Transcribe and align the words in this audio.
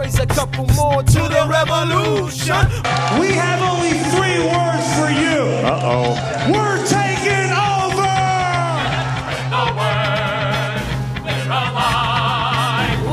raise 0.00 0.18
a 0.18 0.26
couple 0.26 0.66
more 0.68 1.02
to 1.02 1.20
the 1.28 1.46
revolution. 1.48 2.56
We 3.20 3.32
have 3.34 3.60
only 3.60 3.98
three 4.14 4.40
words 4.40 4.86
for 4.96 5.10
you. 5.10 5.40
Uh 5.66 5.80
oh. 5.82 6.16
We're 6.50 6.80
taking 6.86 7.52
over. 7.52 8.08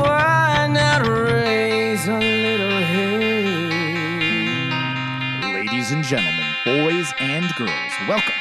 Why 0.00 0.68
not 0.70 1.06
raise 1.06 2.08
a 2.08 2.18
little 2.18 2.80
hay? 2.80 3.68
Ladies 5.52 5.90
and 5.92 6.02
gentlemen, 6.02 6.46
boys 6.64 7.12
and 7.20 7.52
girls, 7.56 7.92
welcome 8.08 8.34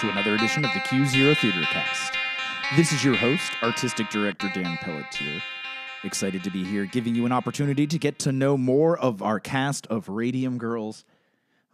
to 0.00 0.10
another 0.10 0.34
edition 0.34 0.64
of 0.64 0.74
the 0.74 0.80
Cue 0.80 1.06
Zero 1.06 1.34
Theater 1.34 1.62
Cast. 1.72 2.14
This 2.76 2.92
is 2.92 3.02
your 3.02 3.16
host, 3.16 3.52
artistic 3.62 4.10
director 4.10 4.50
Dan 4.52 4.76
Pelletier. 4.82 5.40
Excited 6.04 6.44
to 6.44 6.50
be 6.50 6.62
here, 6.62 6.84
giving 6.84 7.16
you 7.16 7.26
an 7.26 7.32
opportunity 7.32 7.84
to 7.84 7.98
get 7.98 8.20
to 8.20 8.30
know 8.30 8.56
more 8.56 8.96
of 8.96 9.20
our 9.20 9.40
cast 9.40 9.84
of 9.88 10.08
Radium 10.08 10.56
Girls. 10.56 11.04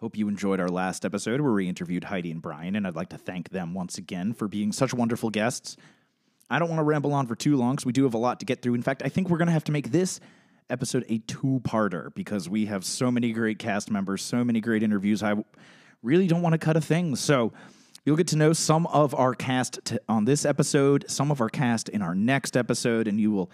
Hope 0.01 0.17
you 0.17 0.29
enjoyed 0.29 0.61
our 0.61 0.71
last 0.71 1.05
episode 1.05 1.43
where 1.43 1.53
we 1.53 1.69
interviewed 1.69 2.05
Heidi 2.05 2.31
and 2.31 2.41
Brian, 2.41 2.75
and 2.75 2.87
I'd 2.87 2.97
like 2.97 3.11
to 3.11 3.19
thank 3.19 3.51
them 3.51 3.75
once 3.75 3.99
again 3.99 4.33
for 4.33 4.49
being 4.49 4.73
such 4.73 4.95
wonderful 4.95 5.29
guests. 5.29 5.77
I 6.49 6.59
don't 6.59 6.71
want 6.71 6.79
to 6.79 6.85
ramble 6.85 7.13
on 7.13 7.27
for 7.27 7.35
too 7.35 7.57
long 7.57 7.75
because 7.75 7.85
we 7.85 7.93
do 7.93 8.05
have 8.05 8.15
a 8.15 8.19
lot 8.19 8.41
to 8.41 8.47
get 8.47 8.63
through. 8.63 8.73
In 8.73 8.83
fact, 8.83 9.03
I 9.05 9.11
think 9.11 9.29
we're 9.29 9.37
going 9.37 9.49
to 9.49 9.53
have 9.53 9.65
to 9.65 9.73
make 9.73 9.93
this 9.93 10.21
episode 10.71 11.05
a 11.11 11.19
two 11.19 11.61
parter 11.63 12.15
because 12.15 12.49
we 12.49 12.65
have 12.65 12.83
so 12.83 13.11
many 13.11 13.31
great 13.31 13.59
cast 13.59 13.91
members, 13.91 14.23
so 14.23 14.43
many 14.43 14.63
great 14.63 14.83
interviews. 14.83 15.23
I 15.23 15.35
really 16.03 16.29
don't 16.29 16.41
want 16.41 16.55
to 16.55 16.59
cut 16.59 16.79
a 16.79 16.81
thing. 16.81 17.15
So 17.15 17.53
you'll 18.07 18.17
get 18.17 18.29
to 18.29 18.37
know 18.37 18.55
some 18.55 18.87
of 18.87 19.15
our 19.15 19.35
cast 19.35 19.81
t- 19.85 19.99
on 20.09 20.25
this 20.25 20.47
episode, 20.47 21.05
some 21.09 21.31
of 21.31 21.43
our 21.43 21.51
cast 21.51 21.91
in 21.91 22.01
our 22.01 22.15
next 22.15 22.57
episode, 22.57 23.07
and 23.07 23.21
you 23.21 23.31
will. 23.31 23.51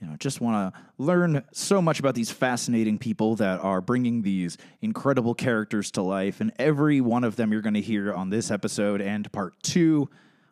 You 0.00 0.06
know, 0.06 0.16
just 0.16 0.42
want 0.42 0.74
to 0.74 0.80
learn 0.98 1.42
so 1.52 1.80
much 1.80 2.00
about 2.00 2.14
these 2.14 2.30
fascinating 2.30 2.98
people 2.98 3.36
that 3.36 3.60
are 3.60 3.80
bringing 3.80 4.22
these 4.22 4.58
incredible 4.82 5.34
characters 5.34 5.90
to 5.92 6.02
life. 6.02 6.40
And 6.40 6.52
every 6.58 7.00
one 7.00 7.24
of 7.24 7.36
them 7.36 7.50
you're 7.50 7.62
going 7.62 7.74
to 7.74 7.80
hear 7.80 8.12
on 8.12 8.28
this 8.28 8.50
episode 8.50 9.00
and 9.00 9.30
part 9.32 9.54
two 9.62 10.10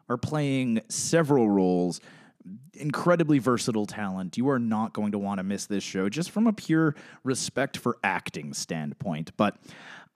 are 0.08 0.16
playing 0.16 0.80
several 0.88 1.48
roles. 1.50 2.00
Incredibly 2.74 3.38
versatile 3.38 3.86
talent. 3.86 4.36
You 4.36 4.48
are 4.48 4.58
not 4.58 4.92
going 4.94 5.12
to 5.12 5.18
want 5.18 5.38
to 5.38 5.44
miss 5.44 5.66
this 5.66 5.84
show 5.84 6.08
just 6.08 6.30
from 6.30 6.46
a 6.46 6.52
pure 6.52 6.94
respect 7.22 7.76
for 7.76 7.98
acting 8.02 8.54
standpoint. 8.54 9.30
But 9.36 9.56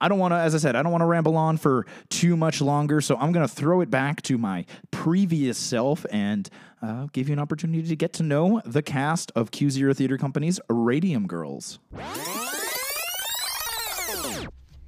I 0.01 0.07
don't 0.07 0.19
want 0.19 0.31
to, 0.31 0.37
as 0.37 0.55
I 0.55 0.59
said, 0.59 0.75
I 0.75 0.83
don't 0.83 0.91
want 0.91 1.01
to 1.01 1.07
ramble 1.07 1.35
on 1.35 1.57
for 1.57 1.85
too 2.09 2.37
much 2.37 2.61
longer. 2.61 3.01
So 3.01 3.17
I'm 3.17 3.31
going 3.31 3.47
to 3.47 3.53
throw 3.53 3.81
it 3.81 3.89
back 3.89 4.21
to 4.23 4.37
my 4.37 4.65
previous 4.91 5.57
self 5.57 6.05
and 6.11 6.49
uh, 6.81 7.07
give 7.11 7.27
you 7.27 7.33
an 7.33 7.39
opportunity 7.39 7.87
to 7.87 7.95
get 7.95 8.13
to 8.13 8.23
know 8.23 8.61
the 8.65 8.81
cast 8.81 9.31
of 9.35 9.51
Cue 9.51 9.69
Zero 9.69 9.93
Theater 9.93 10.17
Company's 10.17 10.59
Radium 10.69 11.27
Girls. 11.27 11.79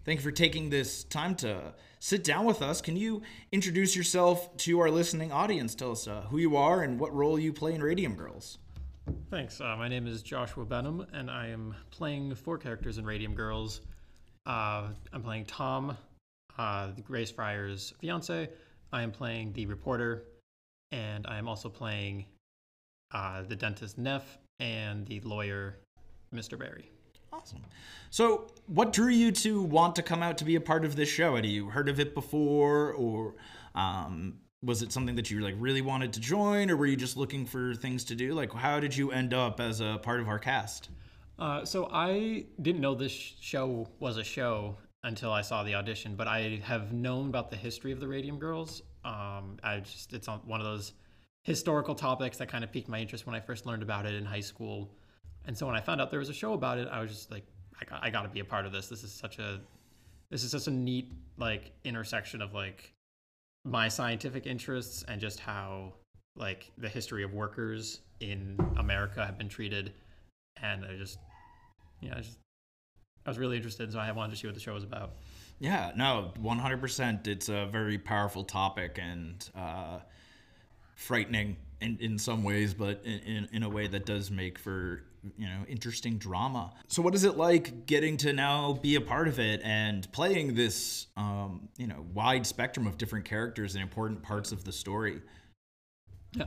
Thank 0.03 0.19
you 0.19 0.23
for 0.23 0.31
taking 0.31 0.69
this 0.69 1.03
time 1.03 1.35
to 1.35 1.73
sit 1.99 2.23
down 2.23 2.45
with 2.45 2.63
us. 2.63 2.81
Can 2.81 2.95
you 2.95 3.21
introduce 3.51 3.95
yourself 3.95 4.57
to 4.57 4.79
our 4.79 4.89
listening 4.89 5.31
audience? 5.31 5.75
Tell 5.75 5.91
us 5.91 6.07
uh, 6.07 6.21
who 6.29 6.39
you 6.39 6.57
are 6.57 6.81
and 6.81 6.99
what 6.99 7.13
role 7.13 7.37
you 7.37 7.53
play 7.53 7.75
in 7.75 7.83
Radium 7.83 8.15
Girls. 8.15 8.57
Thanks. 9.29 9.61
Uh, 9.61 9.75
my 9.77 9.87
name 9.87 10.07
is 10.07 10.23
Joshua 10.23 10.65
Benham, 10.65 11.05
and 11.13 11.29
I 11.29 11.49
am 11.49 11.75
playing 11.91 12.33
four 12.33 12.57
characters 12.57 12.97
in 12.97 13.05
Radium 13.05 13.35
Girls. 13.35 13.81
Uh, 14.45 14.87
I'm 15.13 15.21
playing 15.21 15.45
Tom, 15.45 15.97
uh, 16.57 16.91
Grace 17.03 17.31
Fryer's 17.31 17.93
fiance. 17.99 18.49
I 18.91 19.03
am 19.03 19.11
playing 19.11 19.53
the 19.53 19.65
reporter, 19.67 20.23
and 20.91 21.25
I 21.27 21.37
am 21.37 21.47
also 21.47 21.69
playing 21.69 22.25
uh, 23.13 23.43
the 23.43 23.55
dentist 23.55 24.01
Knef 24.01 24.23
and 24.59 25.05
the 25.07 25.19
lawyer 25.21 25.77
Mr. 26.33 26.57
Berry. 26.57 26.89
Awesome. 27.33 27.61
So, 28.09 28.47
what 28.67 28.91
drew 28.91 29.09
you 29.09 29.31
to 29.31 29.61
want 29.61 29.95
to 29.95 30.03
come 30.03 30.21
out 30.21 30.37
to 30.39 30.45
be 30.45 30.55
a 30.55 30.61
part 30.61 30.83
of 30.83 30.95
this 30.95 31.07
show? 31.07 31.35
Had 31.35 31.45
you 31.45 31.69
heard 31.69 31.87
of 31.87 31.99
it 31.99 32.13
before, 32.13 32.91
or 32.93 33.35
um, 33.73 34.39
was 34.61 34.81
it 34.81 34.91
something 34.91 35.15
that 35.15 35.31
you 35.31 35.39
like 35.39 35.55
really 35.57 35.81
wanted 35.81 36.11
to 36.13 36.19
join, 36.19 36.69
or 36.69 36.75
were 36.75 36.85
you 36.85 36.97
just 36.97 37.15
looking 37.15 37.45
for 37.45 37.73
things 37.73 38.03
to 38.05 38.15
do? 38.15 38.33
Like, 38.33 38.51
how 38.51 38.79
did 38.79 38.95
you 38.95 39.11
end 39.11 39.33
up 39.33 39.59
as 39.61 39.79
a 39.79 39.99
part 40.03 40.19
of 40.19 40.27
our 40.27 40.39
cast? 40.39 40.89
Uh, 41.39 41.65
so 41.65 41.89
I 41.91 42.45
didn't 42.61 42.81
know 42.81 42.95
this 42.95 43.11
show 43.11 43.87
was 43.99 44.17
a 44.17 44.23
show 44.23 44.77
until 45.03 45.31
I 45.31 45.41
saw 45.41 45.63
the 45.63 45.75
audition, 45.75 46.15
but 46.15 46.27
I 46.27 46.61
have 46.63 46.93
known 46.93 47.27
about 47.27 47.49
the 47.49 47.57
history 47.57 47.91
of 47.91 47.99
the 47.99 48.07
Radium 48.07 48.37
Girls. 48.37 48.83
Um, 49.03 49.57
I 49.63 49.79
just 49.79 50.13
it's 50.13 50.27
on 50.27 50.39
one 50.45 50.59
of 50.59 50.65
those 50.65 50.93
historical 51.43 51.95
topics 51.95 52.37
that 52.37 52.47
kind 52.47 52.63
of 52.63 52.71
piqued 52.71 52.87
my 52.87 52.99
interest 52.99 53.25
when 53.25 53.35
I 53.35 53.39
first 53.39 53.65
learned 53.65 53.81
about 53.81 54.05
it 54.05 54.13
in 54.13 54.25
high 54.25 54.41
school. 54.41 54.91
And 55.45 55.57
so 55.57 55.65
when 55.65 55.75
I 55.75 55.81
found 55.81 55.99
out 55.99 56.11
there 56.11 56.19
was 56.19 56.29
a 56.29 56.33
show 56.33 56.53
about 56.53 56.77
it, 56.77 56.87
I 56.91 57.01
was 57.01 57.09
just 57.09 57.31
like, 57.31 57.45
I 57.81 57.85
got, 57.85 58.03
I 58.03 58.09
got 58.11 58.21
to 58.23 58.29
be 58.29 58.41
a 58.41 58.45
part 58.45 58.67
of 58.67 58.71
this. 58.71 58.87
This 58.87 59.03
is 59.03 59.11
such 59.11 59.39
a, 59.39 59.59
this 60.29 60.43
is 60.43 60.51
such 60.51 60.67
a 60.67 60.71
neat 60.71 61.11
like 61.37 61.71
intersection 61.83 62.41
of 62.41 62.53
like 62.53 62.93
my 63.65 63.87
scientific 63.87 64.45
interests 64.45 65.03
and 65.07 65.19
just 65.19 65.39
how 65.39 65.93
like 66.35 66.71
the 66.77 66.89
history 66.89 67.23
of 67.23 67.33
workers 67.33 68.01
in 68.19 68.57
America 68.77 69.25
have 69.25 69.37
been 69.37 69.49
treated. 69.49 69.93
And 70.61 70.85
I 70.85 70.95
just, 70.95 71.17
yeah, 72.01 72.13
I 72.15 72.21
just, 72.21 72.37
I 73.25 73.29
was 73.29 73.37
really 73.37 73.57
interested, 73.57 73.91
so 73.91 73.99
I 73.99 74.11
wanted 74.11 74.31
to 74.31 74.37
see 74.37 74.47
what 74.47 74.55
the 74.55 74.61
show 74.61 74.73
was 74.73 74.83
about. 74.83 75.13
Yeah, 75.59 75.91
no, 75.95 76.31
100%. 76.41 77.27
It's 77.27 77.49
a 77.49 77.67
very 77.67 77.99
powerful 77.99 78.43
topic 78.43 78.99
and 78.99 79.47
uh, 79.55 79.99
frightening 80.95 81.57
in, 81.81 81.97
in 81.99 82.17
some 82.17 82.43
ways, 82.43 82.73
but 82.73 83.03
in, 83.05 83.47
in, 83.51 83.63
a 83.63 83.69
way 83.69 83.87
that 83.87 84.05
does 84.07 84.31
make 84.31 84.57
for, 84.57 85.03
you 85.37 85.47
know, 85.47 85.63
interesting 85.67 86.17
drama. 86.17 86.73
So, 86.87 87.03
what 87.03 87.13
is 87.13 87.23
it 87.23 87.37
like 87.37 87.85
getting 87.85 88.17
to 88.17 88.33
now 88.33 88.73
be 88.73 88.95
a 88.95 89.01
part 89.01 89.27
of 89.27 89.39
it 89.39 89.61
and 89.63 90.11
playing 90.11 90.55
this, 90.55 91.07
um, 91.15 91.69
you 91.77 91.85
know, 91.85 92.05
wide 92.13 92.47
spectrum 92.47 92.87
of 92.87 92.97
different 92.97 93.25
characters 93.25 93.75
and 93.75 93.83
important 93.83 94.23
parts 94.23 94.51
of 94.51 94.63
the 94.63 94.71
story? 94.71 95.21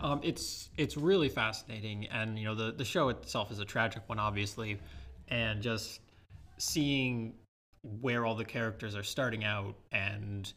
Um, 0.01 0.21
it's 0.23 0.71
it's 0.79 0.97
really 0.97 1.29
fascinating, 1.29 2.07
and 2.07 2.39
you 2.39 2.47
know 2.47 2.55
the 2.55 2.73
the 2.73 2.85
show 2.85 3.11
itself 3.11 3.51
is 3.51 3.59
a 3.59 3.65
tragic 3.65 4.03
one, 4.07 4.19
obviously, 4.19 4.79
and 5.29 5.61
just 5.61 6.01
seeing 6.57 7.35
where 8.01 8.25
all 8.25 8.35
the 8.35 8.45
characters 8.45 8.97
are 8.97 9.03
starting 9.03 9.45
out 9.45 9.75
and 9.93 10.53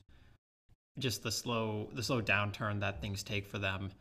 just 0.99 1.23
the 1.23 1.31
slow 1.31 1.89
the 1.93 2.01
slow 2.01 2.21
downturn 2.21 2.79
that 2.79 3.01
things 3.01 3.21
take 3.21 3.45
for 3.45 3.59
them, 3.59 3.91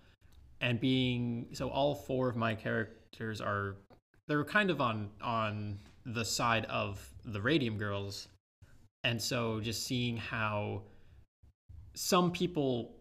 and 0.60 0.78
being 0.78 1.48
so 1.52 1.68
all 1.70 1.94
four 1.94 2.28
of 2.28 2.36
my 2.36 2.54
characters 2.54 3.40
are 3.40 3.76
they're 4.28 4.44
kind 4.44 4.70
of 4.70 4.80
on 4.80 5.10
on 5.22 5.76
the 6.04 6.24
side 6.24 6.66
of 6.66 7.04
the 7.24 7.40
Radium 7.40 7.76
Girls, 7.78 8.28
and 9.02 9.20
so 9.20 9.58
just 9.60 9.84
seeing 9.84 10.16
how 10.16 10.82
some 11.94 12.30
people 12.30 12.95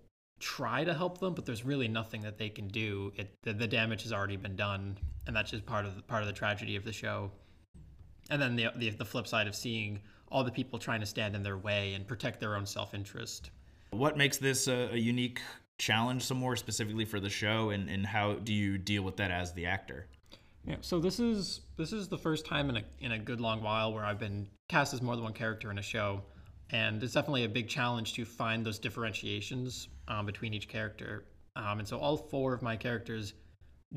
try 0.45 0.83
to 0.83 0.93
help 0.93 1.17
them, 1.17 1.33
but 1.33 1.43
there's 1.43 1.65
really 1.65 1.87
nothing 1.87 2.21
that 2.21 2.37
they 2.37 2.49
can 2.49 2.67
do. 2.67 3.11
It 3.15 3.35
the, 3.41 3.51
the 3.51 3.67
damage 3.67 4.03
has 4.03 4.13
already 4.13 4.37
been 4.37 4.55
done, 4.55 4.95
and 5.25 5.35
that's 5.35 5.49
just 5.49 5.65
part 5.65 5.85
of 5.85 5.95
the, 5.95 6.03
part 6.03 6.21
of 6.21 6.27
the 6.27 6.33
tragedy 6.33 6.75
of 6.75 6.85
the 6.85 6.93
show. 6.93 7.31
And 8.29 8.39
then 8.39 8.55
the, 8.55 8.67
the 8.75 8.91
the 8.91 9.05
flip 9.05 9.25
side 9.25 9.47
of 9.47 9.55
seeing 9.55 10.01
all 10.31 10.43
the 10.43 10.51
people 10.51 10.77
trying 10.77 10.99
to 10.99 11.05
stand 11.07 11.35
in 11.35 11.41
their 11.41 11.57
way 11.57 11.95
and 11.95 12.07
protect 12.07 12.39
their 12.39 12.55
own 12.55 12.67
self 12.67 12.93
interest. 12.93 13.49
What 13.89 14.17
makes 14.17 14.37
this 14.37 14.67
a, 14.67 14.89
a 14.93 14.97
unique 14.97 15.41
challenge, 15.79 16.23
some 16.23 16.37
more 16.37 16.55
specifically 16.55 17.05
for 17.05 17.19
the 17.19 17.29
show, 17.29 17.71
and, 17.71 17.89
and 17.89 18.05
how 18.05 18.35
do 18.35 18.53
you 18.53 18.77
deal 18.77 19.01
with 19.01 19.17
that 19.17 19.31
as 19.31 19.51
the 19.53 19.65
actor? 19.65 20.05
Yeah, 20.63 20.75
so 20.81 20.99
this 20.99 21.19
is 21.19 21.61
this 21.75 21.91
is 21.91 22.07
the 22.07 22.19
first 22.19 22.45
time 22.45 22.69
in 22.69 22.77
a 22.77 22.83
in 22.99 23.13
a 23.13 23.19
good 23.19 23.41
long 23.41 23.63
while 23.63 23.91
where 23.91 24.05
I've 24.05 24.19
been 24.19 24.47
cast 24.69 24.93
as 24.93 25.01
more 25.01 25.15
than 25.15 25.23
one 25.23 25.33
character 25.33 25.71
in 25.71 25.79
a 25.79 25.83
show, 25.83 26.21
and 26.69 27.01
it's 27.01 27.13
definitely 27.13 27.45
a 27.45 27.49
big 27.49 27.67
challenge 27.67 28.13
to 28.13 28.25
find 28.25 28.63
those 28.63 28.77
differentiations 28.77 29.87
um, 30.07 30.25
between 30.25 30.53
each 30.53 30.67
character. 30.67 31.25
Um, 31.55 31.79
and 31.79 31.87
so 31.87 31.97
all 31.97 32.17
four 32.17 32.53
of 32.53 32.61
my 32.61 32.75
characters 32.75 33.33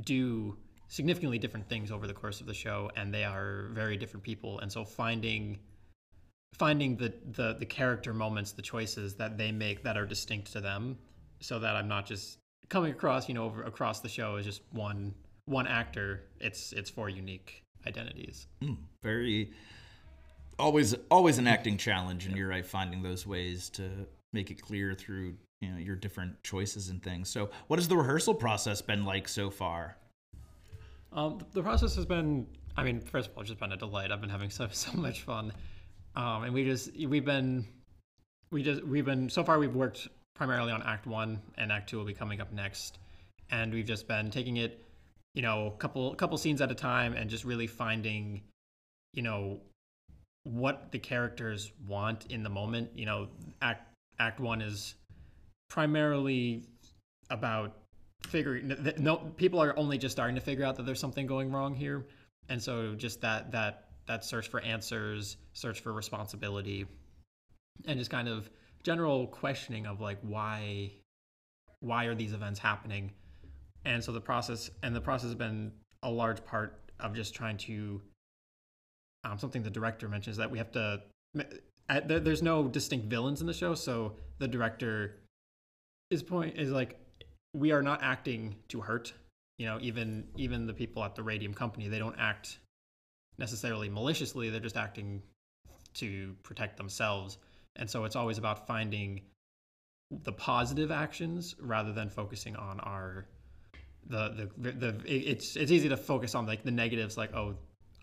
do 0.04 0.56
significantly 0.88 1.38
different 1.38 1.68
things 1.68 1.90
over 1.90 2.06
the 2.06 2.14
course 2.14 2.40
of 2.40 2.46
the 2.46 2.54
show, 2.54 2.90
and 2.96 3.12
they 3.12 3.24
are 3.24 3.68
very 3.72 3.96
different 3.96 4.24
people. 4.24 4.58
And 4.60 4.70
so 4.70 4.84
finding 4.84 5.58
finding 6.54 6.96
the 6.96 7.12
the 7.32 7.56
the 7.58 7.66
character 7.66 8.14
moments, 8.14 8.52
the 8.52 8.62
choices 8.62 9.14
that 9.16 9.36
they 9.36 9.52
make 9.52 9.82
that 9.82 9.96
are 9.96 10.06
distinct 10.06 10.52
to 10.52 10.60
them, 10.60 10.98
so 11.40 11.58
that 11.58 11.76
I'm 11.76 11.88
not 11.88 12.06
just 12.06 12.38
coming 12.68 12.92
across 12.92 13.28
you 13.28 13.34
know 13.34 13.44
over 13.44 13.62
across 13.64 14.00
the 14.00 14.08
show 14.08 14.36
as 14.36 14.44
just 14.44 14.62
one 14.72 15.14
one 15.46 15.66
actor. 15.66 16.24
It's 16.40 16.72
it's 16.72 16.90
four 16.90 17.08
unique 17.08 17.62
identities. 17.86 18.46
very 19.02 19.52
always 20.58 20.94
always 21.10 21.38
an 21.38 21.46
acting 21.46 21.76
challenge 21.76 22.26
and 22.26 22.36
you're 22.36 22.48
right 22.48 22.66
finding 22.66 23.02
those 23.02 23.26
ways 23.26 23.70
to 23.70 23.88
make 24.32 24.50
it 24.50 24.60
clear 24.60 24.94
through 24.94 25.34
you 25.60 25.70
know 25.70 25.78
your 25.78 25.96
different 25.96 26.42
choices 26.42 26.88
and 26.88 27.02
things 27.02 27.28
so 27.28 27.50
what 27.66 27.78
has 27.78 27.88
the 27.88 27.96
rehearsal 27.96 28.34
process 28.34 28.80
been 28.80 29.04
like 29.04 29.28
so 29.28 29.50
far 29.50 29.96
Um, 31.12 31.38
the 31.52 31.62
process 31.62 31.94
has 31.96 32.04
been, 32.04 32.46
I 32.76 32.82
mean, 32.84 33.00
first 33.00 33.30
of 33.30 33.36
all, 33.36 33.40
it's 33.40 33.48
just 33.48 33.60
been 33.60 33.72
a 33.72 33.76
delight. 33.76 34.12
I've 34.12 34.20
been 34.20 34.30
having 34.30 34.50
so 34.50 34.68
so 34.72 34.92
much 34.92 35.22
fun, 35.22 35.52
um, 36.16 36.44
and 36.44 36.52
we 36.52 36.64
just 36.64 36.94
we've 36.96 37.24
been 37.24 37.66
we 38.50 38.62
just 38.62 38.82
we've 38.84 39.04
been 39.04 39.28
so 39.30 39.42
far 39.42 39.58
we've 39.58 39.74
worked 39.74 40.08
primarily 40.34 40.70
on 40.70 40.82
Act 40.82 41.06
One, 41.06 41.40
and 41.56 41.72
Act 41.72 41.88
Two 41.88 41.96
will 41.98 42.04
be 42.04 42.14
coming 42.14 42.40
up 42.40 42.52
next, 42.52 42.98
and 43.50 43.72
we've 43.72 43.86
just 43.86 44.06
been 44.06 44.30
taking 44.30 44.58
it, 44.58 44.84
you 45.34 45.42
know, 45.42 45.68
a 45.68 45.78
couple 45.78 46.14
couple 46.14 46.36
scenes 46.38 46.60
at 46.60 46.70
a 46.70 46.74
time, 46.74 47.14
and 47.14 47.30
just 47.30 47.44
really 47.44 47.66
finding, 47.66 48.42
you 49.14 49.22
know, 49.22 49.60
what 50.44 50.92
the 50.92 50.98
characters 50.98 51.72
want 51.86 52.26
in 52.26 52.42
the 52.42 52.50
moment. 52.50 52.90
You 52.94 53.06
know, 53.06 53.28
act 53.62 53.94
act 54.18 54.40
one 54.40 54.60
is 54.60 54.94
primarily 55.68 56.64
about 57.30 57.76
figuring. 58.26 58.74
No, 58.98 59.16
people 59.36 59.60
are 59.60 59.76
only 59.78 59.98
just 59.98 60.12
starting 60.12 60.34
to 60.34 60.42
figure 60.42 60.64
out 60.64 60.76
that 60.76 60.86
there's 60.86 61.00
something 61.00 61.26
going 61.26 61.52
wrong 61.52 61.74
here, 61.74 62.06
and 62.48 62.62
so 62.62 62.94
just 62.94 63.20
that 63.20 63.52
that 63.52 63.84
that 64.06 64.24
search 64.24 64.48
for 64.48 64.60
answers, 64.60 65.36
search 65.52 65.80
for 65.80 65.92
responsibility, 65.92 66.86
and 67.86 67.98
just 67.98 68.10
kind 68.10 68.28
of 68.28 68.50
general 68.82 69.26
questioning 69.26 69.86
of 69.86 70.00
like 70.00 70.18
why 70.22 70.90
why 71.80 72.04
are 72.06 72.14
these 72.14 72.32
events 72.32 72.58
happening 72.58 73.10
and 73.84 74.02
so 74.02 74.12
the 74.12 74.20
process 74.20 74.70
and 74.82 74.94
the 74.94 75.00
process 75.00 75.26
has 75.26 75.34
been 75.34 75.72
a 76.02 76.10
large 76.10 76.44
part 76.44 76.80
of 77.00 77.14
just 77.14 77.34
trying 77.34 77.56
to 77.56 78.00
um, 79.24 79.38
something 79.38 79.62
the 79.62 79.70
director 79.70 80.08
mentions 80.08 80.36
that 80.36 80.50
we 80.50 80.58
have 80.58 80.70
to 80.72 81.00
there's 82.06 82.42
no 82.42 82.68
distinct 82.68 83.06
villains 83.06 83.40
in 83.40 83.46
the 83.46 83.52
show 83.52 83.74
so 83.74 84.14
the 84.38 84.48
director 84.48 85.20
his 86.10 86.22
point 86.22 86.56
is 86.56 86.70
like 86.70 86.98
we 87.54 87.72
are 87.72 87.82
not 87.82 88.02
acting 88.02 88.56
to 88.68 88.80
hurt 88.80 89.12
you 89.58 89.66
know 89.66 89.78
even 89.80 90.24
even 90.36 90.66
the 90.66 90.72
people 90.72 91.04
at 91.04 91.14
the 91.14 91.22
radium 91.22 91.52
company. 91.52 91.88
They 91.88 91.98
don't 91.98 92.16
act 92.18 92.58
necessarily 93.38 93.88
maliciously. 93.88 94.50
They're 94.50 94.60
just 94.60 94.76
acting 94.76 95.22
to 95.94 96.34
protect 96.42 96.76
themselves. 96.76 97.38
And 97.76 97.88
so 97.88 98.04
it's 98.04 98.16
always 98.16 98.38
about 98.38 98.66
finding 98.66 99.20
the 100.10 100.32
positive 100.32 100.90
actions 100.90 101.54
rather 101.60 101.92
than 101.92 102.08
focusing 102.08 102.56
on 102.56 102.80
our 102.80 103.26
the 104.06 104.48
the 104.56 104.72
the 104.72 105.02
it's 105.06 105.56
it's 105.56 105.70
easy 105.70 105.88
to 105.88 105.96
focus 105.96 106.34
on 106.34 106.46
like 106.46 106.62
the 106.62 106.70
negatives 106.70 107.16
like 107.16 107.34
oh 107.34 107.56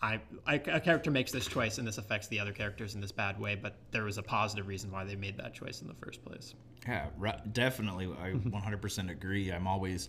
I, 0.06 0.20
I 0.46 0.54
a 0.54 0.80
character 0.80 1.10
makes 1.10 1.32
this 1.32 1.46
choice 1.46 1.78
and 1.78 1.86
this 1.86 1.98
affects 1.98 2.28
the 2.28 2.38
other 2.38 2.52
characters 2.52 2.94
in 2.94 3.00
this 3.00 3.12
bad 3.12 3.38
way 3.40 3.54
but 3.54 3.76
there 3.90 4.04
was 4.04 4.18
a 4.18 4.22
positive 4.22 4.66
reason 4.66 4.90
why 4.90 5.04
they 5.04 5.16
made 5.16 5.36
that 5.38 5.54
choice 5.54 5.82
in 5.82 5.88
the 5.88 5.94
first 5.94 6.24
place 6.24 6.54
yeah 6.86 7.06
definitely 7.52 8.06
i 8.22 8.30
100% 8.30 9.10
agree 9.10 9.50
i'm 9.50 9.66
always 9.66 10.08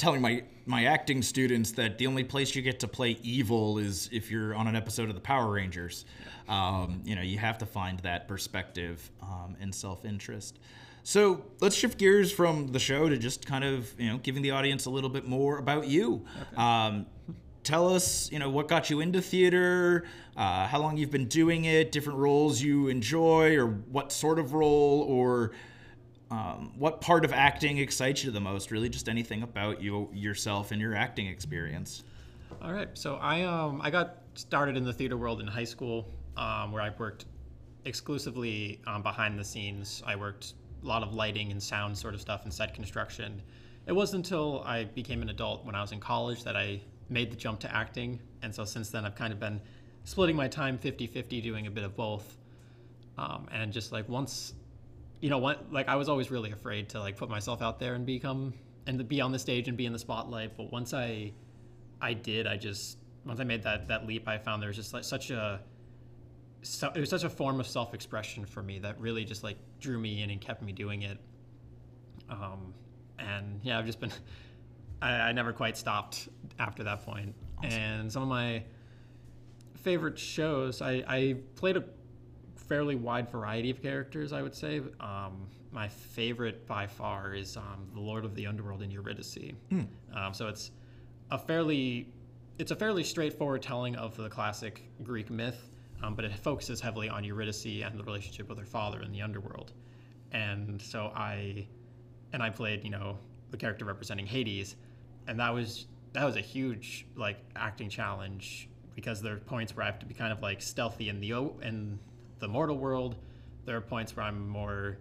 telling 0.00 0.22
my 0.22 0.42
my 0.64 0.86
acting 0.86 1.20
students 1.20 1.72
that 1.72 1.98
the 1.98 2.06
only 2.06 2.24
place 2.24 2.54
you 2.54 2.62
get 2.62 2.80
to 2.80 2.88
play 2.88 3.18
evil 3.22 3.76
is 3.76 4.08
if 4.10 4.30
you're 4.30 4.54
on 4.54 4.66
an 4.66 4.74
episode 4.74 5.10
of 5.10 5.14
the 5.14 5.20
Power 5.20 5.52
Rangers. 5.52 6.06
Um, 6.48 7.02
you 7.04 7.14
know, 7.14 7.22
you 7.22 7.38
have 7.38 7.58
to 7.58 7.66
find 7.66 8.00
that 8.00 8.26
perspective 8.26 9.10
um, 9.22 9.56
and 9.60 9.74
self 9.74 10.04
interest. 10.06 10.58
So 11.02 11.44
let's 11.60 11.76
shift 11.76 11.98
gears 11.98 12.32
from 12.32 12.68
the 12.68 12.78
show 12.78 13.08
to 13.08 13.18
just 13.18 13.46
kind 13.46 13.62
of 13.62 13.92
you 14.00 14.08
know 14.08 14.18
giving 14.18 14.42
the 14.42 14.52
audience 14.52 14.86
a 14.86 14.90
little 14.90 15.10
bit 15.10 15.26
more 15.26 15.58
about 15.58 15.86
you. 15.86 16.24
Okay. 16.52 16.56
Um, 16.56 17.06
tell 17.62 17.94
us, 17.94 18.30
you 18.32 18.38
know, 18.38 18.48
what 18.50 18.68
got 18.68 18.90
you 18.90 19.00
into 19.00 19.20
theater, 19.20 20.04
uh, 20.36 20.66
how 20.66 20.80
long 20.80 20.96
you've 20.96 21.10
been 21.10 21.28
doing 21.28 21.64
it, 21.64 21.92
different 21.92 22.18
roles 22.18 22.60
you 22.60 22.88
enjoy, 22.88 23.56
or 23.56 23.66
what 23.66 24.12
sort 24.12 24.38
of 24.38 24.54
role, 24.54 25.02
or 25.08 25.52
um, 26.30 26.72
what 26.78 27.00
part 27.00 27.24
of 27.24 27.32
acting 27.32 27.78
excites 27.78 28.24
you 28.24 28.30
the 28.30 28.40
most? 28.40 28.70
Really, 28.70 28.88
just 28.88 29.08
anything 29.08 29.42
about 29.42 29.82
you 29.82 30.08
yourself 30.12 30.70
and 30.70 30.80
your 30.80 30.94
acting 30.94 31.26
experience. 31.26 32.04
All 32.62 32.72
right, 32.72 32.88
so 32.94 33.16
I 33.16 33.42
um 33.42 33.80
I 33.82 33.90
got 33.90 34.18
started 34.34 34.76
in 34.76 34.84
the 34.84 34.92
theater 34.92 35.16
world 35.16 35.40
in 35.40 35.46
high 35.46 35.64
school, 35.64 36.08
um, 36.36 36.72
where 36.72 36.82
I 36.82 36.90
worked 36.98 37.26
exclusively 37.84 38.80
um, 38.86 39.02
behind 39.02 39.38
the 39.38 39.44
scenes. 39.44 40.02
I 40.06 40.16
worked 40.16 40.54
a 40.82 40.86
lot 40.86 41.02
of 41.02 41.14
lighting 41.14 41.50
and 41.50 41.62
sound 41.62 41.96
sort 41.96 42.14
of 42.14 42.20
stuff 42.20 42.44
and 42.44 42.52
set 42.52 42.74
construction. 42.74 43.42
It 43.86 43.92
wasn't 43.92 44.26
until 44.26 44.62
I 44.64 44.84
became 44.84 45.22
an 45.22 45.30
adult 45.30 45.64
when 45.64 45.74
I 45.74 45.80
was 45.80 45.92
in 45.92 46.00
college 46.00 46.44
that 46.44 46.56
I 46.56 46.80
made 47.10 47.30
the 47.30 47.36
jump 47.36 47.60
to 47.60 47.74
acting, 47.74 48.20
and 48.42 48.54
so 48.54 48.64
since 48.64 48.90
then 48.90 49.04
I've 49.04 49.14
kind 49.16 49.32
of 49.32 49.40
been 49.40 49.60
splitting 50.04 50.36
my 50.36 50.48
time 50.48 50.78
50-50 50.78 51.42
doing 51.42 51.66
a 51.66 51.70
bit 51.70 51.84
of 51.84 51.96
both. 51.96 52.38
Um, 53.18 53.48
and 53.52 53.72
just 53.72 53.92
like 53.92 54.08
once 54.08 54.54
you 55.20 55.28
know 55.28 55.38
what 55.38 55.70
like 55.70 55.88
i 55.88 55.96
was 55.96 56.08
always 56.08 56.30
really 56.30 56.52
afraid 56.52 56.88
to 56.88 57.00
like 57.00 57.16
put 57.16 57.28
myself 57.28 57.60
out 57.60 57.78
there 57.78 57.92
and 57.94 58.06
become 58.06 58.54
and 58.86 59.06
be 59.06 59.20
on 59.20 59.32
the 59.32 59.38
stage 59.38 59.68
and 59.68 59.76
be 59.76 59.86
in 59.86 59.92
the 59.92 59.98
spotlight. 59.98 60.56
But 60.56 60.72
once 60.72 60.94
i 60.94 61.32
i 62.00 62.12
did 62.12 62.46
i 62.46 62.56
just 62.56 62.98
once 63.24 63.40
i 63.40 63.44
made 63.44 63.62
that 63.62 63.88
that 63.88 64.06
leap 64.06 64.26
i 64.26 64.38
found 64.38 64.62
there 64.62 64.68
was 64.68 64.76
just 64.76 64.94
like 64.94 65.04
such 65.04 65.30
a 65.30 65.60
so, 66.62 66.92
it 66.94 67.00
was 67.00 67.08
such 67.08 67.24
a 67.24 67.30
form 67.30 67.58
of 67.58 67.66
self-expression 67.66 68.44
for 68.44 68.62
me 68.62 68.78
that 68.80 69.00
really 69.00 69.24
just 69.24 69.42
like 69.42 69.56
drew 69.80 69.98
me 69.98 70.22
in 70.22 70.28
and 70.28 70.42
kept 70.42 70.60
me 70.60 70.72
doing 70.72 71.02
it. 71.02 71.18
Um 72.28 72.74
and 73.18 73.60
yeah 73.62 73.78
i've 73.78 73.86
just 73.86 74.00
been 74.00 74.12
i, 75.02 75.12
I 75.12 75.32
never 75.32 75.52
quite 75.52 75.76
stopped 75.76 76.28
after 76.60 76.84
that 76.84 77.04
point 77.04 77.34
awesome. 77.58 77.70
and 77.72 78.12
some 78.12 78.22
of 78.22 78.28
my 78.28 78.62
favorite 79.74 80.18
shows 80.18 80.80
i 80.80 81.02
i 81.08 81.34
played 81.56 81.76
a 81.76 81.84
fairly 82.70 82.94
wide 82.94 83.28
variety 83.28 83.68
of 83.68 83.82
characters, 83.82 84.32
I 84.32 84.42
would 84.42 84.54
say. 84.54 84.80
Um, 85.00 85.48
my 85.72 85.88
favorite 85.88 86.68
by 86.68 86.86
far 86.86 87.34
is 87.34 87.56
um, 87.56 87.88
the 87.92 88.00
Lord 88.00 88.24
of 88.24 88.36
the 88.36 88.46
Underworld 88.46 88.80
in 88.80 88.92
Eurydice. 88.92 89.38
Mm. 89.72 89.88
Um, 90.14 90.32
so 90.32 90.46
it's 90.46 90.70
a 91.32 91.38
fairly 91.38 92.12
it's 92.60 92.70
a 92.70 92.76
fairly 92.76 93.02
straightforward 93.02 93.60
telling 93.60 93.96
of 93.96 94.16
the 94.16 94.28
classic 94.28 94.82
Greek 95.02 95.30
myth, 95.30 95.68
um, 96.00 96.14
but 96.14 96.24
it 96.24 96.32
focuses 96.32 96.80
heavily 96.80 97.08
on 97.08 97.24
Eurydice 97.24 97.82
and 97.84 97.98
the 97.98 98.04
relationship 98.04 98.48
with 98.48 98.58
her 98.58 98.64
father 98.64 99.02
in 99.02 99.10
the 99.10 99.20
underworld. 99.20 99.72
And 100.30 100.80
so 100.80 101.10
I 101.16 101.66
and 102.32 102.40
I 102.40 102.50
played, 102.50 102.84
you 102.84 102.90
know, 102.90 103.18
the 103.50 103.56
character 103.56 103.84
representing 103.84 104.26
Hades, 104.26 104.76
and 105.26 105.40
that 105.40 105.52
was 105.52 105.86
that 106.12 106.24
was 106.24 106.36
a 106.36 106.40
huge 106.40 107.06
like 107.16 107.38
acting 107.56 107.88
challenge 107.88 108.68
because 108.94 109.22
there 109.22 109.34
are 109.34 109.38
points 109.38 109.74
where 109.74 109.84
I 109.84 109.86
have 109.86 109.98
to 110.00 110.06
be 110.06 110.14
kind 110.14 110.32
of 110.32 110.42
like 110.42 110.60
stealthy 110.60 111.08
in 111.08 111.20
the 111.20 111.32
in 111.62 111.98
the 112.38 112.48
mortal 112.48 112.78
world. 112.78 113.16
There 113.64 113.76
are 113.76 113.80
points 113.80 114.16
where 114.16 114.26
I'm 114.26 114.48
more 114.48 114.98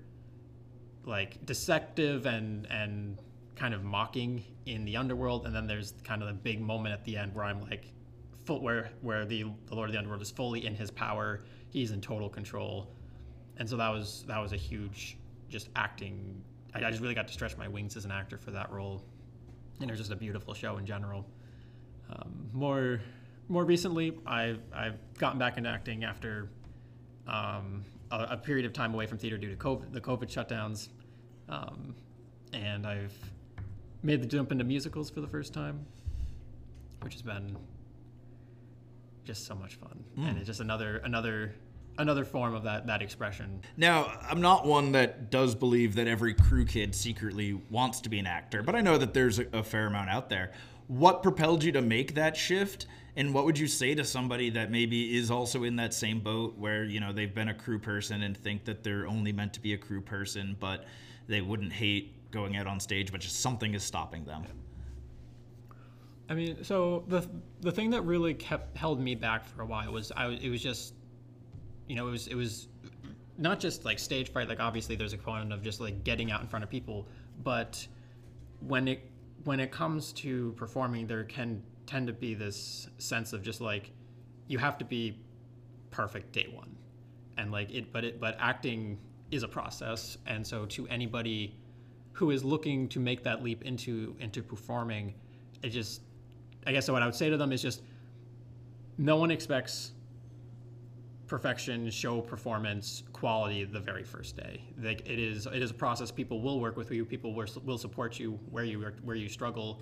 like 1.05 1.43
deceptive 1.45 2.25
and 2.25 2.67
and 2.69 3.17
kind 3.55 3.73
of 3.73 3.83
mocking 3.83 4.43
in 4.65 4.85
the 4.85 4.95
underworld, 4.95 5.45
and 5.45 5.55
then 5.55 5.67
there's 5.67 5.93
kind 6.03 6.21
of 6.21 6.27
the 6.27 6.33
big 6.33 6.61
moment 6.61 6.93
at 6.93 7.03
the 7.03 7.17
end 7.17 7.35
where 7.35 7.43
I'm 7.43 7.61
like, 7.61 7.91
full, 8.45 8.61
where 8.61 8.91
where 9.01 9.25
the 9.25 9.45
the 9.67 9.75
Lord 9.75 9.89
of 9.89 9.93
the 9.93 9.97
Underworld 9.97 10.21
is 10.21 10.31
fully 10.31 10.65
in 10.65 10.75
his 10.75 10.91
power. 10.91 11.41
He's 11.69 11.91
in 11.91 12.01
total 12.01 12.29
control, 12.29 12.91
and 13.57 13.69
so 13.69 13.77
that 13.77 13.89
was 13.89 14.23
that 14.27 14.39
was 14.39 14.53
a 14.53 14.57
huge 14.57 15.17
just 15.49 15.69
acting. 15.75 16.41
I, 16.73 16.85
I 16.85 16.89
just 16.89 17.01
really 17.01 17.15
got 17.15 17.27
to 17.27 17.33
stretch 17.33 17.57
my 17.57 17.67
wings 17.67 17.97
as 17.97 18.05
an 18.05 18.11
actor 18.11 18.37
for 18.37 18.51
that 18.51 18.71
role, 18.71 19.03
and 19.79 19.89
it 19.89 19.91
was 19.91 19.99
just 19.99 20.11
a 20.11 20.15
beautiful 20.15 20.53
show 20.53 20.77
in 20.77 20.85
general. 20.85 21.25
Um, 22.09 22.49
more 22.53 23.01
more 23.47 23.65
recently, 23.65 24.17
I've 24.25 24.61
I've 24.73 24.97
gotten 25.17 25.39
back 25.39 25.57
into 25.57 25.69
acting 25.69 26.03
after 26.03 26.49
um, 27.27 27.83
a, 28.11 28.27
a, 28.31 28.37
period 28.37 28.65
of 28.65 28.73
time 28.73 28.93
away 28.93 29.05
from 29.05 29.17
theater 29.17 29.37
due 29.37 29.49
to 29.49 29.55
COVID, 29.55 29.93
the 29.93 30.01
COVID 30.01 30.25
shutdowns. 30.25 30.89
Um, 31.47 31.93
and 32.53 32.87
I've 32.87 33.13
made 34.01 34.21
the 34.21 34.25
jump 34.25 34.51
into 34.51 34.63
musicals 34.63 35.11
for 35.11 35.21
the 35.21 35.27
first 35.27 35.53
time, 35.53 35.85
which 37.01 37.13
has 37.13 37.21
been 37.21 37.55
just 39.23 39.45
so 39.45 39.53
much 39.53 39.75
fun. 39.75 40.03
Mm. 40.17 40.29
And 40.29 40.37
it's 40.37 40.47
just 40.47 40.59
another 40.59 40.97
another 40.97 41.53
another 41.99 42.25
form 42.25 42.55
of 42.55 42.63
that 42.63 42.87
that 42.87 43.01
expression. 43.01 43.61
Now, 43.77 44.11
I'm 44.27 44.41
not 44.41 44.65
one 44.65 44.91
that 44.93 45.29
does 45.29 45.53
believe 45.53 45.95
that 45.95 46.07
every 46.07 46.33
crew 46.33 46.65
kid 46.65 46.95
secretly 46.95 47.61
wants 47.69 48.01
to 48.01 48.09
be 48.09 48.17
an 48.17 48.25
actor, 48.25 48.63
but 48.63 48.73
I 48.73 48.81
know 48.81 48.97
that 48.97 49.13
there's 49.13 49.37
a, 49.37 49.45
a 49.53 49.63
fair 49.63 49.87
amount 49.87 50.09
out 50.09 50.29
there. 50.29 50.51
What 50.87 51.21
propelled 51.21 51.63
you 51.63 51.71
to 51.73 51.81
make 51.81 52.15
that 52.15 52.35
shift? 52.35 52.87
And 53.15 53.33
what 53.33 53.45
would 53.45 53.59
you 53.59 53.67
say 53.67 53.93
to 53.95 54.05
somebody 54.05 54.49
that 54.51 54.71
maybe 54.71 55.15
is 55.17 55.29
also 55.29 55.63
in 55.63 55.75
that 55.75 55.93
same 55.93 56.21
boat 56.21 56.57
where, 56.57 56.85
you 56.85 56.99
know, 56.99 57.11
they've 57.11 57.33
been 57.33 57.49
a 57.49 57.53
crew 57.53 57.77
person 57.77 58.23
and 58.23 58.35
think 58.35 58.63
that 58.65 58.83
they're 58.83 59.05
only 59.07 59.33
meant 59.33 59.53
to 59.53 59.59
be 59.59 59.73
a 59.73 59.77
crew 59.77 59.99
person, 59.99 60.55
but 60.59 60.85
they 61.27 61.41
wouldn't 61.41 61.73
hate 61.73 62.31
going 62.31 62.55
out 62.55 62.65
on 62.65 62.79
stage, 62.79 63.11
but 63.11 63.19
just 63.19 63.41
something 63.41 63.73
is 63.73 63.83
stopping 63.83 64.23
them? 64.23 64.45
I 66.29 66.35
mean, 66.35 66.63
so 66.63 67.03
the 67.07 67.27
the 67.61 67.71
thing 67.71 67.89
that 67.89 68.03
really 68.03 68.35
kept 68.35 68.77
held 68.77 68.99
me 69.01 69.15
back 69.15 69.47
for 69.47 69.63
a 69.63 69.65
while 69.65 69.91
was 69.91 70.11
I 70.15 70.27
it 70.27 70.49
was 70.49 70.61
just 70.61 70.93
you 71.89 71.95
know, 71.95 72.07
it 72.07 72.11
was 72.11 72.27
it 72.27 72.35
was 72.35 72.67
not 73.37 73.59
just 73.59 73.83
like 73.83 73.99
stage 73.99 74.31
fright, 74.31 74.47
like 74.47 74.61
obviously 74.61 74.95
there's 74.95 75.11
a 75.11 75.17
component 75.17 75.51
of 75.51 75.61
just 75.61 75.81
like 75.81 76.05
getting 76.05 76.31
out 76.31 76.39
in 76.39 76.47
front 76.47 76.63
of 76.63 76.69
people, 76.69 77.07
but 77.43 77.85
when 78.61 78.87
it 78.87 79.11
when 79.43 79.59
it 79.59 79.71
comes 79.71 80.13
to 80.13 80.53
performing, 80.53 81.07
there 81.07 81.23
can 81.25 81.61
tend 81.85 82.07
to 82.07 82.13
be 82.13 82.33
this 82.33 82.87
sense 82.99 83.33
of 83.33 83.41
just 83.41 83.59
like 83.59 83.91
you 84.47 84.57
have 84.57 84.77
to 84.77 84.85
be 84.85 85.17
perfect 85.91 86.31
day 86.31 86.47
one. 86.53 86.73
And 87.37 87.51
like 87.51 87.71
it 87.71 87.91
but 87.91 88.05
it 88.05 88.21
but 88.21 88.37
acting 88.39 88.99
is 89.31 89.43
a 89.43 89.47
process. 89.47 90.17
And 90.27 90.45
so 90.45 90.65
to 90.67 90.87
anybody 90.87 91.57
who 92.19 92.31
is 92.31 92.43
looking 92.43 92.87
to 92.89 92.99
make 92.99 93.23
that 93.23 93.41
leap 93.41 93.63
into 93.63 94.15
into 94.19 94.43
performing 94.43 95.13
it 95.63 95.69
just 95.69 96.01
i 96.67 96.71
guess 96.73 96.89
what 96.89 97.01
i 97.01 97.05
would 97.05 97.15
say 97.15 97.29
to 97.29 97.37
them 97.37 97.53
is 97.53 97.61
just 97.61 97.81
no 98.97 99.15
one 99.15 99.31
expects 99.31 99.93
perfection 101.29 101.89
show 101.91 102.19
performance 102.19 103.03
quality 103.13 103.63
the 103.63 103.79
very 103.79 104.03
first 104.03 104.35
day 104.35 104.61
like 104.81 105.01
it 105.01 105.19
is 105.19 105.45
it 105.45 105.61
is 105.61 105.71
a 105.71 105.73
process 105.73 106.11
people 106.11 106.41
will 106.41 106.59
work 106.59 106.75
with 106.75 106.91
you 106.91 107.05
people 107.05 107.33
will, 107.33 107.45
will 107.63 107.77
support 107.77 108.19
you 108.19 108.39
where 108.49 108.63
you 108.65 108.81
where 109.03 109.15
you 109.15 109.29
struggle 109.29 109.79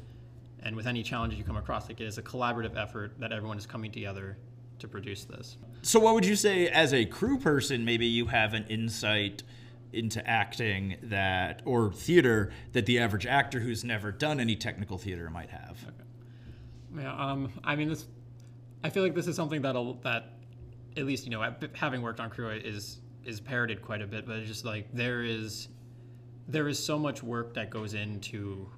And 0.63 0.75
with 0.75 0.87
any 0.87 1.03
challenges 1.03 1.37
you 1.37 1.45
come 1.45 1.57
across, 1.57 1.87
like 1.87 2.01
it 2.01 2.05
is 2.05 2.17
a 2.17 2.21
collaborative 2.23 2.75
effort 2.75 3.19
that 3.19 3.31
everyone 3.31 3.57
is 3.57 3.65
coming 3.65 3.91
together 3.91 4.37
to 4.79 4.87
produce 4.87 5.25
this. 5.25 5.57
So, 5.81 5.99
what 5.99 6.13
would 6.13 6.25
you 6.25 6.35
say 6.35 6.67
as 6.67 6.93
a 6.93 7.05
crew 7.05 7.37
person? 7.37 7.85
Maybe 7.85 8.05
you 8.05 8.27
have 8.27 8.53
an 8.53 8.65
insight 8.67 9.43
into 9.93 10.27
acting 10.27 10.97
that 11.03 11.61
or 11.65 11.91
theater 11.91 12.51
that 12.73 12.85
the 12.85 12.99
average 12.99 13.25
actor 13.25 13.59
who's 13.59 13.83
never 13.83 14.11
done 14.11 14.39
any 14.39 14.55
technical 14.55 14.97
theater 14.97 15.29
might 15.29 15.49
have. 15.49 15.77
Yeah, 16.95 17.13
um, 17.15 17.51
I 17.63 17.75
mean, 17.75 17.89
this. 17.89 18.07
I 18.83 18.89
feel 18.89 19.03
like 19.03 19.15
this 19.15 19.27
is 19.27 19.35
something 19.35 19.61
that 19.61 19.75
that, 20.03 20.36
at 20.97 21.05
least 21.05 21.25
you 21.25 21.31
know, 21.31 21.53
having 21.73 22.01
worked 22.01 22.19
on 22.19 22.29
crew 22.29 22.49
is 22.49 22.99
is 23.23 23.39
parroted 23.39 23.81
quite 23.81 24.01
a 24.01 24.07
bit, 24.07 24.25
but 24.25 24.37
it's 24.37 24.47
just 24.47 24.65
like 24.65 24.87
there 24.93 25.21
is, 25.21 25.67
there 26.47 26.69
is 26.69 26.83
so 26.83 26.97
much 26.97 27.21
work 27.21 27.53
that 27.53 27.69
goes 27.69 27.93
into 27.93 28.69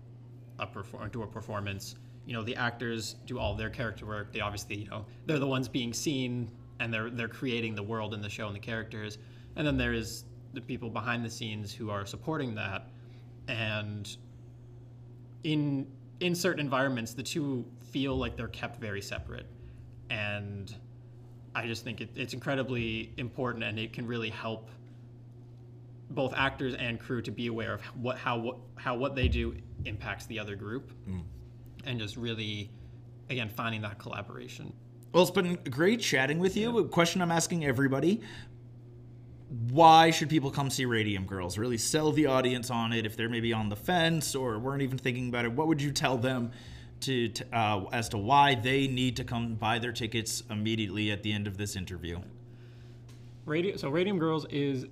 a 0.58 0.66
perform 0.66 1.10
to 1.12 1.22
a 1.22 1.28
performance. 1.28 1.96
You 2.26 2.34
know, 2.34 2.44
the 2.44 2.56
actors 2.56 3.16
do 3.28 3.38
all 3.38 3.56
their 3.56 3.70
character 3.70 4.08
work. 4.08 4.34
They 4.34 4.42
obviously, 4.42 4.78
you 4.78 4.90
know, 4.90 5.06
they're 5.28 5.40
the 5.40 5.48
ones 5.48 5.68
being 5.68 5.94
seen 5.94 6.50
and 6.80 6.92
they're 6.94 7.10
they're 7.10 7.28
creating 7.28 7.76
the 7.76 7.84
world 7.84 8.14
and 8.14 8.24
the 8.24 8.30
show 8.30 8.48
and 8.48 8.56
the 8.56 8.60
characters. 8.60 9.20
And 9.56 9.66
then 9.66 9.78
there 9.78 9.94
is 9.94 10.26
the 10.54 10.62
people 10.62 10.90
behind 10.90 11.24
the 11.24 11.30
scenes 11.30 11.72
who 11.72 11.92
are 11.92 12.06
supporting 12.06 12.56
that. 12.56 12.90
And 13.48 14.16
in 15.44 15.88
in 16.20 16.34
certain 16.34 16.60
environments, 16.60 17.14
the 17.14 17.24
two 17.24 17.66
feel 17.92 18.16
like 18.16 18.36
they're 18.36 18.48
kept 18.48 18.80
very 18.82 19.02
separate. 19.02 19.46
And 20.10 20.76
I 21.56 21.68
just 21.68 21.84
think 21.84 22.02
it, 22.02 22.10
it's 22.16 22.34
incredibly 22.34 23.12
important, 23.18 23.64
and 23.64 23.80
it 23.80 23.94
can 23.94 24.06
really 24.06 24.30
help 24.30 24.70
both 26.12 26.34
actors 26.36 26.74
and 26.76 27.00
crew 27.00 27.22
to 27.22 27.32
be 27.32 27.48
aware 27.48 27.74
of 27.74 27.82
what 28.02 28.18
how 28.18 28.38
what 28.38 28.58
how 28.76 28.96
what 28.96 29.16
they 29.16 29.28
do 29.28 29.56
impacts 29.86 30.26
the 30.26 30.40
other 30.40 30.56
group, 30.56 30.92
mm. 31.08 31.22
and 31.86 32.00
just 32.00 32.18
really, 32.18 32.70
again, 33.30 33.50
finding 33.50 33.82
that 33.82 34.00
collaboration. 34.00 34.74
Well, 35.12 35.24
it's 35.24 35.32
been 35.32 35.56
great 35.70 36.02
chatting 36.02 36.40
with 36.40 36.56
you. 36.56 36.76
Yeah. 36.78 36.86
A 36.86 36.88
question 36.88 37.22
I'm 37.22 37.32
asking 37.32 37.66
everybody: 37.66 38.22
Why 39.70 40.12
should 40.12 40.30
people 40.30 40.52
come 40.52 40.70
see 40.70 40.86
Radium 40.86 41.26
Girls? 41.26 41.58
Really 41.58 41.78
sell 41.78 42.12
the 42.12 42.28
audience 42.28 42.70
on 42.70 42.94
it 42.94 43.06
if 43.06 43.16
they're 43.16 43.30
maybe 43.30 43.54
on 43.54 43.70
the 43.70 43.76
fence 43.76 44.36
or 44.36 44.60
weren't 44.60 44.82
even 44.82 44.98
thinking 44.98 45.30
about 45.30 45.46
it. 45.46 45.52
What 45.52 45.68
would 45.68 45.82
you 45.82 45.92
tell 45.92 46.18
them? 46.18 46.52
To, 47.02 47.32
uh, 47.54 47.86
as 47.92 48.10
to 48.10 48.18
why 48.18 48.56
they 48.56 48.88
need 48.88 49.16
to 49.18 49.24
come 49.24 49.56
buy 49.56 49.80
their 49.80 49.92
tickets 49.92 50.44
immediately 50.50 51.12
at 51.12 51.24
the 51.24 51.32
end 51.32 51.48
of 51.48 51.58
this 51.58 51.76
interview. 51.76 52.20
Radio, 53.46 53.76
so 53.78 53.90
Radium 53.90 54.20
Girls 54.20 54.46
is 54.50 54.86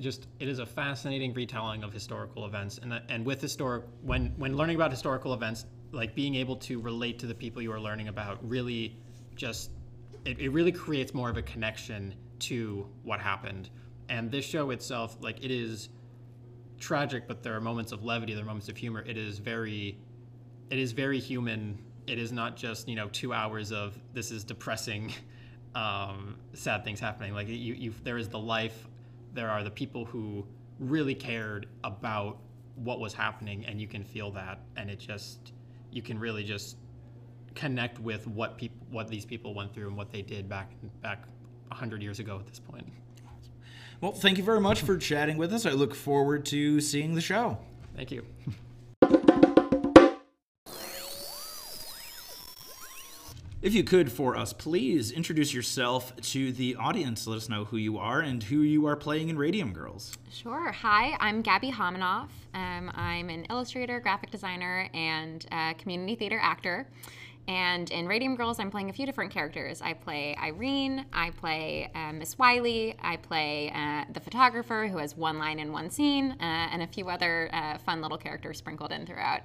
just 0.00 0.26
it 0.40 0.48
is 0.48 0.58
a 0.58 0.66
fascinating 0.66 1.32
retelling 1.32 1.82
of 1.82 1.92
historical 1.92 2.44
events, 2.46 2.78
and 2.78 3.00
and 3.08 3.24
with 3.24 3.40
historic 3.40 3.84
when 4.02 4.34
when 4.36 4.56
learning 4.56 4.76
about 4.76 4.90
historical 4.90 5.32
events, 5.32 5.64
like 5.92 6.14
being 6.14 6.34
able 6.34 6.56
to 6.56 6.80
relate 6.80 7.18
to 7.20 7.26
the 7.26 7.34
people 7.34 7.62
you 7.62 7.72
are 7.72 7.80
learning 7.80 8.08
about, 8.08 8.38
really 8.48 8.96
just 9.36 9.70
it, 10.24 10.38
it 10.38 10.50
really 10.50 10.72
creates 10.72 11.14
more 11.14 11.30
of 11.30 11.36
a 11.36 11.42
connection 11.42 12.14
to 12.40 12.86
what 13.02 13.20
happened. 13.20 13.70
And 14.08 14.30
this 14.30 14.44
show 14.44 14.70
itself, 14.70 15.16
like 15.20 15.42
it 15.42 15.50
is 15.50 15.88
tragic, 16.78 17.26
but 17.26 17.42
there 17.42 17.54
are 17.54 17.60
moments 17.60 17.92
of 17.92 18.04
levity, 18.04 18.34
there 18.34 18.42
are 18.42 18.46
moments 18.46 18.68
of 18.68 18.76
humor. 18.76 19.02
It 19.06 19.16
is 19.16 19.38
very 19.38 19.96
it 20.72 20.78
is 20.78 20.92
very 20.92 21.20
human. 21.20 21.78
It 22.06 22.18
is 22.18 22.32
not 22.32 22.56
just 22.56 22.88
you 22.88 22.96
know 22.96 23.08
two 23.12 23.34
hours 23.34 23.72
of 23.72 23.94
this 24.14 24.30
is 24.30 24.42
depressing, 24.42 25.12
um, 25.74 26.36
sad 26.54 26.82
things 26.82 26.98
happening. 26.98 27.34
Like 27.34 27.46
you, 27.46 27.74
you, 27.74 27.94
there 28.02 28.16
is 28.16 28.28
the 28.28 28.38
life. 28.38 28.88
There 29.34 29.50
are 29.50 29.62
the 29.62 29.70
people 29.70 30.06
who 30.06 30.46
really 30.78 31.14
cared 31.14 31.66
about 31.84 32.38
what 32.76 33.00
was 33.00 33.12
happening, 33.12 33.66
and 33.66 33.78
you 33.78 33.86
can 33.86 34.02
feel 34.02 34.30
that, 34.30 34.60
and 34.76 34.88
it 34.88 34.98
just 34.98 35.52
you 35.90 36.00
can 36.00 36.18
really 36.18 36.42
just 36.42 36.78
connect 37.54 38.00
with 38.00 38.26
what 38.26 38.56
people 38.56 38.78
what 38.90 39.08
these 39.08 39.26
people 39.26 39.52
went 39.52 39.74
through 39.74 39.88
and 39.88 39.96
what 39.96 40.10
they 40.10 40.22
did 40.22 40.48
back 40.48 40.72
back 41.02 41.24
100 41.68 42.02
years 42.02 42.18
ago 42.18 42.38
at 42.38 42.46
this 42.46 42.58
point. 42.58 42.86
Well, 44.00 44.12
thank 44.12 44.38
you 44.38 44.42
very 44.42 44.60
much 44.60 44.80
for 44.80 44.96
chatting 44.96 45.36
with 45.36 45.52
us. 45.52 45.66
I 45.66 45.72
look 45.72 45.94
forward 45.94 46.46
to 46.46 46.80
seeing 46.80 47.14
the 47.14 47.20
show. 47.20 47.58
Thank 47.94 48.10
you. 48.10 48.24
If 53.62 53.74
you 53.74 53.84
could, 53.84 54.10
for 54.10 54.36
us, 54.36 54.52
please 54.52 55.12
introduce 55.12 55.54
yourself 55.54 56.16
to 56.16 56.50
the 56.50 56.74
audience. 56.74 57.28
Let 57.28 57.36
us 57.36 57.48
know 57.48 57.64
who 57.64 57.76
you 57.76 57.96
are 57.96 58.18
and 58.18 58.42
who 58.42 58.62
you 58.62 58.86
are 58.86 58.96
playing 58.96 59.28
in 59.28 59.38
Radium 59.38 59.72
Girls. 59.72 60.18
Sure. 60.32 60.72
Hi, 60.72 61.16
I'm 61.20 61.44
Gabi 61.44 61.72
Homonoff. 61.72 62.26
Um, 62.54 62.90
I'm 62.92 63.30
an 63.30 63.44
illustrator, 63.50 64.00
graphic 64.00 64.32
designer, 64.32 64.88
and 64.92 65.46
community 65.78 66.16
theater 66.16 66.40
actor. 66.42 66.88
And 67.46 67.88
in 67.92 68.08
Radium 68.08 68.34
Girls, 68.34 68.58
I'm 68.58 68.68
playing 68.68 68.90
a 68.90 68.92
few 68.92 69.06
different 69.06 69.30
characters. 69.30 69.80
I 69.80 69.92
play 69.92 70.36
Irene, 70.42 71.06
I 71.12 71.30
play 71.30 71.88
uh, 71.94 72.12
Miss 72.12 72.36
Wiley, 72.38 72.96
I 73.00 73.16
play 73.16 73.70
uh, 73.72 74.06
the 74.12 74.20
photographer 74.20 74.88
who 74.88 74.98
has 74.98 75.16
one 75.16 75.38
line 75.38 75.60
in 75.60 75.70
one 75.70 75.88
scene, 75.88 76.32
uh, 76.32 76.34
and 76.40 76.82
a 76.82 76.86
few 76.88 77.08
other 77.08 77.48
uh, 77.52 77.78
fun 77.78 78.00
little 78.00 78.18
characters 78.18 78.58
sprinkled 78.58 78.90
in 78.90 79.06
throughout. 79.06 79.42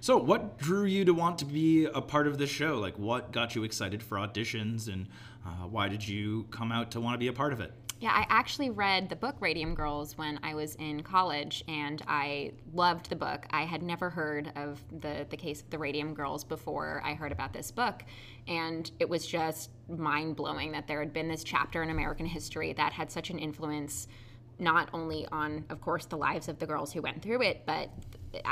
So, 0.00 0.16
what 0.16 0.58
drew 0.58 0.84
you 0.84 1.04
to 1.04 1.12
want 1.12 1.38
to 1.38 1.44
be 1.44 1.86
a 1.86 2.00
part 2.00 2.26
of 2.26 2.38
this 2.38 2.50
show? 2.50 2.78
Like, 2.78 2.98
what 2.98 3.32
got 3.32 3.54
you 3.54 3.64
excited 3.64 4.02
for 4.02 4.16
auditions, 4.18 4.92
and 4.92 5.08
uh, 5.44 5.66
why 5.66 5.88
did 5.88 6.06
you 6.06 6.46
come 6.50 6.70
out 6.70 6.92
to 6.92 7.00
want 7.00 7.14
to 7.14 7.18
be 7.18 7.28
a 7.28 7.32
part 7.32 7.52
of 7.52 7.60
it? 7.60 7.72
Yeah, 8.00 8.12
I 8.12 8.26
actually 8.28 8.70
read 8.70 9.08
the 9.08 9.16
book 9.16 9.34
Radium 9.40 9.74
Girls 9.74 10.16
when 10.16 10.38
I 10.44 10.54
was 10.54 10.76
in 10.76 11.02
college, 11.02 11.64
and 11.66 12.00
I 12.06 12.52
loved 12.72 13.10
the 13.10 13.16
book. 13.16 13.46
I 13.50 13.62
had 13.62 13.82
never 13.82 14.08
heard 14.08 14.52
of 14.54 14.80
the, 15.00 15.26
the 15.28 15.36
case 15.36 15.62
of 15.62 15.70
the 15.70 15.78
Radium 15.78 16.14
Girls 16.14 16.44
before 16.44 17.02
I 17.04 17.14
heard 17.14 17.32
about 17.32 17.52
this 17.52 17.72
book, 17.72 18.04
and 18.46 18.88
it 19.00 19.08
was 19.08 19.26
just 19.26 19.70
mind 19.88 20.36
blowing 20.36 20.70
that 20.72 20.86
there 20.86 21.00
had 21.00 21.12
been 21.12 21.26
this 21.26 21.42
chapter 21.42 21.82
in 21.82 21.90
American 21.90 22.26
history 22.26 22.72
that 22.74 22.92
had 22.92 23.10
such 23.10 23.30
an 23.30 23.38
influence 23.40 24.06
not 24.58 24.88
only 24.92 25.26
on, 25.30 25.64
of 25.70 25.80
course, 25.80 26.06
the 26.06 26.16
lives 26.16 26.48
of 26.48 26.58
the 26.58 26.66
girls 26.66 26.92
who 26.92 27.02
went 27.02 27.22
through 27.22 27.42
it, 27.42 27.62
but 27.66 27.90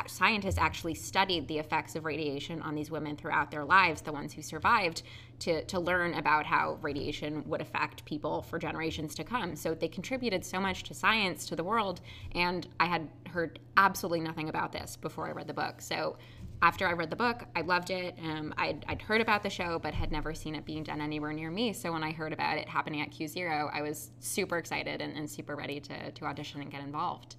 scientists 0.06 0.58
actually 0.58 0.94
studied 0.94 1.46
the 1.48 1.58
effects 1.58 1.96
of 1.96 2.04
radiation 2.04 2.62
on 2.62 2.74
these 2.74 2.90
women 2.90 3.16
throughout 3.16 3.50
their 3.50 3.64
lives, 3.64 4.00
the 4.00 4.12
ones 4.12 4.32
who 4.32 4.42
survived, 4.42 5.02
to, 5.38 5.62
to 5.64 5.78
learn 5.78 6.14
about 6.14 6.46
how 6.46 6.78
radiation 6.80 7.42
would 7.46 7.60
affect 7.60 8.04
people 8.04 8.42
for 8.42 8.58
generations 8.58 9.14
to 9.14 9.24
come. 9.24 9.54
So 9.54 9.74
they 9.74 9.88
contributed 9.88 10.44
so 10.44 10.60
much 10.60 10.84
to 10.84 10.94
science, 10.94 11.46
to 11.48 11.56
the 11.56 11.64
world, 11.64 12.00
and 12.34 12.66
I 12.80 12.86
had 12.86 13.08
heard 13.28 13.58
absolutely 13.76 14.20
nothing 14.20 14.48
about 14.48 14.72
this 14.72 14.96
before 14.96 15.28
I 15.28 15.32
read 15.32 15.46
the 15.46 15.54
book. 15.54 15.82
So 15.82 16.16
after 16.62 16.86
I 16.86 16.92
read 16.92 17.10
the 17.10 17.16
book, 17.16 17.44
I 17.54 17.60
loved 17.60 17.90
it. 17.90 18.16
Um, 18.22 18.54
I'd, 18.56 18.84
I'd, 18.88 19.02
heard 19.02 19.20
about 19.20 19.42
the 19.42 19.50
show, 19.50 19.78
but 19.78 19.94
had 19.94 20.10
never 20.10 20.34
seen 20.34 20.54
it 20.54 20.64
being 20.64 20.82
done 20.82 21.00
anywhere 21.00 21.32
near 21.32 21.50
me. 21.50 21.72
So 21.72 21.92
when 21.92 22.02
I 22.02 22.12
heard 22.12 22.32
about 22.32 22.58
it 22.58 22.68
happening 22.68 23.02
at 23.02 23.10
Cue 23.10 23.28
Zero, 23.28 23.70
I 23.72 23.82
was 23.82 24.10
super 24.20 24.56
excited 24.56 25.00
and, 25.00 25.16
and 25.16 25.28
super 25.28 25.54
ready 25.54 25.80
to, 25.80 26.10
to 26.10 26.24
audition 26.24 26.62
and 26.62 26.70
get 26.70 26.80
involved. 26.80 27.36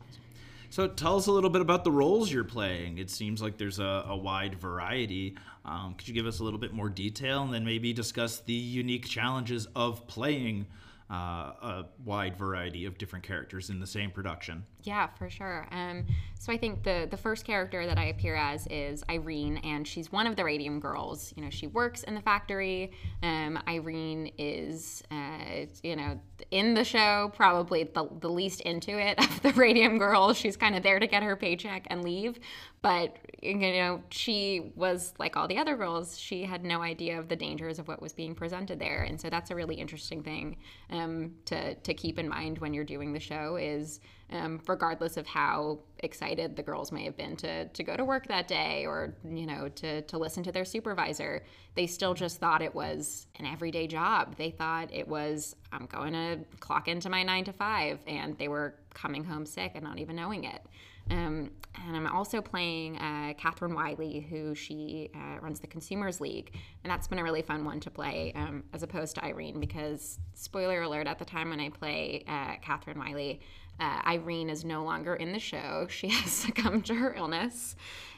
So 0.70 0.88
tell 0.88 1.16
us 1.16 1.28
a 1.28 1.32
little 1.32 1.50
bit 1.50 1.62
about 1.62 1.84
the 1.84 1.92
roles 1.92 2.32
you're 2.32 2.44
playing. 2.44 2.98
It 2.98 3.10
seems 3.10 3.42
like 3.42 3.58
there's 3.58 3.80
a, 3.80 4.06
a 4.08 4.18
wide 4.18 4.60
variety. 4.60 5.38
Um, 5.66 5.96
could 5.98 6.08
you 6.08 6.14
give 6.14 6.26
us 6.26 6.40
a 6.40 6.44
little 6.44 6.60
bit 6.60 6.74
more 6.74 6.90
detail 6.90 7.44
and 7.44 7.54
then 7.54 7.64
maybe 7.64 7.94
discuss 7.94 8.40
the 8.40 8.54
unique 8.54 9.08
challenges 9.08 9.68
of 9.76 10.06
playing 10.08 10.68
uh, 11.10 11.14
a 11.14 11.86
wide 12.04 12.38
variety 12.38 12.86
of 12.86 12.98
different 12.98 13.24
characters 13.24 13.70
in 13.70 13.80
the 13.80 13.88
same 13.88 14.12
production. 14.12 14.66
Yeah, 14.84 15.08
for 15.18 15.30
sure. 15.30 15.68
Um, 15.72 16.06
so 16.40 16.52
I 16.52 16.58
think 16.58 16.84
the 16.84 17.08
the 17.10 17.18
first 17.18 17.46
character 17.46 17.86
that 17.86 17.98
I 17.98 18.06
appear 18.06 18.36
as 18.36 18.68
is 18.68 19.04
Irene, 19.10 19.58
and 19.58 19.88
she's 19.88 20.12
one 20.12 20.28
of 20.28 20.36
the 20.36 20.44
Radium 20.44 20.80
Girls. 20.80 21.34
You 21.36 21.44
know, 21.44 21.50
she 21.50 21.68
works 21.68 22.04
in 22.04 22.14
the 22.14 22.22
factory. 22.22 22.92
Um, 23.24 23.60
Irene 23.68 24.32
is, 24.38 25.02
uh, 25.12 25.66
you 25.82 25.96
know, 25.96 26.20
in 26.52 26.74
the 26.74 26.84
show 26.84 27.32
probably 27.36 27.84
the, 27.84 28.08
the 28.20 28.30
least 28.30 28.62
into 28.62 28.98
it 28.98 29.18
of 29.24 29.42
the 29.42 29.54
Radium 29.54 29.98
Girls. 29.98 30.38
She's 30.38 30.58
kind 30.58 30.76
of 30.76 30.84
there 30.84 31.00
to 31.00 31.08
get 31.08 31.24
her 31.24 31.36
paycheck 31.36 31.88
and 31.90 32.04
leave, 32.04 32.40
but 32.82 33.18
you 33.42 33.56
know, 33.56 34.02
she 34.10 34.72
was 34.76 35.14
like 35.20 35.36
all 35.36 35.48
the 35.48 35.58
other 35.58 35.76
girls. 35.76 36.18
She 36.18 36.44
had 36.44 36.64
no 36.64 36.82
idea 36.82 37.20
of 37.20 37.28
the 37.28 37.36
dangers 37.36 37.80
of 37.80 37.88
what 37.88 38.02
was 38.02 38.14
being 38.14 38.36
presented 38.36 38.80
there, 38.80 39.04
and 39.04 39.20
so 39.20 39.30
that's 39.30 39.52
a 39.52 39.56
really 39.56 39.76
interesting 39.76 40.24
thing 40.24 40.58
um, 40.92 41.34
to 41.46 41.76
to 41.76 41.94
keep 41.94 42.20
in 42.20 42.28
mind 42.28 42.60
when 42.60 42.74
you're 42.74 42.84
doing 42.84 43.14
the 43.14 43.20
show. 43.20 43.56
Is 43.56 44.00
um, 44.32 44.62
regardless 44.68 45.18
of 45.18 45.26
how 45.26 45.80
excited 46.00 46.56
the 46.56 46.64
girls 46.64 46.92
may 46.92 47.04
have 47.06 47.18
been 47.18 47.36
to 47.38 47.68
to 47.68 47.84
go 47.84 47.96
to 47.96 48.06
work 48.06 48.28
that 48.28 48.48
day 48.48 48.86
or 48.86 49.16
you 49.24 49.46
know 49.46 49.70
to 49.70 50.02
to 50.04 50.18
listen 50.18 50.44
to 50.44 50.52
their 50.52 50.66
supervisor, 50.66 51.44
they 51.76 51.88
still 51.88 52.14
just 52.14 52.40
thought 52.40 52.62
it 52.62 52.76
was 52.76 53.28
an 53.40 53.46
everyday 53.46 53.88
job. 53.88 54.36
They 54.38 54.52
thought 54.52 54.94
it 54.94 55.08
was 55.08 55.56
I'm 55.72 55.88
going 55.88 56.14
to 56.14 56.40
clock 56.60 56.88
into 56.88 57.10
my 57.10 57.24
nine 57.24 57.44
to 57.46 57.54
five, 57.54 58.00
and 58.06 58.38
they 58.38 58.48
were 58.48 58.76
coming 58.94 59.24
home 59.24 59.46
sick 59.46 59.72
and 59.76 59.84
not 59.84 60.00
even 60.00 60.16
knowing 60.16 60.44
it. 60.44 60.62
Um, 61.10 61.52
and 61.86 61.96
I'm 61.96 62.08
also 62.08 62.42
playing 62.42 62.98
uh, 62.98 63.34
Catherine 63.38 63.74
Wiley, 63.74 64.20
who 64.30 64.56
she 64.56 65.10
uh, 65.16 65.40
runs 65.42 65.60
the 65.60 65.68
Consumers 65.68 66.20
League, 66.20 66.56
and 66.84 66.92
that's 66.92 67.08
been 67.08 67.20
a 67.20 67.24
really 67.24 67.42
fun 67.42 67.64
one 67.64 67.80
to 67.82 67.92
play, 67.92 68.34
um, 68.36 68.64
as 68.74 68.84
opposed 68.84 69.16
to 69.16 69.24
Irene, 69.24 69.60
because 69.60 70.20
spoiler 70.34 70.82
alert: 70.82 71.08
at 71.08 71.20
the 71.20 71.26
time 71.26 71.50
when 71.50 71.60
I 71.60 71.70
play 71.70 72.24
uh, 72.28 72.56
Catherine 72.62 73.00
Wiley, 73.00 73.42
Uh, 73.80 74.02
Irene 74.06 74.50
is 74.50 74.66
no 74.66 74.84
longer 74.84 75.16
in 75.16 75.32
the 75.32 75.40
show. 75.40 75.88
She 75.98 76.10
has 76.10 76.32
succumbed 76.32 76.86
to 76.86 76.96
her 76.96 77.14
illness. 77.16 77.76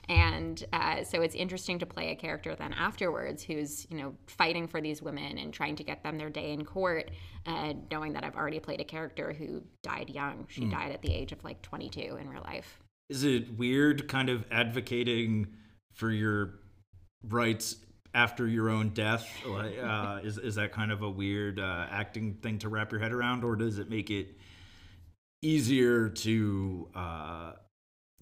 And 0.10 0.66
uh, 0.74 1.04
so 1.04 1.22
it's 1.22 1.36
interesting 1.36 1.78
to 1.80 1.86
play 1.86 2.10
a 2.10 2.16
character 2.16 2.56
then 2.56 2.74
afterwards 2.74 3.44
who's, 3.44 3.86
you 3.92 3.98
know, 3.98 4.16
fighting 4.25 4.68
for 4.68 4.82
these 4.82 5.04
women 5.04 5.38
and 5.38 5.54
trying 5.54 5.75
to 5.75 5.84
get 5.84 6.04
them 6.04 6.18
their 6.18 6.32
day 6.32 6.51
in 6.51 6.66
court, 6.66 7.12
uh, 7.46 7.74
knowing 7.92 8.13
that 8.13 8.24
I've 8.24 8.36
already 8.36 8.60
played 8.60 8.82
a 8.82 8.84
character 8.84 9.34
who 9.34 9.62
died 9.84 10.10
young. 10.10 10.48
She 10.50 10.66
died 10.66 10.92
at 10.92 11.04
the 11.04 11.13
age 11.13 11.32
of 11.32 11.44
like 11.44 11.62
22 11.62 12.18
in 12.20 12.28
real 12.28 12.42
life. 12.42 12.80
Is 13.10 13.24
it 13.24 13.58
weird 13.58 14.08
kind 14.08 14.30
of 14.30 14.46
advocating 14.51 15.48
for 15.94 16.12
your 16.12 16.56
rights 17.24 17.75
after 18.16 18.48
your 18.48 18.70
own 18.70 18.89
death? 18.89 19.28
Like, 19.46 19.78
uh, 19.78 20.20
is, 20.24 20.39
is 20.39 20.56
that 20.56 20.72
kind 20.72 20.92
of 20.92 21.04
a 21.04 21.10
weird 21.10 21.60
uh, 21.60 21.86
acting 21.92 22.36
thing 22.42 22.58
to 22.60 22.70
wrap 22.70 22.92
your 22.92 23.00
head 23.00 23.12
around, 23.12 23.44
or 23.44 23.56
does 23.56 23.78
it 23.78 23.89
make 23.89 24.10
it 24.10 24.36
easier 25.41 26.10
to 26.10 26.89
uh, 26.96 27.53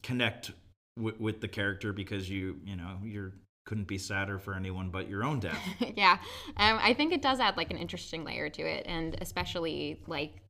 connect 0.04 0.52
w- 0.96 1.16
with 1.20 1.42
the 1.42 1.48
character 1.48 1.94
because 1.94 2.30
you, 2.30 2.60
you 2.66 2.76
know, 2.76 2.98
you're 3.04 3.34
couldn't 3.66 3.88
be 3.88 3.98
sadder 3.98 4.40
for 4.40 4.54
anyone 4.54 4.90
but 4.90 5.10
your 5.10 5.24
own 5.24 5.40
death? 5.40 5.60
yeah, 5.96 6.18
um, 6.56 6.80
I 6.82 6.94
think 6.94 7.12
it 7.12 7.22
does 7.22 7.40
add 7.40 7.58
like 7.58 7.70
an 7.70 7.78
interesting 7.78 8.24
layer 8.24 8.50
to 8.50 8.62
it, 8.62 8.86
and 8.88 9.18
especially 9.22 10.00
like 10.08 10.42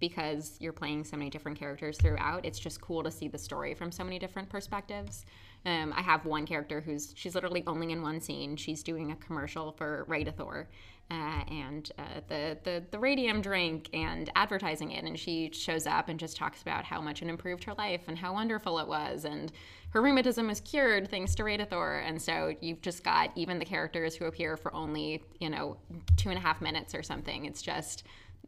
because 0.00 0.56
you're 0.60 0.72
playing 0.72 1.04
so 1.04 1.16
many 1.16 1.30
different 1.30 1.58
characters 1.58 1.96
throughout, 1.96 2.44
it's 2.44 2.58
just 2.58 2.80
cool 2.80 3.02
to 3.04 3.10
see 3.10 3.28
the 3.28 3.38
story 3.38 3.72
from 3.74 3.92
so 3.92 4.04
many 4.04 4.18
different 4.18 4.48
perspectives. 4.48 5.24
Um, 5.64 5.92
I 5.96 6.02
have 6.02 6.24
one 6.24 6.46
character 6.46 6.80
who's 6.80 7.12
she's 7.16 7.34
literally 7.34 7.64
only 7.66 7.90
in 7.92 8.02
one 8.02 8.20
scene. 8.20 8.56
She's 8.56 8.82
doing 8.82 9.10
a 9.10 9.16
commercial 9.16 9.72
for 9.72 10.06
Radithor, 10.08 10.66
uh, 11.10 11.44
and 11.48 11.92
uh, 11.98 12.02
the, 12.26 12.58
the 12.64 12.82
the 12.90 12.98
radium 12.98 13.40
drink 13.40 13.88
and 13.92 14.30
advertising 14.34 14.90
it, 14.90 15.04
and 15.04 15.18
she 15.18 15.50
shows 15.52 15.86
up 15.86 16.08
and 16.08 16.18
just 16.18 16.36
talks 16.36 16.62
about 16.62 16.84
how 16.84 17.00
much 17.00 17.22
it 17.22 17.28
improved 17.28 17.62
her 17.64 17.74
life 17.74 18.02
and 18.08 18.18
how 18.18 18.32
wonderful 18.32 18.78
it 18.80 18.88
was, 18.88 19.24
and 19.24 19.52
her 19.90 20.02
rheumatism 20.02 20.48
was 20.48 20.60
cured 20.60 21.08
thanks 21.08 21.34
to 21.36 21.44
Radithor. 21.44 22.02
And 22.04 22.20
so 22.20 22.54
you've 22.60 22.82
just 22.82 23.04
got 23.04 23.30
even 23.36 23.58
the 23.58 23.64
characters 23.64 24.16
who 24.16 24.24
appear 24.24 24.56
for 24.56 24.74
only 24.74 25.22
you 25.38 25.48
know 25.48 25.76
two 26.16 26.30
and 26.30 26.38
a 26.38 26.42
half 26.42 26.60
minutes 26.60 26.94
or 26.94 27.04
something. 27.04 27.44
It's 27.44 27.62
just 27.62 28.02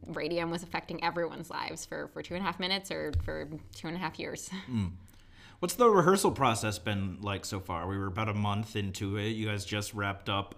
radium 0.07 0.49
was 0.51 0.63
affecting 0.63 1.03
everyone's 1.03 1.49
lives 1.49 1.85
for, 1.85 2.09
for 2.09 2.21
two 2.21 2.33
and 2.33 2.43
a 2.43 2.45
half 2.45 2.59
minutes 2.59 2.91
or 2.91 3.11
for 3.23 3.47
two 3.75 3.87
and 3.87 3.95
a 3.95 3.99
half 3.99 4.19
years. 4.19 4.49
What's 5.59 5.75
the 5.75 5.89
rehearsal 5.89 6.31
process 6.31 6.79
been 6.79 7.17
like 7.21 7.43
so 7.43 7.59
far? 7.59 7.87
We 7.87 7.97
were 7.97 8.07
about 8.07 8.29
a 8.29 8.33
month 8.33 8.77
into 8.77 9.17
it. 9.17 9.29
You 9.29 9.47
guys 9.47 9.65
just 9.65 9.93
wrapped 9.93 10.29
up 10.29 10.55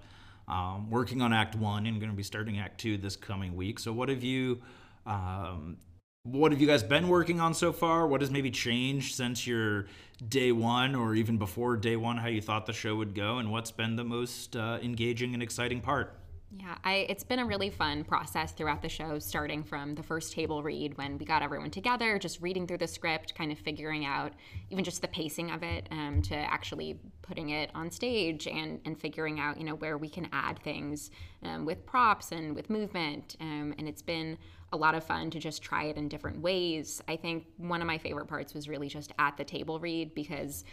um, 0.48 0.90
working 0.90 1.22
on 1.22 1.34
Act 1.34 1.56
One 1.56 1.86
and 1.86 2.00
going 2.00 2.12
to 2.12 2.18
be 2.18 2.24
starting 2.24 2.60
Act 2.60 2.80
Two 2.80 2.98
this 2.98 3.16
coming 3.16 3.56
week. 3.56 3.80
So, 3.80 3.94
what 3.94 4.10
have 4.10 4.24
you, 4.24 4.62
um, 5.06 5.78
what 6.24 6.52
have 6.52 6.62
you 6.62 6.68
guys 6.68 6.84
been 6.84 7.08
working 7.08 7.40
on 7.40 7.54
so 7.54 7.72
far? 7.72 8.08
What 8.08 8.22
has 8.22 8.32
maybe 8.32 8.52
changed 8.52 9.16
since 9.16 9.48
your 9.48 9.88
day 10.28 10.52
one, 10.52 10.96
or 10.96 11.16
even 11.16 11.38
before 11.38 11.78
day 11.78 11.96
one? 11.96 12.18
How 12.18 12.28
you 12.28 12.42
thought 12.42 12.66
the 12.66 12.74
show 12.74 12.96
would 12.96 13.16
go, 13.16 13.38
and 13.38 13.52
what's 13.52 13.72
been 13.72 13.96
the 13.96 14.04
most 14.04 14.56
uh, 14.56 14.80
engaging 14.82 15.34
and 15.34 15.42
exciting 15.42 15.82
part? 15.82 16.21
Yeah, 16.60 16.76
I, 16.84 17.06
it's 17.08 17.24
been 17.24 17.40
a 17.40 17.46
really 17.46 17.70
fun 17.70 18.04
process 18.04 18.52
throughout 18.52 18.82
the 18.82 18.90
show, 18.90 19.20
starting 19.20 19.64
from 19.64 19.96
the 19.96 20.04
first 20.04 20.34
table 20.34 20.62
read 20.62 20.98
when 20.98 21.18
we 21.18 21.26
got 21.26 21.42
everyone 21.42 21.72
together, 21.72 22.20
just 22.20 22.42
reading 22.42 22.68
through 22.68 22.80
the 22.80 22.88
script, 22.88 23.34
kind 23.36 23.54
of 23.54 23.58
figuring 23.60 24.06
out 24.06 24.34
even 24.70 24.84
just 24.84 25.02
the 25.02 25.08
pacing 25.08 25.50
of 25.50 25.64
it, 25.64 25.88
um, 25.92 26.22
to 26.24 26.36
actually 26.36 27.00
putting 27.22 27.52
it 27.52 27.72
on 27.74 27.90
stage 27.90 28.48
and, 28.48 28.82
and 28.84 29.00
figuring 29.00 29.40
out, 29.40 29.58
you 29.58 29.64
know, 29.64 29.76
where 29.76 29.98
we 29.98 30.10
can 30.10 30.28
add 30.34 30.60
things 30.60 31.10
um, 31.44 31.64
with 31.64 31.86
props 31.86 32.34
and 32.34 32.54
with 32.54 32.70
movement. 32.70 33.38
Um, 33.40 33.74
and 33.78 33.88
it's 33.88 34.02
been 34.02 34.38
a 34.74 34.78
lot 34.78 34.96
of 34.96 35.04
fun 35.04 35.30
to 35.32 35.40
just 35.40 35.62
try 35.62 35.86
it 35.86 35.98
in 35.98 36.08
different 36.08 36.42
ways. 36.42 37.02
I 37.08 37.18
think 37.18 37.46
one 37.58 37.82
of 37.82 37.88
my 37.88 37.98
favorite 37.98 38.28
parts 38.28 38.54
was 38.54 38.70
really 38.70 38.88
just 38.88 39.12
at 39.20 39.36
the 39.38 39.44
table 39.44 39.80
read 39.80 40.16
because 40.16 40.64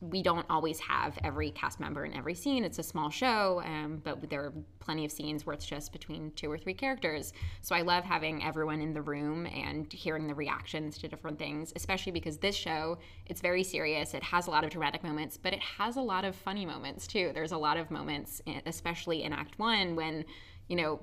we 0.00 0.22
don't 0.22 0.44
always 0.50 0.78
have 0.80 1.18
every 1.24 1.50
cast 1.50 1.80
member 1.80 2.04
in 2.04 2.14
every 2.14 2.34
scene. 2.34 2.62
It's 2.62 2.78
a 2.78 2.82
small 2.82 3.08
show, 3.08 3.62
um, 3.64 4.00
but 4.04 4.28
there 4.28 4.44
are 4.44 4.52
plenty 4.80 5.04
of 5.06 5.10
scenes 5.10 5.46
where 5.46 5.54
it's 5.54 5.64
just 5.64 5.92
between 5.92 6.30
two 6.32 6.50
or 6.50 6.58
three 6.58 6.74
characters. 6.74 7.32
So 7.62 7.74
I 7.74 7.80
love 7.80 8.04
having 8.04 8.44
everyone 8.44 8.80
in 8.82 8.92
the 8.92 9.00
room 9.00 9.46
and 9.46 9.90
hearing 9.92 10.26
the 10.26 10.34
reactions 10.34 10.98
to 10.98 11.08
different 11.08 11.38
things, 11.38 11.72
especially 11.74 12.12
because 12.12 12.36
this 12.36 12.54
show, 12.54 12.98
it's 13.26 13.40
very 13.40 13.64
serious. 13.64 14.12
It 14.14 14.22
has 14.22 14.46
a 14.46 14.50
lot 14.50 14.62
of 14.62 14.70
dramatic 14.70 15.02
moments, 15.02 15.38
but 15.38 15.52
it 15.54 15.60
has 15.60 15.96
a 15.96 16.02
lot 16.02 16.24
of 16.24 16.36
funny 16.36 16.66
moments 16.66 17.06
too. 17.06 17.30
There's 17.32 17.52
a 17.52 17.58
lot 17.58 17.78
of 17.78 17.90
moments, 17.90 18.42
especially 18.66 19.22
in 19.22 19.32
Act 19.32 19.58
One, 19.58 19.96
when, 19.96 20.24
you 20.68 20.76
know, 20.76 21.00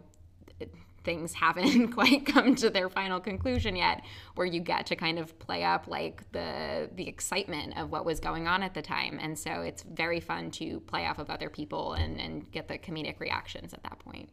things 1.05 1.33
haven't 1.33 1.91
quite 1.93 2.25
come 2.25 2.55
to 2.55 2.69
their 2.69 2.89
final 2.89 3.19
conclusion 3.19 3.75
yet 3.75 4.03
where 4.35 4.47
you 4.47 4.59
get 4.59 4.87
to 4.87 4.95
kind 4.95 5.17
of 5.17 5.37
play 5.39 5.63
up 5.63 5.87
like 5.87 6.29
the 6.31 6.89
the 6.95 7.07
excitement 7.07 7.77
of 7.77 7.91
what 7.91 8.03
was 8.03 8.19
going 8.19 8.47
on 8.47 8.63
at 8.63 8.73
the 8.73 8.81
time. 8.81 9.19
And 9.21 9.37
so 9.37 9.61
it's 9.61 9.83
very 9.83 10.19
fun 10.19 10.51
to 10.51 10.79
play 10.81 11.05
off 11.05 11.19
of 11.19 11.29
other 11.29 11.49
people 11.49 11.93
and, 11.93 12.19
and 12.19 12.51
get 12.51 12.67
the 12.67 12.77
comedic 12.77 13.19
reactions 13.19 13.73
at 13.73 13.83
that 13.83 13.99
point. 13.99 14.29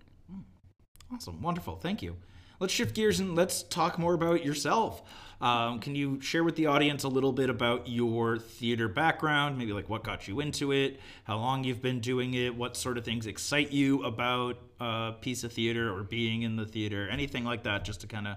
Awesome, 1.13 1.43
wonderful, 1.43 1.77
thank 1.77 2.03
you. 2.03 2.17
Let's 2.63 2.75
shift 2.75 2.95
gears 2.95 3.19
and 3.19 3.35
let's 3.35 3.65
talk 3.65 3.99
more 3.99 4.15
about 4.15 4.45
yourself. 4.45 5.03
Um, 5.41 5.81
can 5.81 5.97
you 5.97 6.21
share 6.21 6.45
with 6.45 6.55
the 6.55 6.67
audience 6.67 7.03
a 7.03 7.09
little 7.09 7.33
bit 7.33 7.51
about 7.51 7.89
your 7.89 8.39
theater 8.39 8.87
background? 8.87 9.59
Maybe 9.59 9.73
like 9.73 9.89
what 9.89 10.05
got 10.05 10.29
you 10.29 10.39
into 10.39 10.71
it, 10.71 11.01
how 11.25 11.39
long 11.39 11.65
you've 11.65 11.83
been 11.83 11.99
doing 11.99 12.35
it, 12.35 12.55
what 12.55 12.77
sort 12.77 12.99
of 12.99 13.05
things 13.05 13.27
excite 13.27 13.73
you 13.73 14.05
about 14.05 14.59
a 14.79 15.15
piece 15.21 15.43
of 15.43 15.53
theater 15.53 15.93
or 15.93 16.05
being 16.05 16.43
in 16.43 16.55
the 16.55 16.65
theater, 16.65 17.09
anything 17.09 17.43
like 17.45 17.65
that, 17.65 17.85
just 17.85 18.03
to 18.03 18.07
kind 18.07 18.29
of 18.29 18.37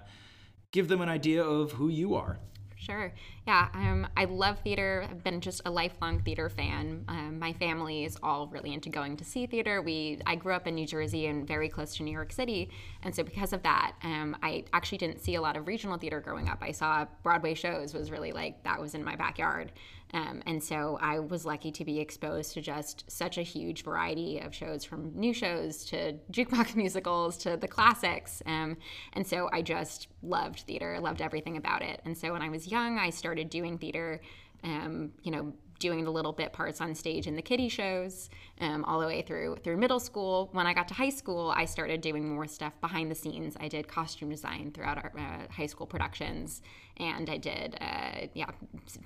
give 0.72 0.88
them 0.88 1.00
an 1.02 1.08
idea 1.08 1.44
of 1.44 1.70
who 1.70 1.88
you 1.88 2.16
are. 2.16 2.40
Sure. 2.86 3.12
Yeah. 3.48 3.68
Um, 3.74 4.06
I 4.16 4.26
love 4.26 4.60
theater. 4.60 5.04
I've 5.10 5.24
been 5.24 5.40
just 5.40 5.60
a 5.66 5.70
lifelong 5.70 6.20
theater 6.20 6.48
fan. 6.48 7.04
Um, 7.08 7.36
my 7.40 7.52
family 7.54 8.04
is 8.04 8.16
all 8.22 8.46
really 8.46 8.72
into 8.72 8.90
going 8.90 9.16
to 9.16 9.24
see 9.24 9.46
theater. 9.46 9.82
We 9.82 10.20
I 10.24 10.36
grew 10.36 10.52
up 10.52 10.68
in 10.68 10.76
New 10.76 10.86
Jersey 10.86 11.26
and 11.26 11.48
very 11.48 11.68
close 11.68 11.96
to 11.96 12.04
New 12.04 12.12
York 12.12 12.32
City, 12.32 12.70
and 13.02 13.12
so 13.12 13.24
because 13.24 13.52
of 13.52 13.64
that, 13.64 13.94
um, 14.04 14.36
I 14.40 14.66
actually 14.72 14.98
didn't 14.98 15.20
see 15.20 15.34
a 15.34 15.40
lot 15.40 15.56
of 15.56 15.66
regional 15.66 15.98
theater 15.98 16.20
growing 16.20 16.48
up. 16.48 16.58
I 16.60 16.70
saw 16.70 17.06
Broadway 17.24 17.54
shows 17.54 17.92
was 17.92 18.12
really 18.12 18.30
like 18.30 18.62
that 18.62 18.80
was 18.80 18.94
in 18.94 19.02
my 19.02 19.16
backyard. 19.16 19.72
Um, 20.14 20.42
and 20.46 20.62
so 20.62 20.98
I 21.00 21.18
was 21.18 21.44
lucky 21.44 21.72
to 21.72 21.84
be 21.84 21.98
exposed 21.98 22.54
to 22.54 22.60
just 22.60 23.10
such 23.10 23.38
a 23.38 23.42
huge 23.42 23.82
variety 23.82 24.38
of 24.38 24.54
shows 24.54 24.84
from 24.84 25.12
new 25.14 25.32
shows 25.32 25.84
to 25.86 26.14
jukebox 26.30 26.74
musicals 26.76 27.36
to 27.38 27.56
the 27.56 27.68
classics. 27.68 28.42
Um, 28.46 28.76
and 29.12 29.26
so 29.26 29.48
I 29.52 29.62
just 29.62 30.08
loved 30.22 30.60
theater, 30.60 30.98
loved 31.00 31.20
everything 31.20 31.56
about 31.56 31.82
it. 31.82 32.00
And 32.04 32.16
so 32.16 32.32
when 32.32 32.42
I 32.42 32.48
was 32.48 32.68
young, 32.68 32.98
I 32.98 33.10
started 33.10 33.50
doing 33.50 33.78
theater, 33.78 34.20
um, 34.62 35.12
you 35.22 35.32
know, 35.32 35.52
doing 35.78 36.04
the 36.04 36.10
little 36.10 36.32
bit 36.32 36.52
parts 36.52 36.80
on 36.80 36.94
stage 36.94 37.26
in 37.26 37.36
the 37.36 37.42
kiddie 37.42 37.68
shows 37.68 38.30
um, 38.60 38.84
all 38.84 39.00
the 39.00 39.06
way 39.06 39.22
through 39.22 39.56
through 39.62 39.76
middle 39.76 40.00
school 40.00 40.48
when 40.52 40.66
i 40.66 40.72
got 40.72 40.88
to 40.88 40.94
high 40.94 41.10
school 41.10 41.52
i 41.54 41.64
started 41.64 42.00
doing 42.00 42.28
more 42.34 42.46
stuff 42.46 42.72
behind 42.80 43.10
the 43.10 43.14
scenes 43.14 43.56
i 43.60 43.68
did 43.68 43.86
costume 43.86 44.30
design 44.30 44.70
throughout 44.72 44.96
our 44.96 45.12
uh, 45.18 45.52
high 45.52 45.66
school 45.66 45.86
productions 45.86 46.62
and 46.98 47.28
i 47.30 47.36
did 47.36 47.76
uh, 47.80 48.26
yeah 48.34 48.50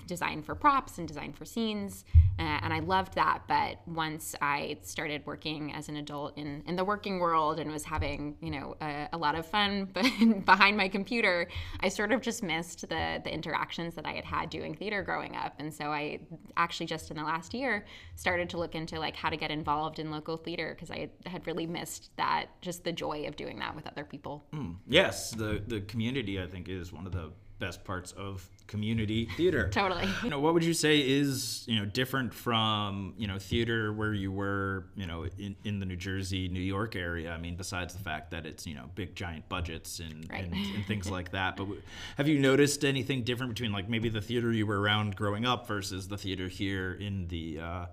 design 0.07 0.43
for 0.43 0.55
props 0.55 0.99
and 0.99 1.09
design 1.09 1.33
for 1.33 1.45
scenes 1.45 2.05
uh, 2.39 2.43
and 2.63 2.73
i 2.73 2.81
loved 2.81 3.15
that 3.15 3.43
but 3.49 3.79
once 3.87 4.35
i 4.41 4.77
started 4.83 5.25
working 5.27 5.73
as 5.75 5.89
an 5.89 5.97
adult 5.97 6.37
in, 6.37 6.63
in 6.67 6.77
the 6.77 6.85
working 6.85 7.19
world 7.19 7.59
and 7.59 7.71
was 7.71 7.85
having 7.85 8.37
you 8.41 8.51
know 8.51 8.77
a, 8.81 9.09
a 9.13 9.19
lot 9.19 9.35
of 9.35 9.47
fun 9.47 9.85
behind 10.45 10.77
my 10.77 10.89
computer 10.89 11.47
i 11.81 11.89
sort 11.89 12.13
of 12.13 12.21
just 12.21 12.43
missed 12.43 12.83
the 12.89 13.21
the 13.25 13.33
interactions 13.33 13.95
that 13.95 14.07
i 14.07 14.13
had 14.13 14.25
had 14.25 14.51
doing 14.51 14.75
theater 14.75 15.03
growing 15.03 15.37
up 15.37 15.55
and 15.59 15.73
so 15.73 15.87
i 15.87 16.19
actually 16.57 16.87
just 16.87 17.11
in 17.11 17.17
the 17.17 17.23
last 17.23 17.55
year 17.55 17.85
started 18.17 18.51
to 18.51 18.59
look 18.59 18.75
into 18.75 18.99
like 18.99 19.17
how 19.17 19.31
to 19.31 19.37
get 19.37 19.51
involved 19.51 19.99
in 19.99 20.11
local 20.11 20.37
theater 20.37 20.75
because 20.75 20.91
I 20.91 21.09
had 21.27 21.47
really 21.47 21.67
missed 21.67 22.11
that 22.17 22.47
just 22.61 22.85
the 22.85 22.93
joy 22.93 23.27
of 23.27 23.37
doing 23.37 23.59
that 23.59 23.75
with 23.75 23.87
other 23.87 24.05
people. 24.05 24.45
Yes, 24.87 25.31
the 25.31 25.63
the 25.67 25.81
community 25.81 26.41
I 26.41 26.47
think 26.47 26.69
is 26.69 26.93
one 26.93 27.07
of 27.07 27.13
the 27.13 27.33
best 27.61 27.85
parts 27.85 28.11
of 28.13 28.49
community 28.67 29.27
theater. 29.37 29.69
Totally. 29.73 30.09
You 30.25 30.31
know, 30.31 30.41
what 30.41 30.55
would 30.55 30.65
you 30.65 30.75
say 30.75 30.99
is 30.99 31.65
you 31.69 31.79
know 31.79 31.85
different 31.85 32.35
from 32.35 33.15
you 33.17 33.29
know 33.29 33.39
theater 33.39 33.93
where 33.93 34.13
you 34.15 34.33
were 34.33 34.87
you 34.97 35.07
know 35.07 35.27
in, 35.39 35.55
in 35.65 35.79
the 35.79 35.87
New 35.87 35.97
Jersey, 35.97 36.49
New 36.49 36.61
York 36.61 36.97
area? 36.97 37.33
I 37.33 37.39
mean, 37.39 37.55
besides 37.57 37.95
the 37.95 38.03
fact 38.03 38.33
that 38.33 38.47
it's 38.47 38.67
you 38.67 38.75
know 38.75 38.91
big 38.97 39.15
giant 39.15 39.49
budgets 39.49 40.01
and 40.01 40.29
Right. 40.31 40.45
and, 40.45 40.53
and 40.55 40.85
things 40.89 41.09
like 41.09 41.31
that. 41.33 41.57
But 41.57 41.65
w- 41.65 41.83
have 42.17 42.27
you 42.27 42.41
noticed 42.41 42.85
anything 42.85 43.23
different 43.23 43.51
between 43.55 43.71
like 43.73 43.89
maybe 43.89 44.09
the 44.09 44.21
theater 44.23 44.51
you 44.53 44.67
were 44.67 44.81
around 44.81 45.15
growing 45.15 45.45
up 45.47 45.69
versus 45.69 46.09
the 46.09 46.19
theater 46.19 46.49
here 46.49 46.93
in 46.95 47.29
the 47.29 47.61
uh, 47.61 47.87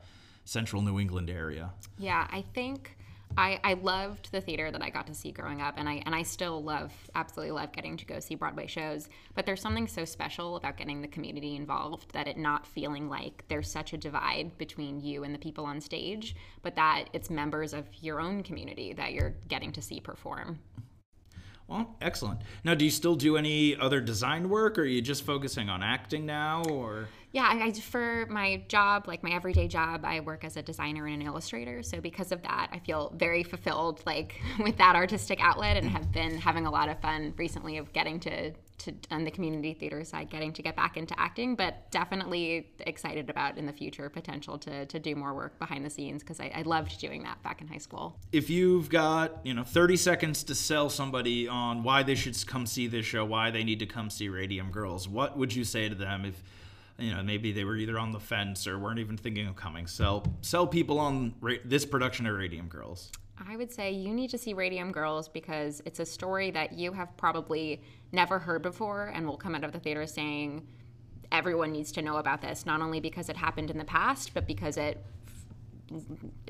central 0.46 0.82
New 0.82 1.00
England 1.00 1.30
area? 1.30 1.72
Yeah, 2.00 2.26
I 2.32 2.44
think 2.54 2.97
I, 3.36 3.60
I 3.64 3.74
loved 3.74 4.32
the 4.32 4.42
theater 4.42 4.72
that 4.72 4.82
I 4.82 4.90
got 4.90 5.08
to 5.08 5.14
see 5.14 5.32
growing 5.32 5.62
up, 5.62 5.76
and 5.78 5.88
I 5.88 6.02
and 6.06 6.16
I 6.16 6.24
still 6.24 6.64
love 6.64 6.92
absolutely 7.16 7.52
love 7.52 7.72
getting 7.72 7.98
to 7.98 8.06
go 8.06 8.20
see 8.20 8.36
Broadway 8.36 8.68
shows. 8.68 9.10
But 9.36 9.46
there's 9.46 9.62
something 9.62 9.88
so 9.88 10.06
special 10.06 10.56
about 10.56 10.78
getting 10.78 11.02
the 11.02 11.08
community 11.08 11.56
involved 11.56 12.14
that 12.14 12.28
it 12.28 12.38
not 12.38 12.66
feeling 12.66 13.10
like 13.10 13.44
there's 13.48 13.70
such 13.70 13.94
a 13.94 13.98
divide 13.98 14.58
between 14.58 15.00
you 15.00 15.24
and 15.24 15.34
the 15.34 15.40
people 15.40 15.66
on 15.66 15.82
stage, 15.82 16.36
but 16.62 16.76
that 16.76 17.06
it's 17.14 17.30
members 17.30 17.74
of 17.74 17.86
your 18.02 18.20
own 18.20 18.44
community 18.44 18.94
that 18.94 19.14
you're 19.14 19.36
getting 19.48 19.72
to 19.74 19.82
see 19.82 20.00
perform. 20.00 20.60
Well, 21.68 21.98
excellent. 22.02 22.42
Now, 22.64 22.76
do 22.76 22.86
you 22.86 22.92
still 22.92 23.16
do 23.16 23.36
any 23.36 23.76
other 23.76 24.00
design 24.00 24.48
work, 24.48 24.78
or 24.78 24.84
are 24.84 24.86
you 24.86 25.02
just 25.02 25.24
focusing 25.24 25.70
on 25.70 25.84
acting 25.84 26.26
now, 26.26 26.64
or? 26.64 27.10
Yeah, 27.34 27.50
I, 27.52 27.72
for 27.74 28.26
my 28.30 28.64
job, 28.68 29.08
like 29.08 29.22
my 29.22 29.32
everyday 29.32 29.68
job, 29.68 30.06
I 30.06 30.22
work 30.22 30.46
as 30.46 30.56
a 30.56 30.62
designer 30.62 31.08
and 31.08 31.22
an 31.22 31.28
illustrator. 31.28 31.84
So 31.84 32.00
because 32.00 32.32
of 32.32 32.42
that, 32.44 32.70
I 32.72 32.80
feel 32.80 33.14
very 33.16 33.44
fulfilled, 33.44 34.02
like 34.06 34.42
with 34.60 34.78
that 34.78 34.96
artistic 34.96 35.40
outlet, 35.42 35.78
and 35.78 35.90
have 35.90 36.12
been 36.12 36.38
having 36.38 36.66
a 36.66 36.72
lot 36.72 36.90
of 36.90 37.00
fun 37.02 37.34
recently 37.38 37.78
of 37.78 37.92
getting 37.94 38.20
to 38.22 38.54
to 38.78 38.94
on 39.10 39.24
the 39.24 39.32
community 39.32 39.74
theater 39.74 40.04
side, 40.06 40.30
getting 40.30 40.54
to 40.54 40.62
get 40.62 40.76
back 40.76 40.98
into 40.98 41.20
acting. 41.20 41.56
But 41.56 41.92
definitely 41.92 42.70
excited 42.80 43.30
about 43.30 43.58
in 43.58 43.66
the 43.66 43.74
future 43.74 44.10
potential 44.10 44.58
to 44.60 44.86
to 44.86 44.98
do 44.98 45.16
more 45.16 45.34
work 45.34 45.60
behind 45.60 45.84
the 45.84 45.90
scenes 45.90 46.24
because 46.24 46.40
I, 46.40 46.52
I 46.56 46.62
loved 46.62 46.98
doing 47.00 47.24
that 47.24 47.44
back 47.44 47.60
in 47.60 47.68
high 47.68 47.78
school. 47.78 48.18
If 48.32 48.50
you've 48.50 48.90
got 48.90 49.46
you 49.46 49.54
know 49.54 49.64
30 49.64 49.98
seconds 49.98 50.44
to 50.46 50.56
sell 50.56 50.90
somebody 50.90 51.48
on 51.48 51.84
why 51.84 52.04
they 52.04 52.16
should 52.16 52.48
come 52.48 52.66
see 52.66 52.88
this 52.88 53.06
show, 53.06 53.26
why 53.26 53.52
they 53.52 53.66
need 53.66 53.80
to 53.80 53.86
come 53.86 54.10
see 54.10 54.30
Radium 54.30 54.72
Girls, 54.72 55.10
what 55.10 55.38
would 55.38 55.54
you 55.54 55.66
say 55.66 55.90
to 55.90 55.96
them 55.96 56.24
if? 56.24 56.42
You 56.98 57.14
know 57.14 57.24
maybe 57.24 57.52
they 57.52 57.64
were 57.64 57.76
either 57.76 57.98
on 58.00 58.12
the 58.12 58.20
fence 58.20 58.68
or 58.68 58.78
weren't 58.78 59.00
even 59.00 59.18
thinking 59.18 59.48
of 59.48 59.56
coming. 59.56 59.88
Sell 59.88 60.26
sell 60.42 60.68
people 60.68 61.00
on 61.00 61.36
ra- 61.42 61.56
this 61.66 61.86
production 61.86 62.26
of 62.26 62.36
radium 62.36 62.68
girls. 62.68 63.12
I 63.46 63.56
would 63.56 63.72
say 63.72 63.92
you 63.92 64.14
need 64.14 64.32
to 64.32 64.38
see 64.38 64.54
Radium 64.54 64.92
Girls 64.92 65.28
because 65.28 65.82
it's 65.86 66.00
a 66.00 66.06
story 66.06 66.50
that 66.52 66.74
you 66.74 66.92
have 66.94 67.16
probably 67.18 67.82
never 68.12 68.40
heard 68.40 68.64
before 68.64 69.12
and 69.14 69.28
will 69.28 69.38
come 69.38 69.54
out 69.54 69.64
of 69.64 69.72
the 69.72 69.80
theater 69.80 70.08
saying 70.08 70.66
everyone 71.32 71.72
needs 71.72 71.92
to 71.94 72.02
know 72.02 72.18
about 72.18 72.42
this, 72.42 72.66
not 72.66 72.82
only 72.82 73.00
because 73.00 73.30
it 73.30 73.38
happened 73.38 73.70
in 73.70 73.78
the 73.78 73.86
past, 73.86 74.34
but 74.34 74.48
because 74.48 74.78
it, 74.78 74.98
it 74.98 75.06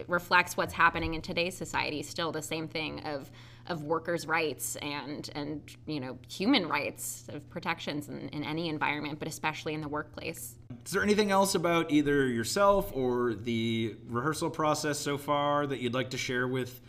reflects 0.08 0.58
what's 0.58 0.74
happening 0.74 1.14
in 1.14 1.22
today's 1.22 1.56
society. 1.56 2.02
Still 2.04 2.32
the 2.32 2.42
same 2.42 2.68
thing 2.68 3.02
of 3.02 3.32
of 3.68 3.84
workers' 3.84 4.26
rights 4.26 4.78
and 4.78 5.30
and 5.36 5.62
you 5.86 6.00
know 6.00 6.18
human 6.30 6.68
rights 6.68 7.26
of 7.30 7.48
protections 7.50 8.08
in, 8.08 8.30
in 8.30 8.44
any 8.44 8.70
environment, 8.70 9.20
but 9.20 9.28
especially 9.28 9.74
in 9.74 9.82
the 9.82 9.90
workplace. 9.90 10.56
Is 10.86 10.92
there 10.92 11.04
anything 11.04 11.32
else 11.32 11.56
about 11.56 11.92
either 11.92 12.28
yourself 12.28 12.92
or 12.94 13.34
the 13.34 13.96
rehearsal 14.08 14.50
process 14.50 14.98
so 14.98 15.18
far 15.18 15.68
that 15.68 15.80
you'd 15.80 15.94
like 15.94 16.12
to 16.12 16.18
share 16.18 16.48
with 16.48 16.82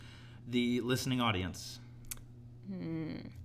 the 0.47 0.81
listening 0.81 1.19
audience? 1.21 1.79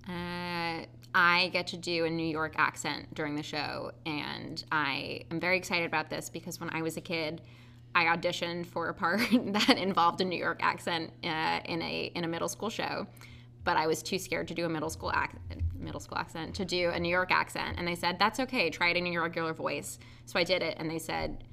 Uh, 0.09 0.85
I 1.15 1.49
get 1.53 1.69
to 1.69 1.77
do 1.77 2.05
a 2.05 2.11
New 2.11 2.27
York 2.27 2.55
accent 2.57 3.15
during 3.15 3.37
the 3.37 3.43
show, 3.43 3.93
and 4.05 4.63
I 4.71 5.23
am 5.31 5.41
very 5.41 5.57
excited 5.57 5.87
about 5.87 6.11
this 6.11 6.29
because 6.29 6.61
when 6.61 6.71
I 6.71 6.83
was 6.83 6.97
a 6.97 7.01
kid, 7.01 7.41
I 7.95 8.05
auditioned 8.07 8.67
for 8.67 8.89
a 8.89 8.95
part 8.95 9.21
that 9.33 9.77
involved 9.79 10.21
a 10.21 10.25
New 10.25 10.39
York 10.39 10.61
accent 10.63 11.11
uh, 11.23 11.61
in 11.65 11.81
a 11.83 12.11
in 12.15 12.25
a 12.25 12.29
middle 12.29 12.49
school 12.49 12.71
show, 12.71 13.07
but 13.65 13.77
I 13.77 13.87
was 13.87 14.03
too 14.03 14.19
scared 14.19 14.49
to 14.49 14.55
do 14.55 14.65
a 14.65 14.69
middle 14.69 14.91
school 14.91 15.13
ac- 15.15 15.61
middle 15.75 16.01
school 16.01 16.19
accent 16.19 16.55
to 16.57 16.65
do 16.65 16.91
a 16.91 16.99
New 16.99 17.09
York 17.09 17.31
accent, 17.31 17.77
and 17.79 17.87
they 17.87 17.95
said 17.95 18.19
that's 18.19 18.41
okay, 18.41 18.71
try 18.71 18.91
it 18.91 18.97
in 18.97 19.07
your 19.07 19.23
regular 19.23 19.53
voice. 19.53 19.99
So 20.27 20.39
I 20.39 20.45
did 20.45 20.63
it, 20.63 20.77
and 20.79 20.91
they 20.91 20.99
said 20.99 21.45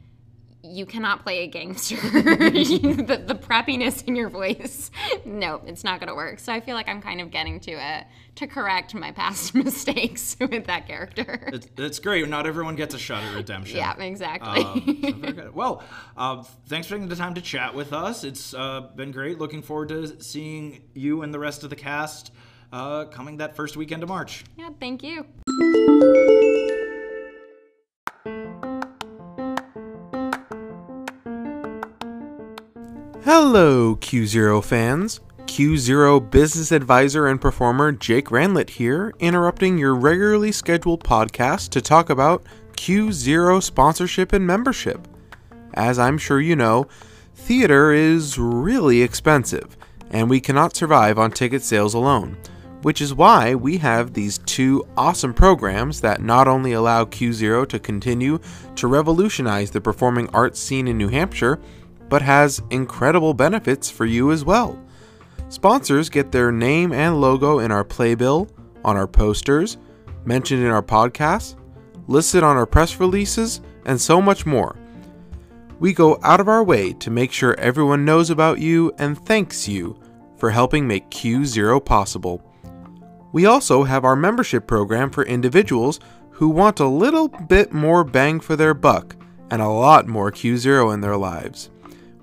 you 0.63 0.85
cannot 0.85 1.23
play 1.23 1.39
a 1.39 1.47
gangster. 1.47 1.95
the, 2.01 3.23
the 3.25 3.35
preppiness 3.35 4.07
in 4.07 4.15
your 4.15 4.29
voice, 4.29 4.91
no, 5.25 5.61
it's 5.65 5.83
not 5.83 5.99
going 5.99 6.07
to 6.07 6.15
work. 6.15 6.39
So 6.39 6.53
I 6.53 6.59
feel 6.59 6.75
like 6.75 6.87
I'm 6.87 7.01
kind 7.01 7.21
of 7.21 7.31
getting 7.31 7.59
to 7.61 7.73
a 7.73 8.05
to 8.35 8.47
correct 8.47 8.95
my 8.95 9.11
past 9.11 9.53
mistakes 9.55 10.37
with 10.39 10.65
that 10.65 10.87
character. 10.87 11.49
It's, 11.51 11.67
it's 11.77 11.99
great. 11.99 12.27
Not 12.29 12.47
everyone 12.47 12.75
gets 12.75 12.93
a 12.95 12.99
shot 12.99 13.23
at 13.23 13.35
redemption. 13.35 13.77
Yeah, 13.77 13.97
exactly. 13.99 14.63
Um, 14.63 15.35
so. 15.35 15.51
Well, 15.53 15.83
uh, 16.15 16.43
thanks 16.67 16.87
for 16.87 16.95
taking 16.95 17.09
the 17.09 17.15
time 17.15 17.33
to 17.33 17.41
chat 17.41 17.73
with 17.75 17.93
us. 17.93 18.23
It's 18.23 18.53
uh, 18.53 18.89
been 18.95 19.11
great. 19.11 19.39
Looking 19.39 19.61
forward 19.61 19.89
to 19.89 20.21
seeing 20.21 20.83
you 20.93 21.23
and 21.23 21.33
the 21.33 21.39
rest 21.39 21.63
of 21.63 21.69
the 21.69 21.75
cast 21.75 22.31
uh, 22.71 23.05
coming 23.05 23.37
that 23.37 23.55
first 23.55 23.75
weekend 23.75 24.03
of 24.03 24.09
March. 24.09 24.43
yeah, 24.57 24.69
thank 24.79 25.03
you. 25.03 25.25
Hello, 33.33 33.95
Cue 33.95 34.27
Zero 34.27 34.59
fans. 34.59 35.21
Cue 35.47 35.77
Zero 35.77 36.19
business 36.19 36.69
advisor 36.69 37.27
and 37.27 37.39
performer 37.39 37.93
Jake 37.93 38.25
Ranlett 38.25 38.71
here, 38.71 39.13
interrupting 39.21 39.77
your 39.77 39.95
regularly 39.95 40.51
scheduled 40.51 41.01
podcast 41.05 41.69
to 41.69 41.81
talk 41.81 42.09
about 42.09 42.43
Cue 42.75 43.13
Zero 43.13 43.61
sponsorship 43.61 44.33
and 44.33 44.45
membership. 44.45 45.07
As 45.75 45.97
I'm 45.97 46.17
sure 46.17 46.41
you 46.41 46.57
know, 46.57 46.87
theater 47.33 47.93
is 47.93 48.37
really 48.37 49.01
expensive, 49.01 49.77
and 50.09 50.29
we 50.29 50.41
cannot 50.41 50.75
survive 50.75 51.17
on 51.17 51.31
ticket 51.31 51.61
sales 51.61 51.93
alone, 51.93 52.37
which 52.81 52.99
is 52.99 53.13
why 53.13 53.55
we 53.55 53.77
have 53.77 54.11
these 54.11 54.39
two 54.39 54.85
awesome 54.97 55.33
programs 55.33 56.01
that 56.01 56.21
not 56.21 56.49
only 56.49 56.73
allow 56.73 57.05
Cue 57.05 57.31
Zero 57.31 57.63
to 57.63 57.79
continue 57.79 58.39
to 58.75 58.87
revolutionize 58.87 59.71
the 59.71 59.79
performing 59.79 60.27
arts 60.33 60.59
scene 60.59 60.89
in 60.89 60.97
New 60.97 61.07
Hampshire, 61.07 61.61
but 62.11 62.21
has 62.21 62.61
incredible 62.71 63.33
benefits 63.33 63.89
for 63.89 64.05
you 64.05 64.33
as 64.33 64.43
well. 64.43 64.77
Sponsors 65.47 66.09
get 66.09 66.29
their 66.29 66.51
name 66.51 66.91
and 66.91 67.21
logo 67.21 67.59
in 67.59 67.71
our 67.71 67.85
playbill, 67.85 68.49
on 68.83 68.97
our 68.97 69.07
posters, 69.07 69.77
mentioned 70.25 70.61
in 70.61 70.67
our 70.69 70.83
podcasts, 70.83 71.55
listed 72.07 72.43
on 72.43 72.57
our 72.57 72.65
press 72.65 72.99
releases, 72.99 73.61
and 73.85 73.99
so 73.99 74.21
much 74.21 74.45
more. 74.45 74.75
We 75.79 75.93
go 75.93 76.19
out 76.21 76.41
of 76.41 76.49
our 76.49 76.65
way 76.65 76.91
to 76.91 77.09
make 77.09 77.31
sure 77.31 77.57
everyone 77.57 78.03
knows 78.03 78.29
about 78.29 78.59
you 78.59 78.91
and 78.99 79.17
thanks 79.17 79.69
you 79.69 79.97
for 80.35 80.49
helping 80.49 80.85
make 80.85 81.09
Cue 81.11 81.45
Zero 81.45 81.79
possible. 81.79 82.43
We 83.31 83.45
also 83.45 83.83
have 83.83 84.03
our 84.03 84.17
membership 84.17 84.67
program 84.67 85.11
for 85.11 85.23
individuals 85.23 86.01
who 86.31 86.49
want 86.49 86.81
a 86.81 86.87
little 86.87 87.29
bit 87.29 87.71
more 87.71 88.03
bang 88.03 88.41
for 88.41 88.57
their 88.57 88.73
buck 88.73 89.15
and 89.49 89.61
a 89.61 89.69
lot 89.69 90.07
more 90.07 90.29
Cue 90.29 90.57
Zero 90.57 90.91
in 90.91 90.99
their 90.99 91.15
lives. 91.15 91.70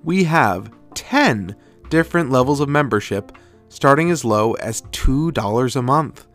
We 0.08 0.24
have 0.24 0.70
10 0.94 1.54
different 1.90 2.30
levels 2.30 2.60
of 2.60 2.68
membership, 2.70 3.30
starting 3.68 4.10
as 4.10 4.24
low 4.24 4.54
as 4.54 4.80
$2 4.80 5.76
a 5.76 5.82
month. 5.82 6.26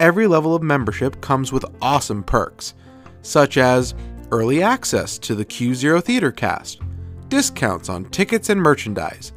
Every 0.00 0.26
level 0.26 0.54
of 0.54 0.62
membership 0.62 1.20
comes 1.20 1.52
with 1.52 1.66
awesome 1.82 2.22
perks, 2.22 2.72
such 3.20 3.58
as 3.58 3.94
early 4.32 4.62
access 4.62 5.18
to 5.18 5.34
the 5.34 5.44
Cue 5.44 5.74
Zero 5.74 6.00
Theater 6.00 6.32
Cast, 6.32 6.80
discounts 7.28 7.90
on 7.90 8.06
tickets 8.06 8.48
and 8.48 8.58
merchandise, 8.58 9.34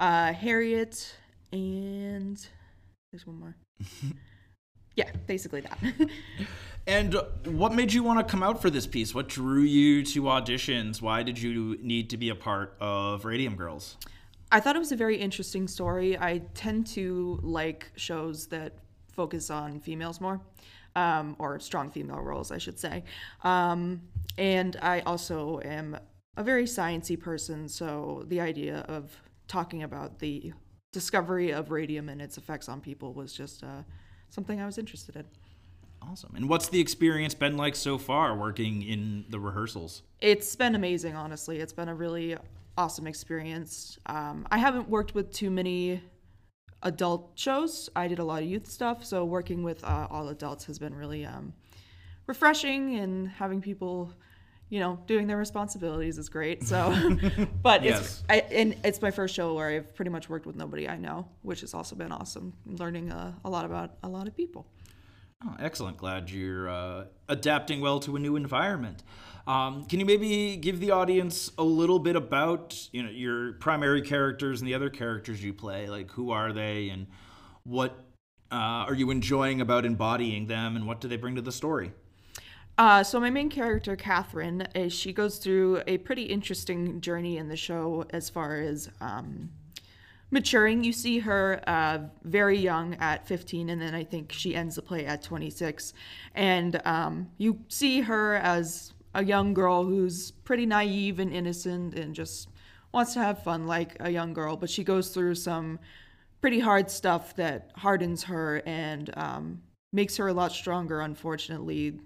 uh, 0.01 0.33
Harriet, 0.33 1.15
and 1.53 2.45
there's 3.13 3.25
one 3.25 3.39
more. 3.39 3.57
yeah, 4.97 5.11
basically 5.27 5.63
that. 5.63 5.79
And 6.87 7.15
what 7.45 7.73
made 7.73 7.93
you 7.93 8.03
want 8.03 8.19
to 8.19 8.25
come 8.31 8.43
out 8.43 8.61
for 8.61 8.69
this 8.69 8.87
piece? 8.87 9.15
What 9.15 9.29
drew 9.29 9.63
you 9.63 10.03
to 10.07 10.23
auditions? 10.23 11.01
Why 11.01 11.23
did 11.23 11.41
you 11.41 11.79
need 11.81 12.11
to 12.11 12.17
be 12.17 12.29
a 12.29 12.35
part 12.35 12.77
of 12.81 13.25
Radium 13.25 13.55
Girls? 13.55 13.97
I 14.51 14.59
thought 14.61 14.75
it 14.75 14.81
was 14.81 14.93
a 14.93 14.97
very 14.97 15.17
interesting 15.17 15.69
story. 15.69 16.19
I 16.19 16.43
tend 16.55 16.87
to 16.89 17.39
like 17.43 17.93
shows 17.95 18.47
that 18.49 18.75
focus 19.13 19.49
on 19.49 19.79
females 19.79 20.21
more, 20.21 20.41
um, 20.97 21.37
or 21.39 21.61
strong 21.61 21.89
female 21.89 22.21
roles, 22.21 22.51
I 22.51 22.59
should 22.59 22.79
say. 22.79 23.05
Um, 23.45 24.03
and 24.37 24.77
I 24.83 25.01
also 25.01 25.61
am 25.65 25.97
a 26.37 26.43
very 26.43 26.65
sciencey 26.65 27.19
person, 27.19 27.69
so 27.69 28.25
the 28.27 28.41
idea 28.41 28.79
of 28.89 29.17
talking 29.47 29.85
about 29.85 30.19
the 30.19 30.53
discovery 30.93 31.51
of 31.51 31.71
radium 31.71 32.09
and 32.09 32.21
its 32.21 32.39
effects 32.39 32.69
on 32.69 32.81
people 32.81 33.13
was 33.13 33.33
just 33.33 33.63
uh, 33.63 33.83
something 34.33 34.61
I 34.61 34.67
was 34.67 34.79
interested 34.79 35.15
in. 35.17 35.25
Awesome. 36.01 36.33
And 36.35 36.49
what's 36.49 36.69
the 36.69 36.81
experience 36.81 37.35
been 37.35 37.57
like 37.57 37.77
so 37.77 37.97
far 37.99 38.37
working 38.37 38.83
in 38.83 39.25
the 39.29 39.39
rehearsals? 39.39 40.03
It's 40.21 40.57
been 40.57 40.75
amazing, 40.75 41.15
honestly. 41.15 41.61
It's 41.61 41.73
been 41.73 41.89
a 41.89 41.95
really 41.95 42.37
awesome 42.77 43.07
experience. 43.07 43.99
Um, 44.07 44.47
I 44.51 44.59
haven't 44.59 44.89
worked 44.89 45.15
with 45.15 45.33
too 45.33 45.51
many 45.51 46.03
adult 46.83 47.33
shows. 47.35 47.89
I 47.95 48.09
did 48.09 48.19
a 48.19 48.25
lot 48.25 48.43
of 48.43 48.49
youth 48.49 48.69
stuff, 48.69 49.05
so 49.05 49.25
working 49.25 49.63
with 49.63 49.85
uh, 49.85 50.09
all 50.11 50.29
adults 50.29 50.65
has 50.65 50.79
been 50.79 50.95
really 50.95 51.25
um, 51.25 51.53
refreshing, 52.27 52.97
and 52.97 53.29
having 53.29 53.61
people, 53.61 54.13
you 54.73 54.81
know, 54.81 54.99
doing 55.07 55.27
their 55.27 55.37
responsibilities 55.37 56.17
is 56.17 56.31
great. 56.31 56.65
So, 56.65 56.97
but 57.63 57.85
Yes. 57.85 58.01
it's 58.01 58.25
I, 58.31 58.37
and 58.51 58.75
it's 58.83 59.03
my 59.03 59.11
first 59.11 59.35
show 59.35 59.53
where 59.53 59.69
I've 59.69 59.95
pretty 59.95 60.11
much 60.11 60.31
worked 60.31 60.47
with 60.47 60.57
nobody 60.57 60.89
I 60.89 60.97
know, 60.97 61.29
which 61.43 61.61
has 61.61 61.75
also 61.75 61.95
been 61.95 62.11
awesome. 62.11 62.55
Learning 62.65 63.13
uh, 63.13 63.35
a 63.45 63.51
lot 63.51 63.67
about 63.67 63.99
a 64.03 64.09
lot 64.09 64.27
of 64.27 64.35
people. 64.35 64.67
Oh, 65.45 65.55
excellent. 65.59 65.99
Glad 65.99 66.31
you're 66.31 66.71
uh, 66.71 67.05
adapting 67.29 67.83
well 67.83 68.01
to 68.01 68.17
a 68.17 68.19
new 68.19 68.35
environment. 68.35 69.03
Um, 69.47 69.85
can 69.85 70.01
you 70.01 70.07
maybe 70.07 70.57
give 70.57 70.81
the 70.81 70.93
audience 70.93 71.53
a 71.59 71.65
little 71.65 71.99
bit 71.99 72.17
about 72.17 72.89
you 72.93 73.03
know 73.03 73.11
your 73.11 73.53
primary 73.55 74.01
characters 74.01 74.63
and 74.63 74.69
the 74.69 74.73
other 74.73 74.89
characters 74.89 75.45
you 75.45 75.53
play? 75.53 75.91
Like 75.91 76.11
who 76.13 76.31
are 76.31 76.51
they 76.51 76.89
and 76.89 77.09
what 77.65 77.93
uh, 78.51 78.89
are 78.89 78.95
you 78.95 79.11
enjoying 79.11 79.61
about 79.61 79.85
embodying 79.85 80.47
them 80.47 80.77
and 80.77 80.87
what 80.87 81.03
do 81.03 81.09
they 81.09 81.19
bring 81.19 81.35
to 81.35 81.43
the 81.43 81.53
story? 81.53 81.93
Uh, 82.79 83.03
so 83.03 83.21
my 83.21 83.31
main 83.31 83.51
character, 83.51 83.97
Catherine, 83.97 84.67
is 84.75 84.93
she 84.93 85.13
goes 85.13 85.39
through 85.39 85.83
a 85.87 85.99
pretty 85.99 86.23
interesting 86.23 87.01
journey 87.01 87.37
in 87.37 87.49
the 87.49 87.57
show 87.57 88.05
as 88.11 88.31
far 88.31 88.61
as 88.61 88.89
um, 89.01 89.51
maturing. 90.31 90.83
You 90.83 90.93
see 90.93 91.19
her 91.21 91.61
uh, 91.67 91.99
very 92.25 92.59
young 92.59 92.95
at 92.95 93.27
15, 93.29 93.69
and 93.69 93.81
then 93.81 93.95
I 93.95 94.05
think 94.05 94.33
she 94.33 94.57
ends 94.57 94.77
the 94.77 94.83
play 94.83 95.05
at 95.05 95.23
26. 95.23 95.93
And 96.35 96.81
um, 96.87 97.31
you 97.37 97.61
see 97.69 98.01
her 98.01 98.37
as 98.37 98.95
a 99.15 99.23
young 99.23 99.53
girl 99.53 99.85
who's 99.85 100.31
pretty 100.31 100.65
naive 100.65 101.19
and 101.19 101.33
innocent 101.33 101.95
and 101.95 102.15
just 102.15 102.49
wants 102.93 103.13
to 103.15 103.21
have 103.21 103.43
fun 103.43 103.67
like 103.67 103.97
a 104.01 104.11
young 104.11 104.33
girl, 104.33 104.57
but 104.57 104.71
she 104.71 104.83
goes 104.83 105.11
through 105.11 105.35
some 105.35 105.79
pretty 106.41 106.59
hard 106.61 106.91
stuff 106.91 107.37
that 107.37 107.71
hardens 107.77 108.25
her 108.25 108.63
and 108.65 109.11
um, 109.17 109.63
makes 109.93 110.17
her 110.17 110.29
a 110.29 110.33
lot 110.33 110.53
stronger. 110.53 111.01
Unfortunately, 111.01 112.01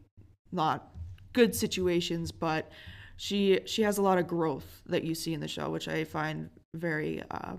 not 0.57 0.90
good 1.33 1.55
situations, 1.55 2.33
but 2.33 2.73
she 3.16 3.61
she 3.66 3.83
has 3.83 3.99
a 3.99 4.03
lot 4.03 4.19
of 4.19 4.27
growth 4.27 4.83
that 4.87 5.05
you 5.05 5.14
see 5.14 5.33
in 5.35 5.40
the 5.40 5.49
show, 5.49 5.71
which 5.71 5.87
I 5.87 6.05
find 6.05 6.51
very 6.75 7.23
uh, 7.31 7.55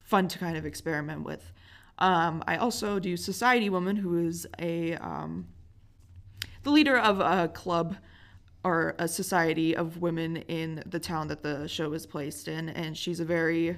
fun 0.00 0.28
to 0.28 0.38
kind 0.38 0.56
of 0.56 0.64
experiment 0.64 1.24
with. 1.24 1.52
Um, 1.98 2.42
I 2.46 2.56
also 2.56 2.98
do 2.98 3.16
Society 3.16 3.68
Woman, 3.68 3.96
who 3.96 4.26
is 4.26 4.46
a 4.58 4.94
um, 4.94 5.48
the 6.62 6.70
leader 6.70 6.96
of 6.96 7.20
a 7.20 7.48
club 7.48 7.96
or 8.64 8.94
a 8.98 9.08
society 9.08 9.74
of 9.74 10.02
women 10.02 10.36
in 10.36 10.82
the 10.86 10.98
town 10.98 11.28
that 11.28 11.42
the 11.42 11.66
show 11.66 11.92
is 11.92 12.06
placed 12.06 12.48
in, 12.48 12.68
and 12.70 12.96
she's 12.96 13.20
a 13.20 13.24
very 13.24 13.76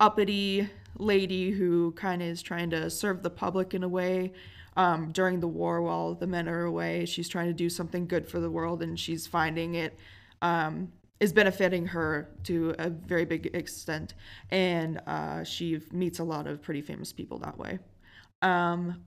uppity 0.00 0.68
lady 0.98 1.50
who 1.50 1.92
kind 1.92 2.22
of 2.22 2.28
is 2.28 2.42
trying 2.42 2.70
to 2.70 2.88
serve 2.90 3.22
the 3.22 3.30
public 3.30 3.74
in 3.74 3.82
a 3.82 3.88
way 3.88 4.32
um, 4.76 5.12
during 5.12 5.40
the 5.40 5.48
war 5.48 5.82
while 5.82 6.14
the 6.14 6.26
men 6.26 6.48
are 6.48 6.64
away. 6.64 7.04
She's 7.06 7.28
trying 7.28 7.48
to 7.48 7.54
do 7.54 7.68
something 7.68 8.06
good 8.06 8.26
for 8.26 8.40
the 8.40 8.50
world, 8.50 8.82
and 8.82 8.98
she's 8.98 9.26
finding 9.26 9.74
it 9.74 9.98
um, 10.42 10.92
is 11.20 11.32
benefiting 11.32 11.86
her 11.86 12.28
to 12.44 12.74
a 12.78 12.90
very 12.90 13.24
big 13.24 13.50
extent. 13.54 14.14
And 14.50 15.00
uh, 15.06 15.44
she 15.44 15.80
meets 15.92 16.18
a 16.18 16.24
lot 16.24 16.46
of 16.46 16.60
pretty 16.60 16.82
famous 16.82 17.12
people 17.12 17.38
that 17.38 17.56
way. 17.56 17.78
Um, 18.42 19.02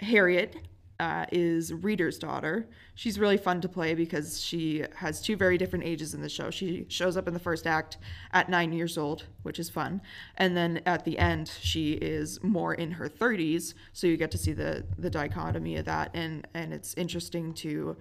Harriet 0.00 0.56
uh, 1.02 1.26
is 1.32 1.72
Roeder's 1.72 2.16
daughter. 2.16 2.68
She's 2.94 3.18
really 3.18 3.36
fun 3.36 3.60
to 3.62 3.68
play 3.68 3.92
because 3.94 4.40
she 4.40 4.84
has 4.94 5.20
two 5.20 5.36
very 5.36 5.58
different 5.58 5.84
ages 5.84 6.14
in 6.14 6.22
the 6.22 6.28
show. 6.28 6.48
She 6.48 6.86
shows 6.88 7.16
up 7.16 7.26
in 7.26 7.34
the 7.34 7.40
first 7.40 7.66
act 7.66 7.98
at 8.32 8.48
nine 8.48 8.72
years 8.72 8.96
old, 8.96 9.24
which 9.42 9.58
is 9.58 9.68
fun, 9.68 10.00
and 10.36 10.56
then 10.56 10.80
at 10.86 11.04
the 11.04 11.18
end 11.18 11.50
she 11.60 11.94
is 11.94 12.40
more 12.44 12.74
in 12.74 12.92
her 12.92 13.08
30s. 13.08 13.74
So 13.92 14.06
you 14.06 14.16
get 14.16 14.30
to 14.30 14.38
see 14.38 14.52
the 14.52 14.84
the 14.96 15.10
dichotomy 15.10 15.76
of 15.76 15.86
that, 15.86 16.12
and 16.14 16.46
and 16.54 16.72
it's 16.72 16.94
interesting 16.94 17.52
to 17.54 17.96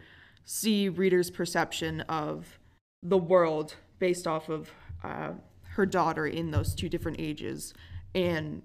see 0.45 0.87
Roeder's 0.87 1.31
perception 1.31 2.01
of 2.01 2.59
the 3.01 3.17
world 3.17 3.77
based 3.97 4.27
off 4.27 4.47
of 4.47 4.69
uh, 5.03 5.31
her 5.69 5.87
daughter 5.87 6.27
in 6.27 6.51
those 6.51 6.75
two 6.75 6.87
different 6.87 7.19
ages, 7.19 7.73
and 8.13 8.61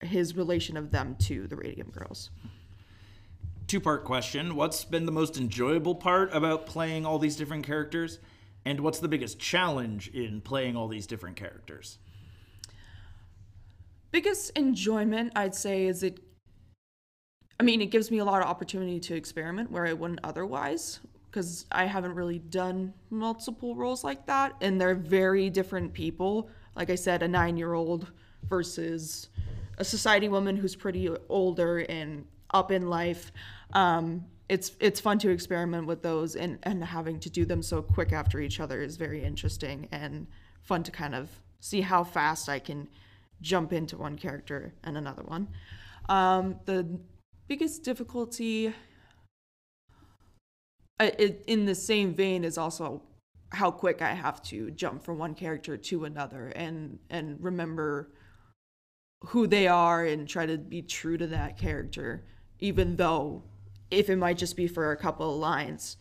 his 0.00 0.36
relation 0.36 0.76
of 0.76 0.90
them 0.90 1.16
to 1.20 1.46
the 1.46 1.56
Radium 1.56 1.88
Girls. 1.88 2.28
Two 3.68 3.80
part 3.80 4.04
question 4.04 4.56
What's 4.56 4.84
been 4.84 5.04
the 5.04 5.12
most 5.12 5.36
enjoyable 5.36 5.94
part 5.94 6.34
about 6.34 6.64
playing 6.64 7.04
all 7.04 7.18
these 7.18 7.36
different 7.36 7.66
characters? 7.66 8.18
And 8.64 8.80
what's 8.80 8.98
the 8.98 9.08
biggest 9.08 9.38
challenge 9.38 10.08
in 10.08 10.40
playing 10.40 10.74
all 10.74 10.88
these 10.88 11.06
different 11.06 11.36
characters? 11.36 11.98
biggest 14.10 14.50
enjoyment 14.56 15.32
I'd 15.36 15.54
say 15.54 15.86
is 15.86 16.02
it 16.02 16.18
I 17.60 17.62
mean 17.62 17.82
it 17.82 17.90
gives 17.90 18.10
me 18.10 18.18
a 18.18 18.24
lot 18.24 18.40
of 18.40 18.48
opportunity 18.48 18.98
to 19.00 19.14
experiment 19.14 19.70
where 19.70 19.86
I 19.86 19.92
wouldn't 19.92 20.20
otherwise 20.24 21.00
because 21.30 21.66
I 21.70 21.84
haven't 21.84 22.14
really 22.14 22.38
done 22.38 22.94
multiple 23.10 23.74
roles 23.74 24.02
like 24.02 24.24
that 24.26 24.54
and 24.62 24.80
they're 24.80 24.94
very 24.94 25.50
different 25.50 25.92
people 25.92 26.48
like 26.74 26.88
I 26.88 26.94
said 26.94 27.22
a 27.22 27.28
9-year-old 27.28 28.10
versus 28.48 29.28
a 29.76 29.84
society 29.84 30.28
woman 30.28 30.56
who's 30.56 30.74
pretty 30.74 31.10
older 31.28 31.80
and 31.80 32.24
up 32.50 32.72
in 32.72 32.88
life 32.88 33.30
um, 33.72 34.24
it's 34.48 34.72
it's 34.80 35.00
fun 35.00 35.18
to 35.18 35.30
experiment 35.30 35.86
with 35.86 36.02
those 36.02 36.34
and 36.34 36.58
and 36.62 36.82
having 36.82 37.20
to 37.20 37.30
do 37.30 37.44
them 37.44 37.62
so 37.62 37.82
quick 37.82 38.12
after 38.12 38.40
each 38.40 38.60
other 38.60 38.80
is 38.80 38.96
very 38.96 39.22
interesting 39.22 39.88
and 39.92 40.26
fun 40.62 40.82
to 40.82 40.90
kind 40.90 41.14
of 41.14 41.30
see 41.60 41.80
how 41.80 42.04
fast 42.04 42.48
I 42.48 42.58
can 42.58 42.88
jump 43.40 43.72
into 43.72 43.96
one 43.96 44.16
character 44.16 44.74
and 44.84 44.96
another 44.96 45.22
one. 45.22 45.48
Um, 46.08 46.60
the 46.64 46.98
biggest 47.46 47.82
difficulty 47.82 48.72
in 50.98 51.64
the 51.66 51.74
same 51.74 52.14
vein 52.14 52.44
is 52.44 52.58
also 52.58 53.02
how 53.52 53.70
quick 53.70 54.02
I 54.02 54.12
have 54.14 54.42
to 54.44 54.70
jump 54.70 55.04
from 55.04 55.18
one 55.18 55.34
character 55.34 55.76
to 55.76 56.04
another 56.04 56.48
and 56.48 56.98
and 57.10 57.42
remember 57.42 58.10
who 59.26 59.46
they 59.46 59.66
are 59.66 60.04
and 60.04 60.28
try 60.28 60.46
to 60.46 60.58
be 60.58 60.82
true 60.82 61.16
to 61.16 61.26
that 61.26 61.58
character, 61.58 62.24
even 62.60 62.96
though 62.96 63.42
if 63.90 64.10
it 64.10 64.16
might 64.16 64.38
just 64.38 64.56
be 64.56 64.66
for 64.66 64.92
a 64.92 64.96
couple 64.96 65.32
of 65.32 65.38
lines, 65.38 65.96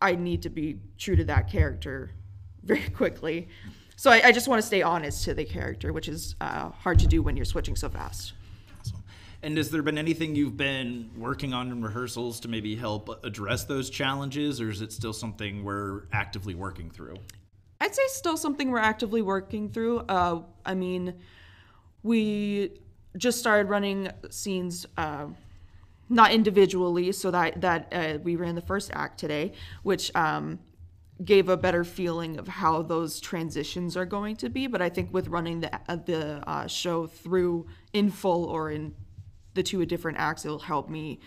I 0.00 0.14
need 0.14 0.42
to 0.42 0.50
be 0.50 0.80
true 0.96 1.16
to 1.16 1.24
that 1.24 1.50
character 1.50 2.12
very 2.62 2.88
quickly. 2.90 3.48
So 3.96 4.10
I, 4.10 4.26
I 4.26 4.32
just 4.32 4.46
want 4.46 4.60
to 4.60 4.66
stay 4.66 4.82
honest 4.82 5.24
to 5.24 5.34
the 5.34 5.44
character, 5.44 5.92
which 5.92 6.08
is 6.08 6.36
uh, 6.40 6.70
hard 6.70 7.00
to 7.00 7.06
do 7.06 7.22
when 7.22 7.36
you're 7.36 7.44
switching 7.44 7.74
so 7.74 7.88
fast. 7.88 8.32
Awesome. 8.78 9.02
And 9.42 9.56
has 9.56 9.70
there 9.70 9.82
been 9.82 9.98
anything 9.98 10.36
you've 10.36 10.56
been 10.56 11.10
working 11.16 11.52
on 11.52 11.72
in 11.72 11.82
rehearsals 11.82 12.38
to 12.40 12.48
maybe 12.48 12.76
help 12.76 13.24
address 13.24 13.64
those 13.64 13.90
challenges, 13.90 14.60
or 14.60 14.70
is 14.70 14.82
it 14.82 14.92
still 14.92 15.12
something 15.12 15.64
we're 15.64 16.02
actively 16.12 16.54
working 16.54 16.90
through? 16.90 17.16
I'd 17.80 17.94
say 17.94 18.02
still 18.08 18.36
something 18.36 18.70
we're 18.70 18.78
actively 18.78 19.22
working 19.22 19.68
through. 19.68 20.00
Uh, 20.00 20.42
I 20.64 20.74
mean, 20.74 21.14
we 22.02 22.72
just 23.16 23.38
started 23.38 23.68
running 23.68 24.10
scenes, 24.30 24.86
uh, 24.96 25.26
not 26.08 26.32
individually, 26.32 27.12
so 27.12 27.30
that 27.30 27.60
that 27.60 27.92
uh, 27.92 28.18
we 28.22 28.36
ran 28.36 28.54
the 28.54 28.62
first 28.62 28.90
act 28.92 29.18
today, 29.18 29.52
which 29.82 30.14
um, 30.14 30.58
gave 31.24 31.48
a 31.48 31.56
better 31.56 31.84
feeling 31.84 32.38
of 32.38 32.48
how 32.48 32.82
those 32.82 33.20
transitions 33.20 33.96
are 33.96 34.06
going 34.06 34.36
to 34.36 34.48
be. 34.48 34.66
But 34.66 34.80
I 34.82 34.88
think 34.88 35.12
with 35.12 35.28
running 35.28 35.60
the 35.60 35.74
uh, 35.88 35.96
the 35.96 36.48
uh, 36.48 36.66
show 36.66 37.06
through 37.06 37.66
in 37.92 38.10
full 38.10 38.44
or 38.44 38.70
in 38.70 38.94
the 39.54 39.62
two 39.62 39.84
different 39.86 40.18
acts, 40.18 40.44
it'll 40.44 40.58
help 40.58 40.88
me 40.88 41.20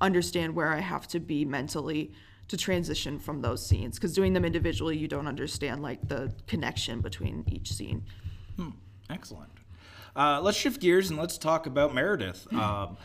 understand 0.00 0.54
where 0.54 0.68
I 0.68 0.80
have 0.80 1.06
to 1.08 1.20
be 1.20 1.44
mentally 1.44 2.12
to 2.48 2.56
transition 2.56 3.18
from 3.18 3.40
those 3.40 3.64
scenes. 3.64 3.96
Because 3.96 4.12
doing 4.12 4.32
them 4.32 4.44
individually, 4.44 4.96
you 4.96 5.08
don't 5.08 5.26
understand 5.26 5.82
like 5.82 6.06
the 6.08 6.34
connection 6.46 7.00
between 7.00 7.44
each 7.48 7.72
scene. 7.72 8.04
Excellent. 9.08 9.50
Uh, 10.14 10.40
let's 10.42 10.58
shift 10.58 10.80
gears 10.80 11.10
and 11.10 11.18
let's 11.18 11.38
talk 11.38 11.66
about 11.66 11.94
Meredith. 11.94 12.46
Um, 12.52 12.96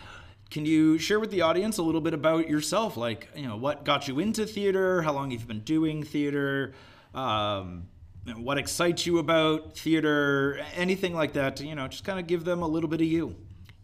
can 0.49 0.65
you 0.65 0.97
share 0.97 1.19
with 1.19 1.31
the 1.31 1.41
audience 1.41 1.77
a 1.77 1.83
little 1.83 2.01
bit 2.01 2.13
about 2.13 2.49
yourself? 2.49 2.97
Like, 2.97 3.29
you 3.35 3.47
know, 3.47 3.57
what 3.57 3.83
got 3.83 4.07
you 4.07 4.19
into 4.19 4.45
theater? 4.45 5.01
How 5.01 5.13
long 5.13 5.31
you've 5.31 5.47
been 5.47 5.61
doing 5.61 6.03
theater? 6.03 6.73
Um, 7.13 7.87
what 8.35 8.57
excites 8.57 9.05
you 9.05 9.19
about 9.19 9.77
theater? 9.77 10.59
Anything 10.75 11.13
like 11.13 11.33
that? 11.33 11.59
You 11.59 11.75
know, 11.75 11.87
just 11.87 12.03
kind 12.03 12.19
of 12.19 12.27
give 12.27 12.43
them 12.43 12.61
a 12.61 12.67
little 12.67 12.89
bit 12.89 13.01
of 13.01 13.07
you. 13.07 13.35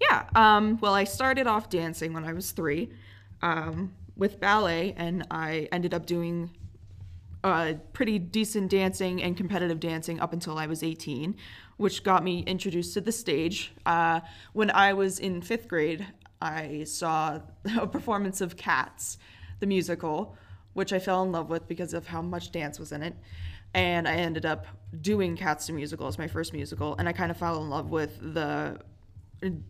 Yeah. 0.02 0.26
Um, 0.36 0.78
well, 0.82 0.94
I 0.94 1.04
started 1.06 1.48
off 1.48 1.70
dancing 1.70 2.14
when 2.14 2.26
I 2.26 2.34
was 2.34 2.52
three 2.52 2.92
um, 3.42 3.94
with 4.16 4.40
ballet, 4.40 4.94
and 4.98 5.26
I 5.32 5.68
ended 5.72 5.94
up 5.94 6.06
doing 6.06 6.52
uh, 7.44 7.74
pretty 7.92 8.20
decent 8.20 8.70
dancing 8.70 9.22
and 9.22 9.36
competitive 9.36 9.80
dancing 9.80 10.20
up 10.20 10.34
until 10.34 10.58
I 10.58 10.68
was 10.68 10.82
18, 10.82 11.36
which 11.78 12.04
got 12.04 12.24
me 12.24 12.40
introduced 12.48 12.94
to 12.94 13.02
the 13.02 13.12
stage. 13.12 13.74
Uh, 13.86 14.22
when 14.54 14.72
I 14.72 14.94
was 14.94 15.20
in 15.20 15.42
fifth 15.42 15.68
grade, 15.68 16.06
I 16.44 16.84
saw 16.84 17.40
a 17.80 17.88
performance 17.88 18.42
of 18.42 18.58
Cats, 18.58 19.18
the 19.60 19.66
musical, 19.66 20.38
which 20.74 20.92
I 20.92 21.00
fell 21.00 21.24
in 21.24 21.32
love 21.32 21.50
with 21.50 21.68
because 21.68 21.94
of 21.94 22.08
how 22.08 22.22
much 22.22 22.52
dance 22.52 22.80
was 22.80 22.92
in 22.92 23.02
it. 23.02 23.16
And 23.74 24.08
I 24.08 24.16
ended 24.16 24.46
up 24.46 24.68
doing 25.02 25.36
Cats 25.36 25.68
the 25.68 25.74
musical 25.74 26.08
as 26.08 26.18
my 26.18 26.28
first 26.28 26.54
musical, 26.54 26.96
and 26.98 27.08
I 27.10 27.14
kind 27.14 27.32
of 27.32 27.38
fell 27.38 27.62
in 27.62 27.70
love 27.70 27.90
with 27.90 28.20
the 28.34 28.80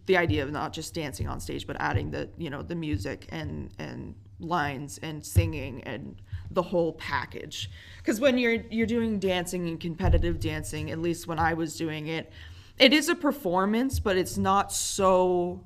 the 0.06 0.18
idea 0.18 0.44
of 0.44 0.52
not 0.52 0.72
just 0.72 0.94
dancing 0.94 1.28
on 1.28 1.40
stage, 1.40 1.66
but 1.66 1.76
adding 1.80 2.12
the 2.12 2.30
you 2.38 2.50
know 2.50 2.62
the 2.62 2.76
music 2.76 3.28
and 3.30 3.72
and 3.80 4.16
lines 4.40 5.00
and 5.02 5.26
singing 5.26 5.82
and 5.84 6.22
the 6.52 6.62
whole 6.62 6.94
package. 6.94 7.70
Because 7.98 8.20
when 8.20 8.38
you're 8.38 8.64
you're 8.70 8.88
doing 8.88 9.20
dancing 9.20 9.70
and 9.70 9.80
competitive 9.80 10.40
dancing, 10.40 10.92
at 10.92 11.00
least 11.00 11.28
when 11.28 11.40
I 11.40 11.54
was 11.54 11.78
doing 11.78 12.08
it, 12.08 12.32
it 12.78 12.92
is 12.92 13.08
a 13.08 13.16
performance, 13.16 14.00
but 14.00 14.18
it's 14.18 14.38
not 14.38 14.74
so 14.74 15.66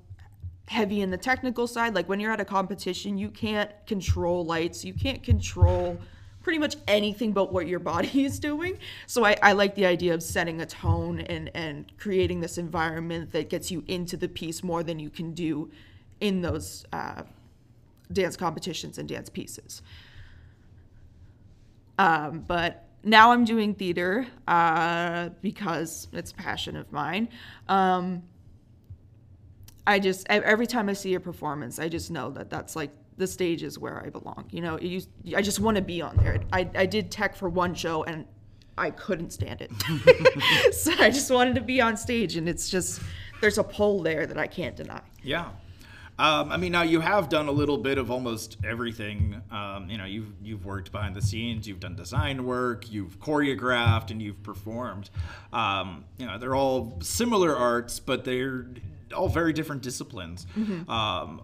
heavy 0.68 1.02
in 1.02 1.10
the 1.10 1.18
technical 1.18 1.66
side. 1.66 1.96
Like 1.96 2.08
when 2.08 2.20
you're 2.20 2.32
at 2.32 2.40
a 2.40 2.46
competition, 2.46 3.18
you 3.18 3.30
can't 3.30 3.72
control 3.88 4.46
lights, 4.46 4.86
you 4.86 4.94
can't 4.94 5.24
control 5.24 5.98
pretty 6.44 6.60
much 6.60 6.78
anything 6.88 7.34
but 7.34 7.52
what 7.52 7.68
your 7.68 7.80
body 7.80 8.24
is 8.26 8.40
doing. 8.40 8.78
So 9.06 9.26
I, 9.26 9.36
I 9.42 9.54
like 9.54 9.76
the 9.76 9.86
idea 9.86 10.14
of 10.14 10.22
setting 10.22 10.62
a 10.62 10.66
tone 10.66 11.20
and, 11.22 11.50
and 11.54 11.92
creating 11.98 12.42
this 12.42 12.58
environment 12.58 13.32
that 13.32 13.50
gets 13.50 13.72
you 13.72 13.84
into 13.88 14.16
the 14.18 14.30
piece 14.30 14.64
more 14.64 14.84
than 14.84 15.00
you 15.00 15.10
can 15.10 15.34
do 15.34 15.72
in 16.20 16.42
those 16.42 16.86
uh, 16.94 17.24
dance 18.12 18.36
competitions 18.36 18.98
and 18.98 19.08
dance 19.08 19.30
pieces. 19.30 19.82
Um, 22.00 22.46
but 22.48 22.86
now 23.04 23.32
I'm 23.32 23.46
doing 23.46 23.74
theater 23.74 24.28
uh, 24.48 25.30
because 25.42 26.08
it's 26.14 26.32
a 26.32 26.36
passion 26.36 26.76
of 26.76 26.92
mine. 26.92 27.30
Um, 27.68 28.24
I 29.88 30.00
just 30.00 30.28
every 30.30 30.68
time 30.68 30.90
I 30.90 30.94
see 30.94 31.14
a 31.14 31.20
performance, 31.20 31.80
I 31.80 31.88
just 31.88 32.12
know 32.12 32.30
that 32.32 32.50
that's 32.50 32.76
like 32.76 32.92
the 33.16 33.26
stage 33.26 33.64
is 33.64 33.80
where 33.80 34.04
I 34.06 34.10
belong. 34.10 34.46
You 34.52 34.62
know, 34.62 34.78
you, 34.80 35.02
I 35.36 35.42
just 35.42 35.62
want 35.62 35.78
to 35.78 35.82
be 35.82 36.02
on 36.02 36.18
there. 36.18 36.42
I, 36.52 36.70
I 36.76 36.86
did 36.86 37.10
tech 37.10 37.36
for 37.36 37.48
one 37.48 37.74
show 37.74 38.04
and 38.04 38.26
I 38.78 38.92
couldn't 38.92 39.32
stand 39.32 39.62
it. 39.62 39.72
so 40.74 40.92
I 41.00 41.10
just 41.10 41.32
wanted 41.32 41.56
to 41.56 41.62
be 41.62 41.80
on 41.82 41.96
stage, 41.96 42.36
and 42.36 42.50
it's 42.50 42.70
just 42.70 43.02
there's 43.40 43.58
a 43.58 43.64
pull 43.64 44.04
there 44.04 44.28
that 44.28 44.38
I 44.38 44.46
can't 44.46 44.76
deny. 44.76 45.02
Yeah. 45.24 45.50
Um, 46.20 46.52
I 46.52 46.58
mean, 46.58 46.72
now 46.72 46.82
you 46.82 47.00
have 47.00 47.30
done 47.30 47.48
a 47.48 47.52
little 47.52 47.78
bit 47.78 48.00
of 48.00 48.10
almost 48.10 48.58
everything. 48.66 49.42
Um, 49.52 49.88
you 49.90 49.98
know, 49.98 50.06
you've 50.06 50.34
you've 50.42 50.66
worked 50.66 50.92
behind 50.92 51.16
the 51.16 51.22
scenes, 51.22 51.68
you've 51.68 51.80
done 51.80 51.96
design 51.96 52.46
work, 52.46 52.92
you've 52.92 53.20
choreographed, 53.20 54.12
and 54.12 54.22
you've 54.22 54.44
performed. 54.44 55.12
Um, 55.54 56.06
you 56.18 56.26
know, 56.26 56.38
they're 56.38 56.56
all 56.56 56.98
similar 57.02 57.56
arts, 57.56 58.00
but 58.00 58.26
they're 58.26 58.68
all 59.14 59.30
very 59.30 59.54
different 59.54 59.82
disciplines. 59.82 60.46
Um, 60.90 61.42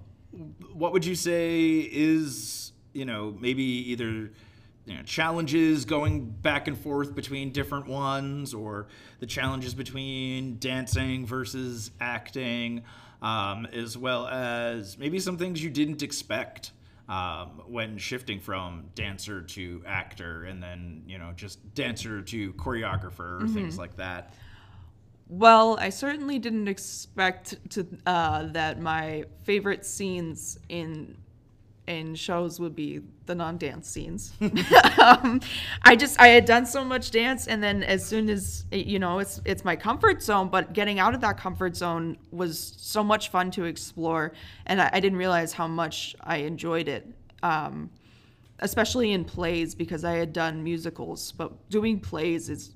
what 0.73 0.93
would 0.93 1.05
you 1.05 1.15
say 1.15 1.79
is 1.79 2.71
you 2.93 3.05
know 3.05 3.35
maybe 3.39 3.63
either 3.63 4.31
you 4.85 4.95
know, 4.97 5.03
challenges 5.03 5.85
going 5.85 6.25
back 6.29 6.67
and 6.67 6.77
forth 6.77 7.15
between 7.15 7.51
different 7.51 7.87
ones, 7.87 8.53
or 8.53 8.87
the 9.19 9.25
challenges 9.25 9.73
between 9.73 10.57
dancing 10.59 11.25
versus 11.25 11.91
acting, 12.01 12.83
um, 13.21 13.65
as 13.71 13.97
well 13.97 14.27
as 14.27 14.97
maybe 14.97 15.19
some 15.19 15.37
things 15.37 15.63
you 15.63 15.69
didn't 15.69 16.03
expect 16.03 16.71
um, 17.07 17.61
when 17.67 17.97
shifting 17.97 18.39
from 18.39 18.85
dancer 18.95 19.41
to 19.41 19.81
actor, 19.85 20.43
and 20.43 20.61
then 20.61 21.03
you 21.07 21.17
know 21.17 21.31
just 21.35 21.73
dancer 21.75 22.21
to 22.21 22.53
choreographer, 22.53 23.41
or 23.41 23.47
things 23.47 23.77
like 23.77 23.95
that. 23.97 24.33
Well, 25.35 25.79
I 25.79 25.89
certainly 25.89 26.37
didn't 26.37 26.67
expect 26.67 27.57
to 27.71 27.87
uh, 28.05 28.43
that 28.51 28.79
my 28.79 29.25
favorite 29.41 29.83
scenes 29.83 30.59
in 30.69 31.17
in 31.87 32.13
shows 32.13 32.59
would 32.59 32.75
be 32.75 33.01
the 33.25 33.33
non-dance 33.33 33.89
scenes. 33.89 34.31
um, 35.01 35.41
I 35.81 35.95
just 35.95 36.21
I 36.21 36.27
had 36.27 36.45
done 36.45 36.67
so 36.67 36.85
much 36.85 37.09
dance, 37.09 37.47
and 37.47 37.63
then 37.63 37.81
as 37.81 38.05
soon 38.05 38.29
as 38.29 38.65
you 38.71 38.99
know, 38.99 39.17
it's 39.17 39.41
it's 39.43 39.65
my 39.65 39.75
comfort 39.75 40.21
zone. 40.21 40.49
But 40.49 40.73
getting 40.73 40.99
out 40.99 41.15
of 41.15 41.21
that 41.21 41.39
comfort 41.39 41.75
zone 41.75 42.15
was 42.29 42.75
so 42.77 43.03
much 43.03 43.29
fun 43.29 43.49
to 43.51 43.63
explore, 43.63 44.33
and 44.67 44.79
I, 44.79 44.91
I 44.93 44.99
didn't 44.99 45.17
realize 45.17 45.51
how 45.51 45.67
much 45.67 46.15
I 46.21 46.37
enjoyed 46.37 46.87
it. 46.87 47.07
Um, 47.41 47.89
especially 48.59 49.13
in 49.13 49.25
plays 49.25 49.73
because 49.73 50.05
I 50.05 50.13
had 50.13 50.31
done 50.31 50.63
musicals, 50.63 51.31
but 51.31 51.69
doing 51.71 51.99
plays 51.99 52.49
is 52.49 52.75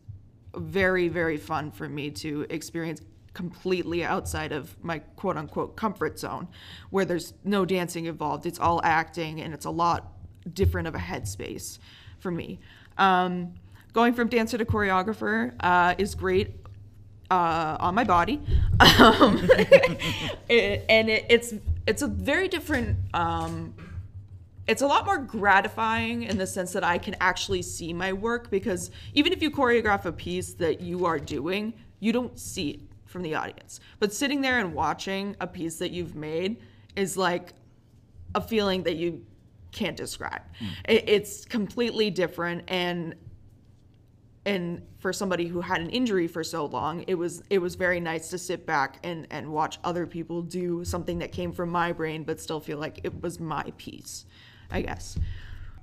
very 0.57 1.07
very 1.07 1.37
fun 1.37 1.71
for 1.71 1.87
me 1.87 2.09
to 2.11 2.45
experience 2.49 3.01
completely 3.33 4.03
outside 4.03 4.51
of 4.51 4.75
my 4.83 4.97
quote 5.15 5.37
unquote 5.37 5.75
comfort 5.75 6.17
zone 6.17 6.47
where 6.89 7.05
there's 7.05 7.33
no 7.43 7.65
dancing 7.65 8.05
involved. 8.05 8.45
It's 8.47 8.59
all 8.59 8.81
acting 8.83 9.41
and 9.41 9.53
it's 9.53 9.65
a 9.65 9.69
lot 9.69 10.11
different 10.53 10.87
of 10.87 10.95
a 10.95 10.97
headspace 10.97 11.77
for 12.19 12.31
me. 12.31 12.57
Um, 12.97 13.53
going 13.93 14.13
from 14.13 14.27
dancer 14.27 14.57
to 14.57 14.65
choreographer 14.65 15.53
uh, 15.59 15.93
is 15.99 16.15
great 16.15 16.55
uh, 17.29 17.77
on 17.79 17.93
my 17.95 18.03
body. 18.03 18.41
Um, 18.99 19.39
it- 20.49 20.85
and 20.89 21.09
it, 21.09 21.25
it's 21.29 21.53
it's 21.85 22.01
a 22.01 22.07
very 22.07 22.47
different 22.47 22.97
um, 23.13 23.73
it's 24.67 24.81
a 24.81 24.87
lot 24.87 25.05
more 25.05 25.17
gratifying 25.17 26.23
in 26.23 26.37
the 26.37 26.47
sense 26.47 26.73
that 26.73 26.83
I 26.83 26.97
can 26.97 27.15
actually 27.21 27.61
see 27.61 27.93
my 27.93 28.11
work 28.13 28.49
because 28.49 28.91
even 29.13 29.31
if 29.31 29.41
you 29.41 29.49
choreograph 29.49 30.05
a 30.05 30.11
piece 30.11 30.53
that 30.55 30.81
you 30.81 31.05
are 31.05 31.19
doing, 31.19 31.73
you 31.99 32.11
don't 32.11 32.37
see 32.37 32.71
it 32.71 32.79
from 33.05 33.21
the 33.21 33.35
audience. 33.35 33.79
But 33.99 34.13
sitting 34.13 34.41
there 34.41 34.59
and 34.59 34.73
watching 34.73 35.35
a 35.39 35.47
piece 35.47 35.77
that 35.79 35.91
you've 35.91 36.15
made 36.15 36.57
is 36.95 37.15
like 37.15 37.53
a 38.35 38.41
feeling 38.41 38.83
that 38.83 38.97
you 38.97 39.25
can't 39.71 39.95
describe. 39.95 40.41
Hmm. 40.59 40.65
It, 40.85 41.09
it's 41.09 41.45
completely 41.45 42.09
different 42.09 42.63
and 42.67 43.15
and 44.45 44.81
for 44.99 45.11
somebody 45.11 45.45
who 45.45 45.59
had 45.59 45.81
an 45.81 45.89
injury 45.89 46.25
for 46.25 46.41
so 46.41 46.65
long 46.65 47.03
it 47.07 47.15
was 47.15 47.43
it 47.49 47.59
was 47.59 47.75
very 47.75 47.99
nice 47.99 48.29
to 48.29 48.37
sit 48.37 48.65
back 48.65 48.97
and 49.03 49.27
and 49.29 49.51
watch 49.51 49.77
other 49.83 50.07
people 50.07 50.41
do 50.41 50.85
something 50.85 51.19
that 51.19 51.33
came 51.33 51.51
from 51.51 51.69
my 51.69 51.91
brain 51.91 52.23
but 52.23 52.39
still 52.39 52.61
feel 52.61 52.77
like 52.77 53.01
it 53.03 53.21
was 53.21 53.41
my 53.41 53.63
piece 53.77 54.25
i 54.71 54.81
guess 54.81 55.17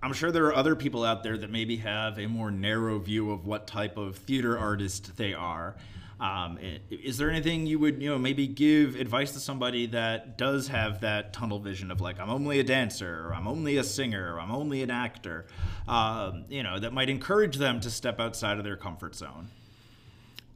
I'm 0.05 0.13
sure 0.13 0.31
there 0.31 0.45
are 0.45 0.55
other 0.55 0.77
people 0.77 1.03
out 1.03 1.23
there 1.23 1.39
that 1.39 1.51
maybe 1.51 1.77
have 1.77 2.19
a 2.19 2.27
more 2.27 2.51
narrow 2.51 2.99
view 2.99 3.31
of 3.31 3.47
what 3.47 3.67
type 3.67 3.97
of 3.97 4.17
theater 4.17 4.59
artist 4.59 5.17
they 5.17 5.33
are. 5.33 5.77
Um, 6.21 6.59
is 6.91 7.17
there 7.17 7.31
anything 7.31 7.67
you 7.67 7.79
would, 7.79 8.03
you 8.03 8.11
know, 8.11 8.19
maybe 8.19 8.47
give 8.47 8.97
advice 8.97 9.33
to 9.33 9.41
somebody 9.41 9.87
that 9.87 10.37
does 10.37 10.69
have 10.69 11.01
that 11.01 11.33
tunnel 11.33 11.59
vision 11.59 11.91
of 11.91 12.03
like, 12.03 12.21
I'm 12.21 12.29
only 12.29 12.61
a 12.61 12.63
dancer, 12.63 13.27
or 13.27 13.35
I'm 13.35 13.49
only 13.49 13.79
a 13.79 13.83
singer, 13.83 14.35
or 14.35 14.41
I'm 14.41 14.53
only 14.53 14.83
an 14.83 14.91
actor, 14.91 15.47
um, 15.89 16.45
you 16.51 16.63
know, 16.63 16.79
that 16.79 16.93
might 16.93 17.09
encourage 17.09 17.57
them 17.57 17.81
to 17.81 17.91
step 17.91 18.21
outside 18.21 18.59
of 18.59 18.65
their 18.65 18.77
comfort 18.77 19.15
zone? 19.15 19.49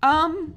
Um, 0.02 0.56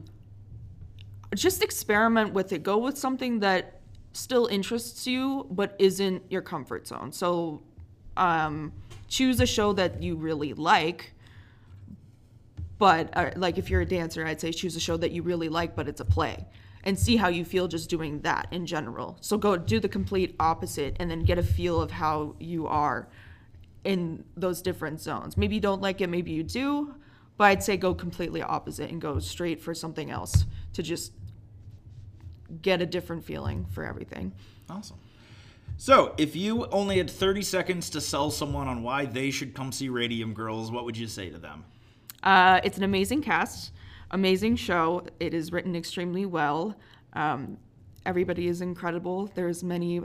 just 1.34 1.64
experiment 1.64 2.34
with 2.34 2.52
it. 2.52 2.62
Go 2.62 2.78
with 2.78 2.98
something 2.98 3.40
that 3.40 3.81
still 4.14 4.48
interests 4.48 5.08
you 5.08 5.48
but 5.52 5.76
isn't 5.80 6.24
your 6.30 6.42
comfort 6.42 6.88
zone. 6.88 7.12
So, 7.12 7.62
um, 8.18 8.74
choose 9.08 9.40
a 9.40 9.46
show 9.46 9.74
that 9.74 10.02
you 10.02 10.16
really 10.16 10.54
like. 10.54 11.14
But 12.78 13.16
uh, 13.16 13.32
like 13.36 13.60
if 13.60 13.70
you're 13.70 13.82
a 13.82 13.86
dancer, 13.86 14.26
I'd 14.26 14.42
say 14.42 14.52
choose 14.52 14.76
a 14.76 14.80
show 14.80 14.98
that 14.98 15.12
you 15.12 15.22
really 15.22 15.50
like, 15.50 15.76
but 15.76 15.88
it's 15.88 16.02
a 16.02 16.06
play, 16.06 16.48
and 16.84 16.98
see 16.98 17.16
how 17.16 17.28
you 17.28 17.46
feel 17.46 17.68
just 17.68 17.92
doing 17.92 18.22
that 18.22 18.48
in 18.50 18.66
general. 18.66 19.18
So 19.22 19.38
go 19.38 19.56
do 19.56 19.80
the 19.80 19.90
complete 19.90 20.36
opposite, 20.40 20.96
and 21.00 21.12
then 21.12 21.24
get 21.24 21.38
a 21.38 21.44
feel 21.44 21.80
of 21.80 21.92
how 21.92 22.36
you 22.40 22.66
are 22.66 23.08
in 23.84 24.24
those 24.36 24.64
different 24.64 25.00
zones. 25.00 25.38
Maybe 25.38 25.56
you 25.56 25.62
don't 25.62 25.82
like 25.82 26.02
it, 26.02 26.08
maybe 26.08 26.32
you 26.32 26.42
do, 26.42 26.96
but 27.38 27.46
I'd 27.46 27.64
say 27.64 27.78
go 27.78 27.94
completely 27.94 28.42
opposite 28.42 28.90
and 28.90 29.00
go 29.00 29.20
straight 29.20 29.62
for 29.62 29.76
something 29.76 30.10
else 30.10 30.46
to 30.74 30.82
just 30.82 31.12
get 32.62 32.82
a 32.82 32.86
different 32.86 33.24
feeling 33.24 33.66
for 33.72 33.84
everything. 33.84 34.32
Awesome. 34.70 34.98
So, 35.78 36.14
if 36.18 36.36
you 36.36 36.66
only 36.68 36.98
had 36.98 37.10
30 37.10 37.42
seconds 37.42 37.90
to 37.92 38.02
sell 38.02 38.30
someone 38.30 38.68
on 38.68 38.84
why 38.84 39.06
they 39.06 39.32
should 39.32 39.56
come 39.56 39.72
see 39.72 39.90
Radium 39.90 40.34
Girls, 40.34 40.72
what 40.72 40.86
would 40.86 40.96
you 40.96 41.08
say 41.08 41.30
to 41.30 41.40
them? 41.40 41.64
Uh, 42.22 42.62
it's 42.64 42.78
an 42.78 42.84
amazing 42.84 43.24
cast, 43.24 43.72
amazing 44.12 44.58
show. 44.58 45.04
It 45.20 45.34
is 45.34 45.52
written 45.52 45.76
extremely 45.76 46.26
well. 46.26 46.76
Um, 47.14 47.58
everybody 48.06 48.48
is 48.48 48.62
incredible. 48.62 49.32
There's 49.34 49.64
many 49.64 50.02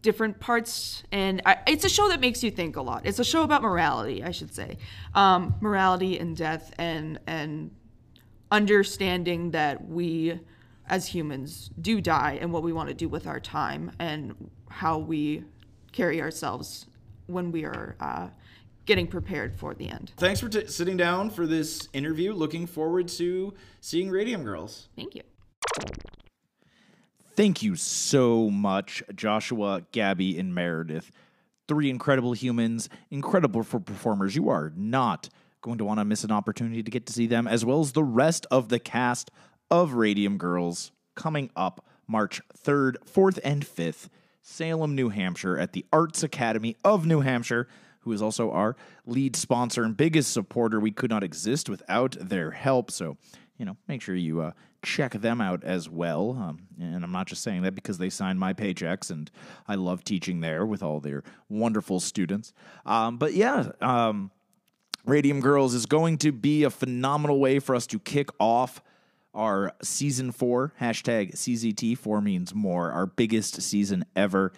different 0.00 0.40
parts, 0.40 1.02
and 1.12 1.42
I, 1.44 1.58
it's 1.66 1.84
a 1.84 1.88
show 1.88 2.08
that 2.08 2.20
makes 2.20 2.42
you 2.42 2.50
think 2.50 2.76
a 2.76 2.82
lot. 2.82 3.04
It's 3.04 3.18
a 3.18 3.24
show 3.24 3.42
about 3.42 3.62
morality, 3.62 4.22
I 4.24 4.30
should 4.30 4.54
say, 4.54 4.78
um, 5.14 5.54
morality 5.60 6.18
and 6.18 6.36
death, 6.36 6.72
and 6.78 7.18
and 7.26 7.72
understanding 8.50 9.50
that 9.50 9.86
we 9.86 10.40
as 10.88 11.06
humans 11.06 11.70
do 11.80 12.00
die 12.00 12.38
and 12.40 12.52
what 12.52 12.62
we 12.62 12.72
want 12.72 12.88
to 12.88 12.94
do 12.94 13.08
with 13.08 13.26
our 13.26 13.40
time 13.40 13.90
and 13.98 14.50
how 14.68 14.98
we 14.98 15.44
carry 15.92 16.20
ourselves 16.20 16.86
when 17.26 17.50
we 17.50 17.64
are 17.64 17.96
uh, 18.00 18.28
getting 18.84 19.06
prepared 19.06 19.58
for 19.58 19.74
the 19.74 19.88
end. 19.88 20.12
Thanks 20.16 20.40
for 20.40 20.48
t- 20.48 20.66
sitting 20.66 20.96
down 20.96 21.30
for 21.30 21.46
this 21.46 21.88
interview. 21.92 22.32
Looking 22.32 22.66
forward 22.66 23.08
to 23.08 23.54
seeing 23.80 24.10
Radium 24.10 24.44
Girls. 24.44 24.88
Thank 24.96 25.14
you. 25.14 25.22
Thank 27.34 27.62
you 27.62 27.76
so 27.76 28.48
much, 28.48 29.02
Joshua, 29.14 29.82
Gabi, 29.92 30.38
and 30.38 30.54
Meredith. 30.54 31.10
Three 31.68 31.90
incredible 31.90 32.32
humans, 32.32 32.88
incredible 33.10 33.62
for 33.62 33.80
performers. 33.80 34.36
You 34.36 34.48
are 34.48 34.72
not 34.74 35.28
going 35.60 35.78
to 35.78 35.84
want 35.84 35.98
to 35.98 36.04
miss 36.04 36.22
an 36.22 36.30
opportunity 36.30 36.82
to 36.82 36.90
get 36.90 37.06
to 37.06 37.12
see 37.12 37.26
them, 37.26 37.48
as 37.48 37.64
well 37.64 37.80
as 37.80 37.92
the 37.92 38.04
rest 38.04 38.46
of 38.50 38.68
the 38.68 38.78
cast 38.78 39.30
of 39.70 39.94
Radium 39.94 40.38
Girls 40.38 40.92
coming 41.14 41.50
up 41.56 41.84
March 42.06 42.40
3rd, 42.56 42.96
4th, 43.04 43.38
and 43.42 43.64
5th, 43.64 44.08
Salem, 44.42 44.94
New 44.94 45.08
Hampshire, 45.08 45.58
at 45.58 45.72
the 45.72 45.84
Arts 45.92 46.22
Academy 46.22 46.76
of 46.84 47.06
New 47.06 47.20
Hampshire, 47.20 47.66
who 48.00 48.12
is 48.12 48.22
also 48.22 48.52
our 48.52 48.76
lead 49.04 49.34
sponsor 49.34 49.82
and 49.82 49.96
biggest 49.96 50.32
supporter. 50.32 50.78
We 50.78 50.92
could 50.92 51.10
not 51.10 51.24
exist 51.24 51.68
without 51.68 52.16
their 52.20 52.52
help. 52.52 52.92
So, 52.92 53.16
you 53.58 53.64
know, 53.64 53.76
make 53.88 54.02
sure 54.02 54.14
you 54.14 54.40
uh, 54.40 54.52
check 54.84 55.14
them 55.14 55.40
out 55.40 55.64
as 55.64 55.88
well. 55.88 56.36
Um, 56.40 56.68
and 56.80 57.02
I'm 57.02 57.10
not 57.10 57.26
just 57.26 57.42
saying 57.42 57.62
that 57.62 57.74
because 57.74 57.98
they 57.98 58.08
signed 58.08 58.38
my 58.38 58.54
paychecks 58.54 59.10
and 59.10 59.28
I 59.66 59.74
love 59.74 60.04
teaching 60.04 60.40
there 60.40 60.64
with 60.64 60.82
all 60.82 61.00
their 61.00 61.24
wonderful 61.48 61.98
students. 61.98 62.52
Um, 62.84 63.16
but 63.16 63.34
yeah, 63.34 63.72
um, 63.80 64.30
Radium 65.04 65.40
Girls 65.40 65.74
is 65.74 65.86
going 65.86 66.18
to 66.18 66.30
be 66.30 66.62
a 66.62 66.70
phenomenal 66.70 67.40
way 67.40 67.58
for 67.58 67.74
us 67.74 67.86
to 67.88 67.98
kick 67.98 68.28
off 68.38 68.80
our 69.36 69.72
season 69.82 70.32
four. 70.32 70.72
Hashtag 70.80 71.36
CZT4 71.36 72.22
means 72.22 72.54
more, 72.54 72.90
our 72.90 73.06
biggest 73.06 73.62
season 73.62 74.04
ever. 74.16 74.52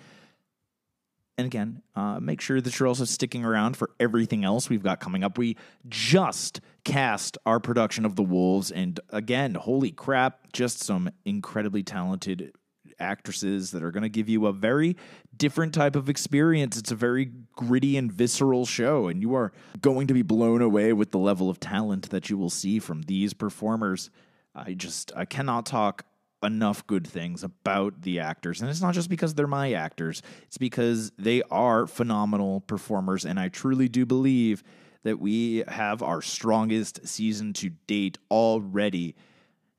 And 1.37 1.47
again, 1.47 1.83
uh, 1.95 2.19
make 2.19 2.41
sure 2.41 2.61
that 2.61 2.79
you're 2.79 2.89
also 2.89 3.05
sticking 3.05 3.45
around 3.45 3.77
for 3.77 3.91
everything 4.01 4.45
else 4.45 4.69
we've 4.69 4.83
got 4.83 4.99
coming 4.99 5.23
up. 5.23 5.39
We 5.39 5.57
just 5.89 6.61
cast 6.85 7.39
our 7.47 7.61
production 7.61 8.05
of 8.05 8.17
The 8.17 8.25
Wolves, 8.25 8.71
and 8.73 8.99
again, 9.11 9.55
holy 9.55 9.93
crap, 9.93 10.53
just 10.53 10.81
some 10.81 11.11
incredibly 11.25 11.83
talented 11.85 12.53
actresses 13.01 13.71
that 13.71 13.83
are 13.83 13.91
going 13.91 14.03
to 14.03 14.09
give 14.09 14.29
you 14.29 14.47
a 14.47 14.53
very 14.53 14.97
different 15.37 15.73
type 15.75 15.95
of 15.95 16.09
experience. 16.09 16.77
It's 16.77 16.91
a 16.91 16.97
very 16.97 17.31
gritty 17.53 17.97
and 17.97 18.11
visceral 18.11 18.67
show, 18.67 19.07
and 19.07 19.23
you 19.23 19.35
are 19.35 19.53
going 19.81 20.09
to 20.09 20.15
be 20.15 20.23
blown 20.23 20.61
away 20.61 20.93
with 20.93 21.13
the 21.13 21.19
level 21.19 21.49
of 21.49 21.61
talent 21.61 22.11
that 22.11 22.29
you 22.29 22.37
will 22.37 22.51
see 22.51 22.79
from 22.79 23.03
these 23.03 23.33
performers. 23.33 24.11
I 24.55 24.75
just 24.75 25.13
I 25.17 25.25
cannot 25.25 25.67
talk 25.67 26.05
enough 26.43 26.87
good 26.87 27.07
things 27.07 27.43
about 27.43 28.03
the 28.03 28.21
actors. 28.21 28.61
And 28.61 28.71
it's 28.71 28.81
not 28.81 28.95
just 28.95 29.09
because 29.09 29.35
they're 29.35 29.47
my 29.47 29.73
actors, 29.73 30.23
it's 30.47 30.59
because 30.59 31.11
they 31.19 31.43
are 31.51 31.87
phenomenal 31.87 32.61
performers. 32.61 33.25
And 33.25 33.41
I 33.41 33.49
truly 33.49 33.89
do 33.89 34.07
believe 34.07 34.63
that 35.05 35.19
we 35.19 35.65
have 35.69 36.03
our 36.03 36.23
strongest 36.23 37.07
season 37.07 37.53
to 37.55 37.71
date 37.87 38.19
already. 38.31 39.17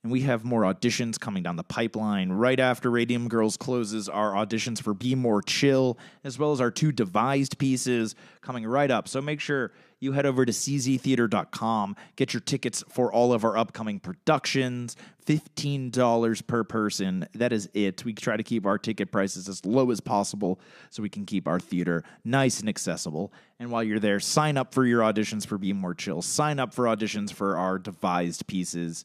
And 0.03 0.11
we 0.11 0.21
have 0.21 0.45
more 0.45 0.61
auditions 0.61 1.19
coming 1.19 1.43
down 1.43 1.57
the 1.57 1.63
pipeline. 1.63 2.31
Right 2.31 2.59
after 2.59 2.89
Radium 2.89 3.27
Girls 3.27 3.57
closes, 3.57 4.07
our 4.07 4.31
auditions 4.31 4.81
for 4.81 4.93
Be 4.93 5.13
More 5.13 5.41
Chill, 5.41 5.97
as 6.23 6.39
well 6.39 6.53
as 6.53 6.61
our 6.61 6.71
two 6.71 6.93
devised 6.93 7.57
pieces 7.57 8.15
coming 8.41 8.65
right 8.65 8.89
up. 8.89 9.09
So 9.09 9.21
make 9.21 9.41
sure 9.41 9.73
you 9.99 10.13
head 10.13 10.25
over 10.25 10.45
to 10.45 10.51
cztheater.com, 10.51 11.95
get 12.15 12.33
your 12.33 12.39
tickets 12.39 12.83
for 12.87 13.11
all 13.11 13.33
of 13.33 13.43
our 13.43 13.57
upcoming 13.57 13.99
productions, 13.99 14.95
$15 15.25 16.47
per 16.47 16.63
person. 16.63 17.27
That 17.33 17.51
is 17.51 17.69
it. 17.73 18.05
We 18.05 18.13
try 18.13 18.37
to 18.37 18.43
keep 18.43 18.65
our 18.65 18.77
ticket 18.77 19.11
prices 19.11 19.49
as 19.49 19.65
low 19.65 19.91
as 19.91 19.99
possible 19.99 20.59
so 20.89 21.03
we 21.03 21.09
can 21.09 21.25
keep 21.25 21.47
our 21.47 21.59
theater 21.59 22.03
nice 22.23 22.61
and 22.61 22.69
accessible. 22.69 23.33
And 23.59 23.69
while 23.69 23.83
you're 23.83 23.99
there, 23.99 24.21
sign 24.21 24.55
up 24.55 24.73
for 24.73 24.85
your 24.85 25.01
auditions 25.01 25.45
for 25.45 25.57
Be 25.57 25.73
More 25.73 25.93
Chill, 25.93 26.21
sign 26.21 26.59
up 26.59 26.73
for 26.73 26.85
auditions 26.85 27.33
for 27.33 27.57
our 27.57 27.77
devised 27.77 28.47
pieces. 28.47 29.03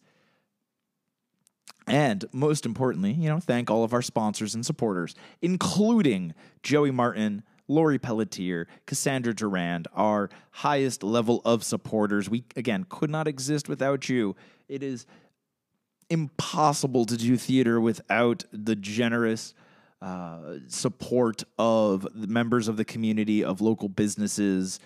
And 1.86 2.24
most 2.32 2.64
importantly, 2.64 3.12
you 3.12 3.28
know, 3.28 3.40
thank 3.40 3.70
all 3.70 3.84
of 3.84 3.92
our 3.92 4.02
sponsors 4.02 4.54
and 4.54 4.64
supporters, 4.64 5.14
including 5.42 6.34
Joey 6.62 6.90
Martin, 6.90 7.42
Lori 7.68 7.98
Pelletier, 7.98 8.66
Cassandra 8.86 9.34
Durand, 9.34 9.88
our 9.94 10.30
highest 10.50 11.02
level 11.02 11.42
of 11.44 11.62
supporters. 11.62 12.28
We, 12.28 12.44
again, 12.56 12.86
could 12.88 13.10
not 13.10 13.28
exist 13.28 13.68
without 13.68 14.08
you. 14.08 14.34
It 14.68 14.82
is 14.82 15.06
impossible 16.10 17.04
to 17.06 17.16
do 17.16 17.36
theater 17.36 17.80
without 17.80 18.44
the 18.52 18.76
generous 18.76 19.54
uh, 20.00 20.58
support 20.68 21.44
of 21.58 22.06
the 22.14 22.26
members 22.26 22.68
of 22.68 22.76
the 22.76 22.84
community, 22.84 23.42
of 23.42 23.60
local 23.60 23.88
businesses. 23.88 24.78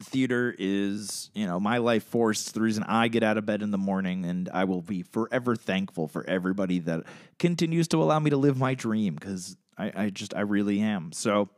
Theater 0.00 0.54
is, 0.58 1.30
you 1.34 1.46
know, 1.46 1.58
my 1.58 1.78
life 1.78 2.04
force. 2.04 2.52
The 2.52 2.60
reason 2.60 2.84
I 2.84 3.08
get 3.08 3.22
out 3.22 3.36
of 3.36 3.46
bed 3.46 3.62
in 3.62 3.70
the 3.70 3.78
morning, 3.78 4.24
and 4.24 4.48
I 4.52 4.64
will 4.64 4.82
be 4.82 5.02
forever 5.02 5.56
thankful 5.56 6.08
for 6.08 6.24
everybody 6.28 6.78
that 6.80 7.04
continues 7.38 7.88
to 7.88 8.02
allow 8.02 8.18
me 8.18 8.30
to 8.30 8.36
live 8.36 8.56
my 8.56 8.74
dream 8.74 9.14
because 9.14 9.56
I, 9.76 9.92
I 9.94 10.10
just, 10.10 10.34
I 10.34 10.40
really 10.40 10.80
am. 10.80 11.12
So, 11.12 11.48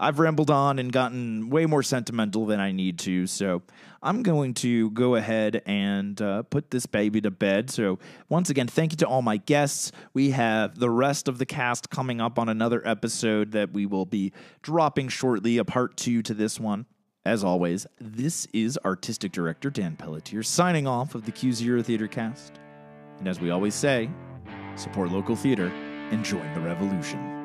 I've 0.00 0.20
rambled 0.20 0.50
on 0.50 0.78
and 0.78 0.92
gotten 0.92 1.50
way 1.50 1.66
more 1.66 1.82
sentimental 1.82 2.46
than 2.46 2.60
I 2.60 2.70
need 2.70 3.00
to. 3.00 3.26
So 3.26 3.62
I'm 4.00 4.22
going 4.22 4.54
to 4.54 4.90
go 4.92 5.16
ahead 5.16 5.60
and 5.66 6.20
uh, 6.22 6.42
put 6.44 6.70
this 6.70 6.86
baby 6.86 7.20
to 7.22 7.32
bed. 7.32 7.68
So 7.68 7.98
once 8.28 8.48
again, 8.48 8.68
thank 8.68 8.92
you 8.92 8.96
to 8.98 9.08
all 9.08 9.22
my 9.22 9.38
guests. 9.38 9.90
We 10.14 10.30
have 10.30 10.78
the 10.78 10.88
rest 10.88 11.26
of 11.26 11.38
the 11.38 11.46
cast 11.46 11.90
coming 11.90 12.20
up 12.20 12.38
on 12.38 12.48
another 12.48 12.80
episode 12.86 13.50
that 13.52 13.72
we 13.72 13.86
will 13.86 14.06
be 14.06 14.32
dropping 14.62 15.08
shortly, 15.08 15.58
a 15.58 15.64
part 15.64 15.96
two 15.96 16.22
to 16.22 16.34
this 16.34 16.60
one. 16.60 16.86
As 17.24 17.44
always, 17.44 17.86
this 18.00 18.46
is 18.52 18.78
artistic 18.84 19.32
director 19.32 19.70
Dan 19.70 19.96
Pelletier 19.96 20.42
signing 20.42 20.86
off 20.86 21.14
of 21.14 21.24
the 21.24 21.32
Cue 21.32 21.52
Zero 21.52 21.82
Theater 21.82 22.08
Cast. 22.08 22.60
And 23.18 23.28
as 23.28 23.40
we 23.40 23.50
always 23.50 23.74
say, 23.74 24.08
support 24.76 25.10
local 25.10 25.36
theater 25.36 25.66
and 26.10 26.24
join 26.24 26.52
the 26.54 26.60
revolution. 26.60 27.37